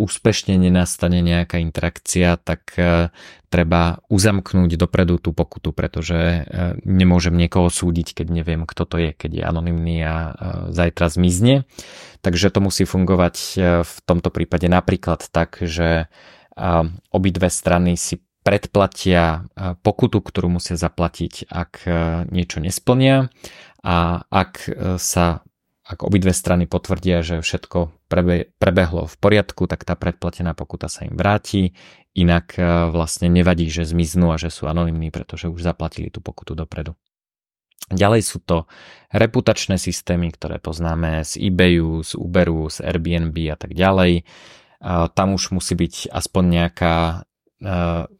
úspešne 0.00 0.56
nenastane 0.56 1.20
nejaká 1.20 1.60
interakcia, 1.60 2.40
tak 2.40 2.72
treba 3.52 4.00
uzamknúť 4.08 4.80
dopredu 4.80 5.20
tú 5.20 5.36
pokutu, 5.36 5.76
pretože 5.76 6.48
nemôžem 6.88 7.36
niekoho 7.36 7.68
súdiť, 7.68 8.16
keď 8.16 8.26
neviem, 8.32 8.64
kto 8.64 8.88
to 8.88 8.96
je, 8.96 9.10
keď 9.12 9.30
je 9.36 9.42
anonymný 9.44 9.96
a 10.00 10.16
zajtra 10.72 11.12
zmizne. 11.12 11.68
Takže 12.24 12.48
to 12.48 12.64
musí 12.64 12.88
fungovať 12.88 13.36
v 13.84 13.94
tomto 14.08 14.32
prípade 14.32 14.64
napríklad 14.72 15.28
tak, 15.28 15.60
že 15.60 16.08
obidve 17.12 17.52
strany 17.52 18.00
si 18.00 18.24
predplatia 18.42 19.46
pokutu, 19.86 20.18
ktorú 20.24 20.56
musia 20.56 20.74
zaplatiť, 20.80 21.52
ak 21.52 21.72
niečo 22.32 22.58
nesplnia 22.64 23.28
a 23.84 24.24
ak 24.32 24.52
sa 24.96 25.46
ak 25.92 26.04
obidve 26.04 26.32
strany 26.32 26.64
potvrdia, 26.64 27.20
že 27.20 27.44
všetko 27.44 28.08
prebe, 28.08 28.50
prebehlo 28.56 29.04
v 29.04 29.16
poriadku, 29.20 29.68
tak 29.68 29.84
tá 29.84 29.94
predplatená 29.94 30.56
pokuta 30.56 30.88
sa 30.88 31.04
im 31.04 31.14
vráti, 31.14 31.76
inak 32.16 32.56
e, 32.56 32.64
vlastne 32.90 33.28
nevadí, 33.28 33.68
že 33.68 33.84
zmiznú 33.84 34.32
a 34.32 34.40
že 34.40 34.48
sú 34.48 34.68
anonimní, 34.68 35.12
pretože 35.12 35.52
už 35.52 35.60
zaplatili 35.60 36.08
tú 36.08 36.24
pokutu 36.24 36.56
dopredu. 36.56 36.96
Ďalej 37.92 38.22
sú 38.24 38.38
to 38.40 38.64
reputačné 39.12 39.76
systémy, 39.76 40.32
ktoré 40.32 40.56
poznáme 40.56 41.26
z 41.28 41.36
eBayu, 41.52 42.00
z 42.00 42.16
Uberu, 42.16 42.72
z 42.72 42.80
Airbnb 42.88 43.36
a 43.52 43.56
tak 43.58 43.76
ďalej. 43.76 44.24
Tam 45.12 45.28
už 45.36 45.54
musí 45.54 45.74
byť 45.76 46.10
aspoň 46.10 46.44
nejaká 46.46 46.96
e, 47.04 47.16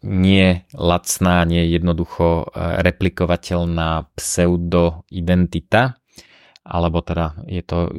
nie 0.04 0.62
lacná, 0.76 1.42
nie 1.48 1.64
jednoducho 1.72 2.46
e, 2.52 2.60
replikovateľná 2.84 4.12
pseudo-identita, 4.14 6.01
alebo 6.62 7.02
teda 7.02 7.42
je 7.50 7.62
to 7.62 7.90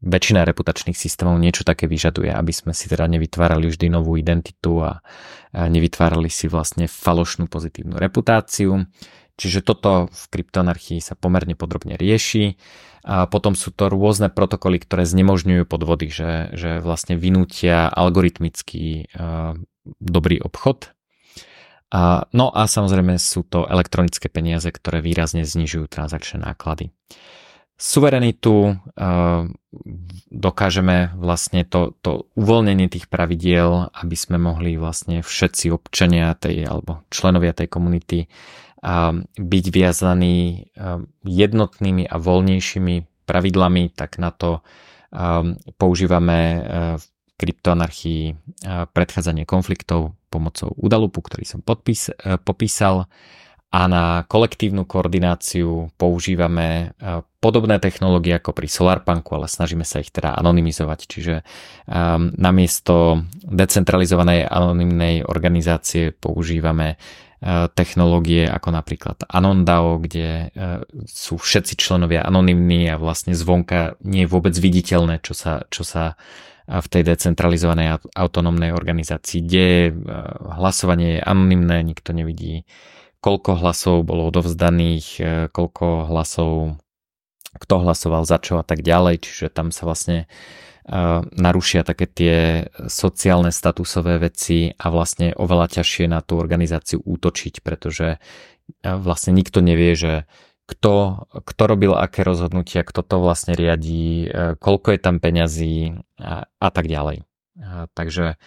väčšina 0.00 0.46
reputačných 0.46 0.94
systémov 0.94 1.42
niečo 1.42 1.66
také 1.66 1.90
vyžaduje, 1.90 2.30
aby 2.30 2.52
sme 2.54 2.70
si 2.70 2.86
teda 2.86 3.10
nevytvárali 3.10 3.66
vždy 3.66 3.90
novú 3.90 4.14
identitu 4.14 4.86
a 4.86 5.02
nevytvárali 5.50 6.30
si 6.30 6.46
vlastne 6.46 6.86
falošnú 6.86 7.50
pozitívnu 7.50 7.98
reputáciu. 7.98 8.86
Čiže 9.34 9.66
toto 9.66 10.06
v 10.12 10.24
kryptoanarchii 10.30 11.00
sa 11.02 11.18
pomerne 11.18 11.58
podrobne 11.58 11.96
rieši. 11.98 12.60
A 13.00 13.24
potom 13.24 13.56
sú 13.56 13.72
to 13.72 13.88
rôzne 13.88 14.28
protokoly, 14.28 14.76
ktoré 14.76 15.08
znemožňujú 15.08 15.64
podvody, 15.64 16.12
že, 16.12 16.52
že 16.52 16.84
vlastne 16.84 17.16
vynútia 17.16 17.88
algoritmický 17.88 19.08
uh, 19.16 19.56
dobrý 19.96 20.44
obchod. 20.44 20.92
A, 21.90 22.28
no 22.36 22.52
a 22.52 22.68
samozrejme 22.68 23.16
sú 23.16 23.42
to 23.48 23.64
elektronické 23.64 24.28
peniaze, 24.28 24.68
ktoré 24.68 25.00
výrazne 25.00 25.48
znižujú 25.48 25.88
transakčné 25.88 26.44
náklady 26.44 26.92
suverenitu, 27.80 28.76
dokážeme 30.28 31.16
vlastne 31.16 31.64
to, 31.64 31.96
to 32.04 32.28
uvoľnenie 32.36 32.92
tých 32.92 33.08
pravidiel, 33.08 33.88
aby 33.96 34.16
sme 34.20 34.36
mohli 34.36 34.76
vlastne 34.76 35.24
všetci 35.24 35.72
občania 35.72 36.36
tej 36.36 36.68
alebo 36.68 37.00
členovia 37.08 37.56
tej 37.56 37.72
komunity 37.72 38.28
byť 39.36 39.64
viazaní 39.72 40.68
jednotnými 41.24 42.04
a 42.04 42.16
voľnejšími 42.20 42.94
pravidlami, 43.24 43.82
tak 43.96 44.20
na 44.20 44.28
to 44.32 44.60
používame 45.80 46.38
v 47.00 47.04
kryptoanarchii 47.40 48.22
predchádzanie 48.92 49.48
konfliktov 49.48 50.12
pomocou 50.28 50.76
Udalupu, 50.76 51.24
ktorý 51.24 51.48
som 51.48 51.60
podpís, 51.64 52.12
popísal. 52.44 53.08
A 53.70 53.86
na 53.86 54.26
kolektívnu 54.26 54.82
koordináciu 54.82 55.94
používame 55.94 56.90
podobné 57.40 57.80
technológie 57.80 58.36
ako 58.36 58.52
pri 58.52 58.68
Solarpunku, 58.68 59.32
ale 59.32 59.48
snažíme 59.48 59.82
sa 59.82 60.04
ich 60.04 60.12
teda 60.12 60.36
anonymizovať, 60.36 61.00
čiže 61.08 61.34
um, 61.88 62.30
namiesto 62.36 63.24
decentralizovanej 63.48 64.44
anonymnej 64.44 65.24
organizácie 65.24 66.12
používame 66.12 67.00
uh, 67.00 67.72
technológie 67.72 68.44
ako 68.44 68.68
napríklad 68.76 69.24
Anondao, 69.26 69.96
kde 69.96 70.52
uh, 70.52 70.84
sú 71.08 71.40
všetci 71.40 71.80
členovia 71.80 72.22
anonymní 72.28 72.92
a 72.92 73.00
vlastne 73.00 73.32
zvonka 73.32 73.96
nie 74.04 74.28
je 74.28 74.32
vôbec 74.32 74.52
viditeľné, 74.52 75.24
čo 75.24 75.32
sa, 75.32 75.64
čo 75.72 75.82
sa 75.82 76.20
v 76.70 76.86
tej 76.86 77.02
decentralizovanej 77.02 78.14
autonómnej 78.14 78.70
organizácii 78.70 79.42
deje. 79.42 79.90
Hlasovanie 80.54 81.18
je 81.18 81.26
anonymné, 81.26 81.82
nikto 81.82 82.14
nevidí 82.14 82.62
koľko 83.20 83.60
hlasov 83.60 84.08
bolo 84.08 84.32
odovzdaných, 84.32 85.06
e, 85.20 85.24
koľko 85.52 86.08
hlasov, 86.08 86.80
kto 87.56 87.82
hlasoval 87.82 88.22
za 88.28 88.38
čo 88.38 88.60
a 88.60 88.64
tak 88.64 88.84
ďalej, 88.84 89.26
čiže 89.26 89.50
tam 89.50 89.74
sa 89.74 89.88
vlastne 89.88 90.30
uh, 90.86 91.26
narušia 91.34 91.82
také 91.82 92.06
tie 92.06 92.36
sociálne 92.86 93.50
statusové 93.50 94.22
veci 94.22 94.70
a 94.70 94.86
vlastne 94.92 95.34
oveľa 95.34 95.80
ťažšie 95.80 96.06
na 96.06 96.22
tú 96.22 96.38
organizáciu 96.38 97.02
útočiť, 97.02 97.64
pretože 97.66 98.16
uh, 98.16 98.96
vlastne 99.00 99.34
nikto 99.34 99.58
nevie, 99.64 99.98
že 99.98 100.30
kto, 100.70 101.26
kto 101.42 101.62
robil 101.66 101.92
aké 101.98 102.22
rozhodnutia, 102.22 102.86
kto 102.86 103.02
to 103.02 103.18
vlastne 103.18 103.58
riadí, 103.58 104.30
uh, 104.30 104.54
koľko 104.54 104.94
je 104.94 105.00
tam 105.02 105.18
peňazí 105.18 105.98
a, 106.22 106.46
a 106.46 106.68
tak 106.70 106.86
ďalej. 106.86 107.26
Takže 107.92 108.40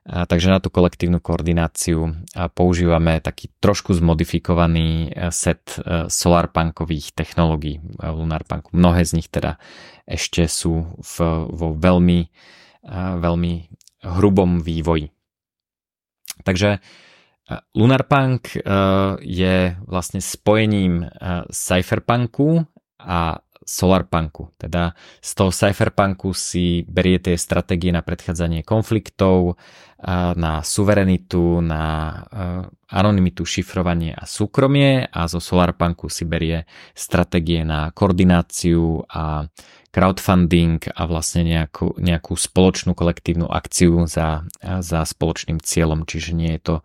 Takže 0.00 0.48
na 0.48 0.64
tú 0.64 0.72
kolektívnu 0.72 1.20
koordináciu 1.20 2.24
používame 2.56 3.20
taký 3.20 3.52
trošku 3.60 3.92
zmodifikovaný 3.92 5.12
set 5.28 5.76
solarpunkových 6.08 7.12
technológií 7.12 7.84
Lunarpunku. 8.00 8.72
Mnohé 8.72 9.04
z 9.04 9.20
nich 9.20 9.28
teda 9.28 9.60
ešte 10.08 10.48
sú 10.48 10.96
v, 10.98 11.14
vo 11.52 11.76
veľmi, 11.76 12.32
veľmi 13.20 13.52
hrubom 14.00 14.64
vývoji. 14.64 15.12
Takže 16.48 16.80
Lunarpunk 17.76 18.56
je 19.20 19.56
vlastne 19.84 20.20
spojením 20.24 21.12
cypherpunku 21.52 22.64
a 23.04 23.44
solarpunku. 23.70 24.50
Teda 24.58 24.98
z 25.22 25.30
toho 25.38 25.54
cypherpunku 25.54 26.34
si 26.34 26.82
berie 26.90 27.22
tie 27.22 27.38
stratégie 27.38 27.94
na 27.94 28.02
predchádzanie 28.02 28.66
konfliktov, 28.66 29.54
na 30.34 30.64
suverenitu, 30.64 31.60
na 31.60 32.16
anonymitu, 32.88 33.44
šifrovanie 33.44 34.16
a 34.16 34.24
súkromie 34.24 35.06
a 35.06 35.28
zo 35.28 35.38
solarpunku 35.38 36.08
si 36.08 36.24
berie 36.24 36.64
stratégie 36.96 37.62
na 37.62 37.92
koordináciu 37.92 39.04
a 39.06 39.44
crowdfunding 39.90 40.80
a 40.94 41.02
vlastne 41.04 41.42
nejakú, 41.42 41.98
nejakú 41.98 42.38
spoločnú 42.38 42.94
kolektívnu 42.94 43.50
akciu 43.50 44.06
za, 44.06 44.46
za 44.62 45.02
spoločným 45.02 45.58
cieľom, 45.58 46.06
čiže 46.06 46.30
nie 46.32 46.56
je, 46.56 46.60
to, 46.62 46.76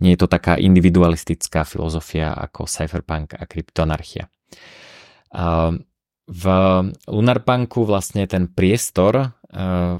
nie 0.00 0.16
je 0.16 0.24
to 0.24 0.28
taká 0.32 0.56
individualistická 0.56 1.68
filozofia 1.68 2.32
ako 2.32 2.64
cypherpunk 2.64 3.36
a 3.36 3.44
kryptoanarchia. 3.44 4.32
V 6.24 6.44
Lunarpunku 7.04 7.84
vlastne 7.84 8.24
ten 8.24 8.48
priestor, 8.48 9.12
e, 9.20 9.26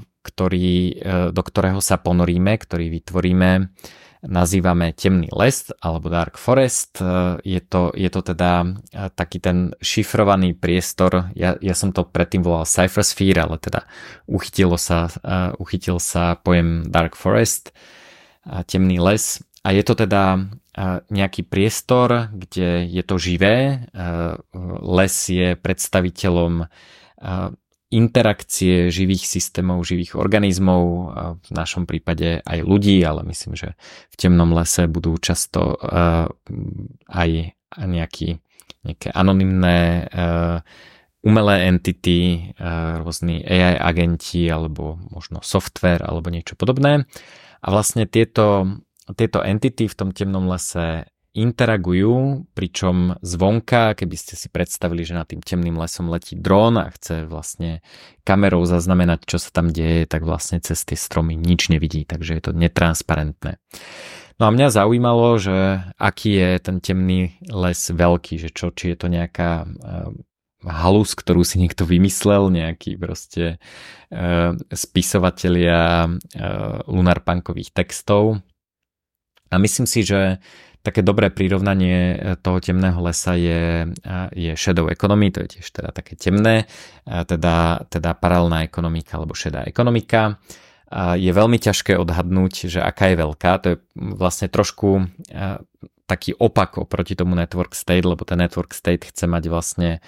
ktorý, 0.01 0.69
e, 0.89 0.93
do 1.29 1.41
ktorého 1.45 1.77
sa 1.85 2.01
ponoríme, 2.01 2.57
ktorý 2.57 2.89
vytvoríme, 2.89 3.69
nazývame 4.25 4.89
temný 4.97 5.29
les 5.29 5.69
alebo 5.85 6.09
dark 6.09 6.41
forest. 6.41 6.97
E, 6.97 7.37
je 7.45 7.61
to, 7.61 7.93
je 7.93 8.09
to 8.09 8.21
teda 8.25 8.73
taký 9.13 9.37
ten 9.37 9.77
šifrovaný 9.77 10.57
priestor. 10.57 11.29
Ja, 11.37 11.61
ja 11.61 11.77
som 11.77 11.93
to 11.93 12.09
predtým 12.09 12.41
volal 12.41 12.65
Cyphersphere, 12.65 13.45
ale 13.45 13.61
teda 13.61 13.85
uchytilo 14.25 14.81
sa, 14.81 15.13
uchytil 15.61 16.01
sa 16.01 16.41
pojem 16.41 16.89
dark 16.89 17.13
forest, 17.13 17.69
temný 18.65 18.97
les. 18.97 19.45
A 19.65 19.73
je 19.73 19.81
to 19.81 19.97
teda 19.97 20.45
nejaký 21.09 21.41
priestor, 21.41 22.29
kde 22.29 22.85
je 22.85 23.01
to 23.01 23.17
živé. 23.17 23.89
Les 24.85 25.15
je 25.25 25.57
predstaviteľom 25.57 26.69
interakcie 27.89 28.91
živých 28.91 29.23
systémov, 29.25 29.87
živých 29.87 30.19
organizmov, 30.19 30.83
v 31.41 31.49
našom 31.49 31.89
prípade 31.89 32.45
aj 32.45 32.59
ľudí, 32.61 33.01
ale 33.01 33.25
myslím, 33.25 33.55
že 33.57 33.73
v 34.11 34.15
temnom 34.19 34.51
lese 34.53 34.85
budú 34.85 35.17
často 35.17 35.79
aj 37.09 37.29
nejaký, 37.79 38.37
nejaké 38.83 39.09
anonymné 39.15 40.11
umelé 41.25 41.55
entity, 41.71 42.53
rôzni 43.01 43.41
AI 43.41 43.81
agenti 43.81 44.45
alebo 44.45 45.01
možno 45.09 45.41
software 45.41 46.05
alebo 46.05 46.29
niečo 46.29 46.53
podobné. 46.59 47.09
A 47.65 47.67
vlastne 47.73 48.05
tieto, 48.05 48.77
tieto 49.13 49.45
entity 49.45 49.85
v 49.85 49.97
tom 49.97 50.09
temnom 50.09 50.49
lese 50.49 51.05
interagujú, 51.35 52.47
pričom 52.55 53.19
zvonka, 53.19 53.91
keby 53.99 54.15
ste 54.15 54.39
si 54.39 54.47
predstavili, 54.47 55.03
že 55.03 55.19
nad 55.19 55.27
tým 55.27 55.43
temným 55.43 55.75
lesom 55.75 56.07
letí 56.07 56.39
dron 56.39 56.79
a 56.79 56.87
chce 56.87 57.27
vlastne 57.27 57.83
kamerou 58.23 58.63
zaznamenať, 58.63 59.27
čo 59.27 59.37
sa 59.43 59.51
tam 59.51 59.67
deje, 59.67 60.07
tak 60.07 60.23
vlastne 60.23 60.63
cez 60.63 60.87
tie 60.87 60.95
stromy 60.95 61.35
nič 61.35 61.67
nevidí, 61.67 62.07
takže 62.07 62.39
je 62.39 62.41
to 62.41 62.51
netransparentné. 62.55 63.59
No 64.39 64.47
a 64.47 64.49
mňa 64.55 64.67
zaujímalo, 64.71 65.35
že 65.35 65.83
aký 65.99 66.39
je 66.39 66.49
ten 66.63 66.77
temný 66.79 67.35
les 67.51 67.79
veľký, 67.91 68.39
že 68.39 68.49
čo, 68.55 68.71
či 68.71 68.95
je 68.95 68.97
to 68.99 69.07
nejaká 69.11 69.67
halus, 70.65 71.13
ktorú 71.13 71.45
si 71.45 71.61
niekto 71.61 71.85
vymyslel, 71.85 72.49
nejaký 72.49 72.97
proste 72.97 73.61
uh, 74.09 74.57
spisovatelia 74.73 76.09
uh, 76.09 76.81
lunarpunkových 76.89 77.75
textov. 77.75 78.41
A 79.51 79.55
myslím 79.61 79.85
si, 79.85 80.01
že 80.01 80.41
také 80.85 81.01
dobré 81.01 81.33
prirovnanie 81.33 82.21
toho 82.45 82.61
temného 82.61 83.01
lesa 83.01 83.33
je, 83.33 83.89
je 84.37 84.53
shadow 84.53 84.85
economy, 84.85 85.33
to 85.33 85.41
je 85.41 85.57
tiež 85.57 85.67
teda 85.73 85.89
také 85.89 86.13
temné, 86.13 86.69
teda, 87.05 87.89
teda 87.89 88.13
paralelná 88.13 88.61
ekonomika 88.61 89.17
alebo 89.17 89.33
šedá 89.33 89.65
ekonomika. 89.65 90.37
Je 91.17 91.31
veľmi 91.33 91.57
ťažké 91.57 91.97
odhadnúť, 91.97 92.69
že 92.69 92.85
aká 92.85 93.09
je 93.09 93.17
veľká, 93.17 93.51
to 93.57 93.67
je 93.73 93.77
vlastne 93.97 94.45
trošku 94.45 95.09
taký 96.05 96.37
opak 96.37 96.77
oproti 96.77 97.17
tomu 97.17 97.33
network 97.33 97.73
state, 97.73 98.05
lebo 98.05 98.21
ten 98.21 98.37
network 98.37 98.77
state 98.77 99.09
chce 99.09 99.25
mať 99.25 99.49
vlastne 99.49 100.05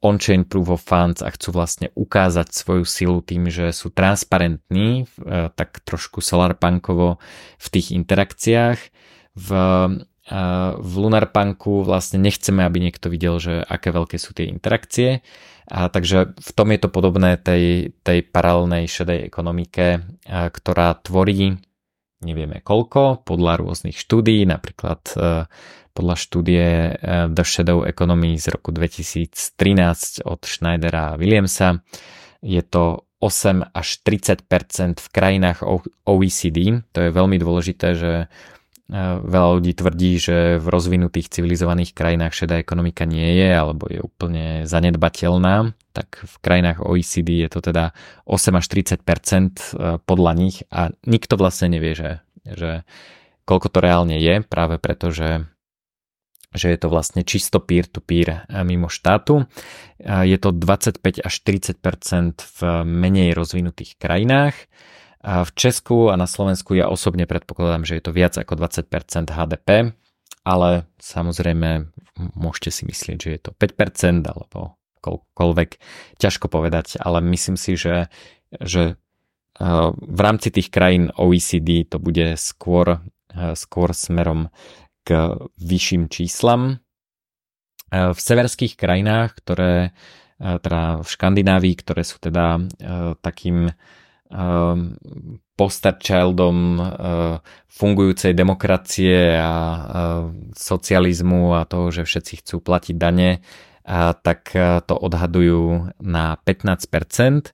on-chain 0.00 0.48
proof 0.48 0.72
of 0.72 0.80
funds 0.80 1.20
a 1.20 1.28
chcú 1.28 1.52
vlastne 1.52 1.92
ukázať 1.92 2.56
svoju 2.56 2.84
silu 2.88 3.20
tým, 3.20 3.52
že 3.52 3.68
sú 3.76 3.92
transparentní, 3.92 5.04
e, 5.04 5.52
tak 5.52 5.84
trošku 5.84 6.24
solarpunkovo 6.24 7.20
v 7.60 7.66
tých 7.68 7.92
interakciách. 7.92 8.80
V, 9.36 9.48
e, 9.52 10.40
v 10.80 10.92
Lunarpunku 10.96 11.84
vlastne 11.84 12.16
nechceme, 12.16 12.64
aby 12.64 12.80
niekto 12.80 13.12
videl, 13.12 13.36
že 13.36 13.60
aké 13.60 13.92
veľké 13.92 14.16
sú 14.16 14.32
tie 14.32 14.48
interakcie. 14.48 15.20
A 15.70 15.86
takže 15.92 16.32
v 16.34 16.50
tom 16.56 16.72
je 16.72 16.80
to 16.80 16.88
podobné 16.90 17.36
tej, 17.36 17.94
tej 18.00 18.24
paralelnej 18.24 18.88
šedej 18.88 19.28
ekonomike, 19.28 19.86
e, 19.96 20.00
ktorá 20.48 20.96
tvorí 20.96 21.60
nevieme 22.20 22.60
koľko, 22.60 23.24
podľa 23.24 23.64
rôznych 23.64 23.96
štúdí, 23.96 24.44
napríklad 24.44 25.00
podľa 25.92 26.16
štúdie 26.16 26.64
eh, 26.64 27.26
The 27.30 27.44
Shadow 27.44 27.84
Economy 27.84 28.38
z 28.38 28.54
roku 28.54 28.70
2013 28.70 30.24
od 30.24 30.40
Schneidera 30.42 31.14
a 31.14 31.18
Williamsa. 31.18 31.82
Je 32.40 32.62
to 32.64 33.10
8 33.20 33.76
až 33.76 33.88
30% 34.00 34.96
v 34.96 35.08
krajinách 35.12 35.60
OECD. 36.08 36.80
To 36.96 36.98
je 37.04 37.10
veľmi 37.12 37.36
dôležité, 37.36 37.92
že 37.92 38.12
eh, 38.24 38.96
veľa 39.20 39.60
ľudí 39.60 39.76
tvrdí, 39.76 40.12
že 40.16 40.56
v 40.56 40.66
rozvinutých 40.72 41.28
civilizovaných 41.28 41.92
krajinách 41.92 42.32
šedá 42.32 42.56
ekonomika 42.56 43.04
nie 43.04 43.36
je 43.36 43.50
alebo 43.52 43.92
je 43.92 44.00
úplne 44.00 44.64
zanedbateľná. 44.64 45.76
Tak 45.92 46.24
v 46.24 46.36
krajinách 46.40 46.80
OECD 46.80 47.44
je 47.44 47.48
to 47.52 47.60
teda 47.60 47.92
8 48.24 48.56
až 48.56 48.66
30 48.72 49.04
eh, 49.04 50.00
podľa 50.00 50.32
nich 50.32 50.64
a 50.72 50.88
nikto 51.04 51.36
vlastne 51.36 51.76
nevie, 51.76 51.92
že, 51.92 52.24
že 52.48 52.88
koľko 53.44 53.68
to 53.68 53.78
reálne 53.84 54.16
je, 54.16 54.46
práve 54.46 54.78
preto, 54.78 55.10
že 55.10 55.50
že 56.54 56.70
je 56.70 56.78
to 56.78 56.88
vlastne 56.90 57.22
čisto 57.22 57.62
peer-to-peer 57.62 58.28
eh, 58.28 58.64
mimo 58.66 58.90
štátu. 58.90 59.46
Je 60.00 60.40
to 60.40 60.56
25 60.56 61.20
až 61.20 61.34
40% 61.44 62.40
v 62.40 62.60
menej 62.88 63.36
rozvinutých 63.36 64.00
krajinách. 64.00 64.56
V 65.20 65.50
Česku 65.52 66.08
a 66.08 66.16
na 66.16 66.24
Slovensku 66.24 66.72
ja 66.72 66.88
osobne 66.88 67.28
predpokladám, 67.28 67.84
že 67.84 68.00
je 68.00 68.02
to 68.08 68.16
viac 68.16 68.32
ako 68.40 68.56
20% 68.56 69.28
HDP, 69.28 69.92
ale 70.48 70.88
samozrejme 70.96 71.92
môžete 72.32 72.70
si 72.72 72.82
myslieť, 72.88 73.18
že 73.20 73.30
je 73.36 73.40
to 73.44 73.50
5% 73.52 74.24
alebo 74.24 74.80
koľkoľvek. 75.04 75.70
Ťažko 76.16 76.48
povedať, 76.48 76.96
ale 76.96 77.20
myslím 77.20 77.60
si, 77.60 77.76
že, 77.76 78.08
že 78.56 78.96
v 79.92 80.20
rámci 80.20 80.48
tých 80.48 80.72
krajín 80.72 81.12
OECD 81.12 81.84
to 81.84 82.00
bude 82.00 82.40
skôr, 82.40 83.04
skôr 83.52 83.92
smerom 83.92 84.48
k 85.10 85.34
vyšším 85.58 86.06
číslam. 86.06 86.78
E, 87.90 88.14
v 88.14 88.18
severských 88.18 88.78
krajinách, 88.78 89.42
ktoré 89.42 89.74
e, 89.82 89.90
teda 90.38 91.02
v 91.02 91.08
Škandinávii, 91.10 91.74
ktoré 91.82 92.06
sú 92.06 92.22
teda 92.22 92.62
e, 92.62 93.18
takým 93.18 93.74
poster 95.58 95.98
childom 95.98 96.78
fungujúcej 97.66 98.30
demokracie 98.30 99.34
a 99.34 99.58
socializmu 100.54 101.58
a 101.58 101.66
toho, 101.66 101.90
že 101.90 102.06
všetci 102.06 102.38
chcú 102.38 102.62
platiť 102.62 102.94
dane, 102.94 103.42
tak 104.22 104.54
to 104.86 104.94
odhadujú 104.94 105.90
na 105.98 106.38
15%. 106.46 107.50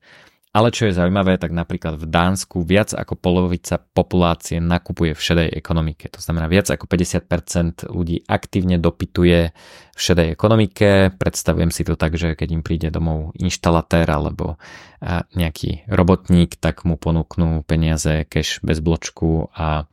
Ale 0.57 0.73
čo 0.73 0.89
je 0.89 0.97
zaujímavé, 0.97 1.37
tak 1.37 1.53
napríklad 1.53 2.01
v 2.01 2.09
Dánsku 2.09 2.65
viac 2.65 2.97
ako 2.97 3.13
polovica 3.21 3.77
populácie 3.77 4.57
nakupuje 4.57 5.13
v 5.13 5.21
šedej 5.21 5.49
ekonomike. 5.53 6.09
To 6.09 6.25
znamená, 6.25 6.49
viac 6.49 6.73
ako 6.73 6.89
50% 6.89 7.85
ľudí 7.93 8.25
aktívne 8.25 8.81
dopytuje 8.81 9.53
v 9.93 10.01
šedej 10.01 10.33
ekonomike. 10.33 11.13
Predstavujem 11.13 11.69
si 11.69 11.85
to 11.85 12.01
tak, 12.01 12.17
že 12.17 12.33
keď 12.33 12.49
im 12.57 12.65
príde 12.65 12.89
domov 12.89 13.37
inštalatér 13.37 14.09
alebo 14.09 14.57
nejaký 15.37 15.93
robotník, 15.93 16.57
tak 16.57 16.89
mu 16.89 16.97
ponúknú 16.97 17.61
peniaze 17.69 18.25
cash 18.25 18.65
bez 18.65 18.81
bločku 18.81 19.53
a 19.53 19.85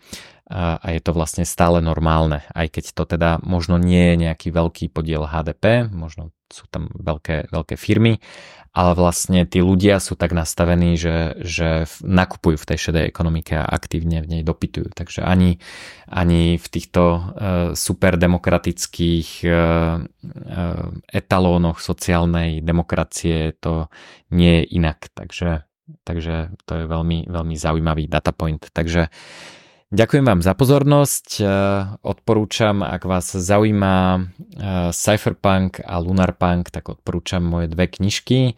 a, 0.54 0.78
je 0.86 1.02
to 1.02 1.18
vlastne 1.18 1.50
stále 1.50 1.82
normálne, 1.82 2.46
aj 2.54 2.78
keď 2.78 2.86
to 2.94 3.04
teda 3.10 3.30
možno 3.42 3.82
nie 3.82 4.14
je 4.14 4.30
nejaký 4.30 4.54
veľký 4.54 4.94
podiel 4.94 5.26
HDP, 5.26 5.90
možno 5.90 6.30
sú 6.54 6.70
tam 6.70 6.94
veľké, 6.94 7.50
veľké 7.50 7.74
firmy, 7.74 8.22
ale 8.74 8.94
vlastne 8.94 9.46
tí 9.50 9.62
ľudia 9.62 9.98
sú 9.98 10.14
tak 10.14 10.34
nastavení, 10.34 10.94
že, 10.98 11.38
že 11.42 11.90
nakupujú 12.06 12.58
v 12.58 12.68
tej 12.70 12.78
šedej 12.90 13.06
ekonomike 13.10 13.58
a 13.58 13.70
aktívne 13.70 14.22
v 14.22 14.30
nej 14.38 14.42
dopytujú. 14.46 14.94
Takže 14.94 15.26
ani, 15.26 15.58
ani 16.10 16.58
v 16.58 16.68
týchto 16.70 17.02
uh, 17.02 17.22
superdemokratických 17.78 19.30
uh, 19.46 19.54
uh, 19.54 20.90
etalónoch 21.10 21.82
sociálnej 21.82 22.66
demokracie 22.66 23.54
to 23.58 23.94
nie 24.34 24.66
je 24.66 24.78
inak. 24.82 25.06
Takže, 25.14 25.70
takže 26.02 26.58
to 26.66 26.74
je 26.82 26.86
veľmi, 26.90 27.30
veľmi 27.30 27.54
zaujímavý 27.54 28.10
data 28.10 28.34
point. 28.34 28.74
Takže 28.74 29.06
uh, 29.06 29.63
Ďakujem 29.94 30.26
vám 30.26 30.42
za 30.42 30.58
pozornosť. 30.58 31.28
E, 31.38 31.46
odporúčam, 32.02 32.82
ak 32.82 33.06
vás 33.06 33.30
zaujíma 33.30 34.18
e, 34.18 34.22
Cypherpunk 34.90 35.86
a 35.86 36.02
Lunarpunk, 36.02 36.74
tak 36.74 36.90
odporúčam 36.90 37.46
moje 37.46 37.70
dve 37.70 37.86
knižky. 37.86 38.40
E, 38.42 38.54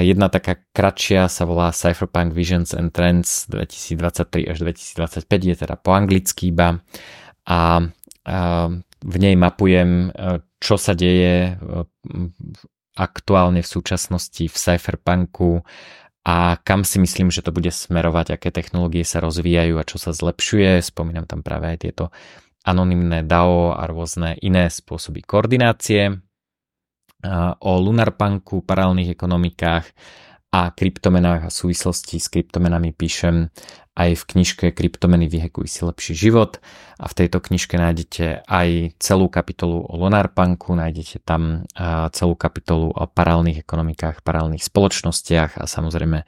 jedna 0.00 0.32
taká 0.32 0.56
kratšia 0.72 1.28
sa 1.28 1.44
volá 1.44 1.68
Cypherpunk 1.76 2.32
Visions 2.32 2.72
and 2.72 2.96
Trends 2.96 3.44
2023 3.52 4.48
až 4.48 4.56
2025, 4.64 5.20
je 5.52 5.56
teda 5.68 5.76
po 5.76 5.92
anglicky 5.92 6.48
iba. 6.48 6.80
A 7.44 7.84
v 9.00 9.16
nej 9.20 9.36
mapujem, 9.36 10.12
čo 10.60 10.76
sa 10.80 10.96
deje 10.96 11.60
aktuálne 12.96 13.60
v 13.60 13.68
súčasnosti 13.68 14.44
v 14.44 14.56
Cypherpunku 14.56 15.60
a 16.20 16.60
kam 16.60 16.84
si 16.84 17.00
myslím, 17.00 17.32
že 17.32 17.40
to 17.40 17.48
bude 17.48 17.72
smerovať, 17.72 18.36
aké 18.36 18.52
technológie 18.52 19.08
sa 19.08 19.24
rozvíjajú 19.24 19.80
a 19.80 19.88
čo 19.88 19.96
sa 19.96 20.12
zlepšuje. 20.12 20.84
Spomínam 20.84 21.24
tam 21.24 21.40
práve 21.40 21.72
aj 21.72 21.78
tieto 21.80 22.04
anonymné 22.60 23.24
DAO 23.24 23.72
a 23.72 23.88
rôzne 23.88 24.36
iné 24.44 24.68
spôsoby 24.68 25.24
koordinácie. 25.24 26.20
O 27.60 27.72
Lunarpunku, 27.80 28.64
paralelných 28.64 29.16
ekonomikách 29.16 29.88
a 30.50 30.74
kryptomenách 30.74 31.46
a 31.46 31.50
súvislosti 31.54 32.18
s 32.18 32.26
kryptomenami 32.26 32.90
píšem 32.90 33.54
aj 33.94 34.16
v 34.16 34.26
knižke 34.32 34.66
Kryptomeny 34.72 35.28
vyhekuj 35.28 35.66
si 35.68 35.84
lepší 35.84 36.14
život. 36.16 36.62
A 36.96 37.06
v 37.10 37.16
tejto 37.20 37.42
knižke 37.42 37.76
nájdete 37.76 38.48
aj 38.48 38.96
celú 38.96 39.28
kapitolu 39.28 39.82
o 39.84 39.94
Lunarpunku, 39.98 40.72
nájdete 40.72 41.20
tam 41.20 41.68
celú 42.14 42.34
kapitolu 42.34 42.90
o 42.90 43.04
paralelných 43.06 43.60
ekonomikách, 43.60 44.24
paralelných 44.24 44.64
spoločnostiach 44.64 45.60
a 45.60 45.64
samozrejme 45.68 46.24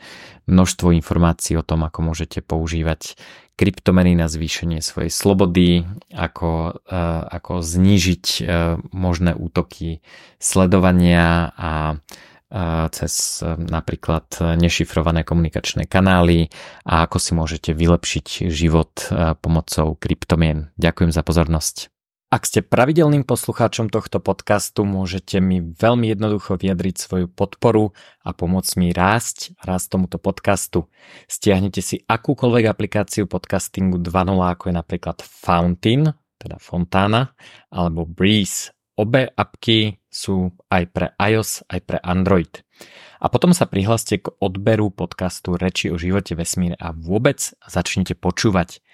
množstvo 0.47 0.93
informácií 0.93 1.57
o 1.57 1.65
tom, 1.65 1.87
ako 1.87 2.13
môžete 2.13 2.45
používať 2.45 3.17
kryptomeny 3.57 4.19
na 4.19 4.29
zvýšenie 4.29 4.83
svojej 4.85 5.13
slobody, 5.13 5.87
ako, 6.13 6.83
ako 7.31 7.63
znížiť 7.63 8.49
možné 8.91 9.33
útoky 9.39 10.03
sledovania 10.37 11.57
a 11.57 11.71
cez 12.93 13.41
e, 13.41 13.57
napríklad 13.57 14.29
nešifrované 14.61 15.25
komunikačné 15.25 15.89
kanály 15.89 16.53
a 16.85 17.09
ako 17.09 17.17
si 17.17 17.33
môžete 17.33 17.71
vylepšiť 17.73 18.53
život 18.53 19.09
e, 19.09 19.33
pomocou 19.41 19.97
kryptomien. 19.97 20.69
Ďakujem 20.77 21.11
za 21.17 21.25
pozornosť. 21.25 21.89
Ak 22.33 22.49
ste 22.49 22.65
pravidelným 22.65 23.29
poslucháčom 23.29 23.93
tohto 23.93 24.17
podcastu, 24.17 24.89
môžete 24.89 25.37
mi 25.37 25.61
veľmi 25.61 26.17
jednoducho 26.17 26.57
vyjadriť 26.57 26.97
svoju 26.97 27.27
podporu 27.29 27.93
a 28.25 28.33
pomôcť 28.33 28.73
mi 28.81 28.89
rásť, 28.89 29.53
rásť 29.61 29.87
tomuto 29.93 30.17
podcastu. 30.17 30.89
Stiahnete 31.29 31.85
si 31.85 32.01
akúkoľvek 32.09 32.65
aplikáciu 32.73 33.29
podcastingu 33.29 34.01
2.0, 34.01 34.33
ako 34.49 34.65
je 34.73 34.75
napríklad 34.77 35.21
Fountain, 35.21 36.09
teda 36.41 36.57
Fontana, 36.57 37.37
alebo 37.69 38.09
Breeze, 38.09 38.73
Obe 38.97 39.29
apky 39.29 40.02
sú 40.13 40.53
aj 40.69 40.93
pre 40.93 41.07
iOS, 41.17 41.65
aj 41.73 41.81
pre 41.89 41.99
Android. 42.05 42.61
A 43.19 43.33
potom 43.33 43.57
sa 43.57 43.65
prihláste 43.65 44.21
k 44.21 44.29
odberu 44.39 44.93
podcastu 44.93 45.57
Reči 45.57 45.89
o 45.89 45.97
živote 45.97 46.37
vesmíre 46.37 46.77
a 46.77 46.93
vôbec 46.93 47.41
začnite 47.65 48.13
počúvať. 48.13 48.85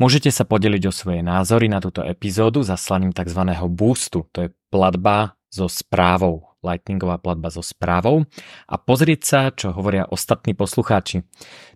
Môžete 0.00 0.32
sa 0.32 0.48
podeliť 0.48 0.88
o 0.88 0.96
svoje 0.96 1.20
názory 1.20 1.68
na 1.68 1.78
túto 1.78 2.02
epizódu 2.02 2.64
zaslaním 2.64 3.12
tzv. 3.12 3.44
boostu, 3.70 4.26
to 4.32 4.48
je 4.48 4.54
platba 4.72 5.36
so 5.52 5.70
správou 5.70 6.53
lightningová 6.64 7.20
platba 7.20 7.52
so 7.52 7.60
správou 7.60 8.24
a 8.64 8.74
pozrieť 8.80 9.20
sa, 9.22 9.40
čo 9.52 9.76
hovoria 9.76 10.08
ostatní 10.08 10.56
poslucháči. 10.56 11.28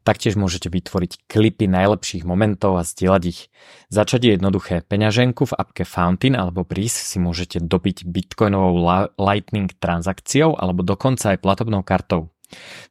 Taktiež 0.03 0.41
môžete 0.41 0.73
vytvoriť 0.73 1.29
klipy 1.29 1.69
najlepších 1.69 2.25
momentov 2.25 2.81
a 2.81 2.89
zdieľať 2.89 3.23
ich. 3.29 3.53
Začať 3.93 4.21
je 4.25 4.31
jednoduché. 4.41 4.81
Peňaženku 4.81 5.53
v 5.53 5.57
apke 5.61 5.85
Fountain 5.85 6.33
alebo 6.33 6.65
Breeze 6.65 6.97
si 6.97 7.21
môžete 7.21 7.61
dobiť 7.61 8.09
bitcoinovou 8.09 8.81
lightning 9.21 9.69
transakciou 9.77 10.57
alebo 10.57 10.81
dokonca 10.81 11.37
aj 11.37 11.45
platobnou 11.45 11.85
kartou. 11.85 12.33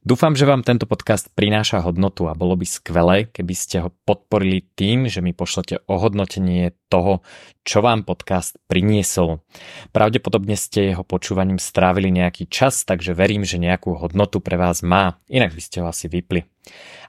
Dúfam, 0.05 0.38
že 0.38 0.45
vám 0.45 0.62
tento 0.62 0.86
podcast 0.86 1.28
prináša 1.34 1.82
hodnotu 1.82 2.30
a 2.30 2.38
bolo 2.38 2.53
by 2.53 2.66
skvelé, 2.66 3.18
keby 3.28 3.53
ste 3.58 3.82
ho 3.84 3.89
podporili 4.05 4.64
tým, 4.78 5.10
že 5.10 5.20
mi 5.20 5.34
pošlete 5.34 5.84
ohodnotenie 5.89 6.78
toho, 6.88 7.26
čo 7.66 7.84
vám 7.84 8.08
podcast 8.08 8.55
priniesol. 8.70 9.43
Pravdepodobne 9.91 10.55
ste 10.55 10.93
jeho 10.95 11.03
počúvaním 11.03 11.60
strávili 11.60 12.14
nejaký 12.14 12.47
čas, 12.47 12.86
takže 12.88 13.18
verím, 13.18 13.43
že 13.43 13.60
nejakú 13.60 13.97
hodnotu 13.97 14.39
pre 14.39 14.55
vás 14.55 14.86
má, 14.86 15.20
inak 15.28 15.51
by 15.51 15.62
ste 15.62 15.84
ho 15.84 15.89
asi 15.89 16.08
vypli. 16.08 16.45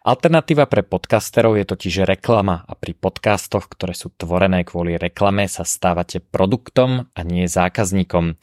Alternatíva 0.08 0.64
pre 0.70 0.86
podcasterov 0.86 1.58
je 1.58 1.68
totiž 1.68 2.08
reklama 2.08 2.64
a 2.64 2.72
pri 2.78 2.96
podcastoch, 2.96 3.68
ktoré 3.68 3.92
sú 3.92 4.08
tvorené 4.14 4.64
kvôli 4.64 4.96
reklame, 4.96 5.44
sa 5.50 5.66
stávate 5.66 6.22
produktom 6.22 7.10
a 7.12 7.20
nie 7.26 7.44
zákazníkom. 7.44 8.38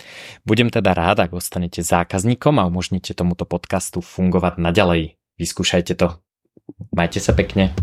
Budem 0.46 0.70
teda 0.70 0.94
rád, 0.94 1.26
ak 1.26 1.34
ostanete 1.34 1.82
zákazníkom 1.82 2.60
a 2.62 2.68
umožníte 2.68 3.16
tomuto 3.18 3.48
podcastu 3.48 4.04
fungovať 4.04 4.62
naďalej. 4.62 5.18
Vyskúšajte 5.42 5.94
to. 5.98 6.20
Majte 6.92 7.24
sa 7.24 7.32
pekne. 7.32 7.74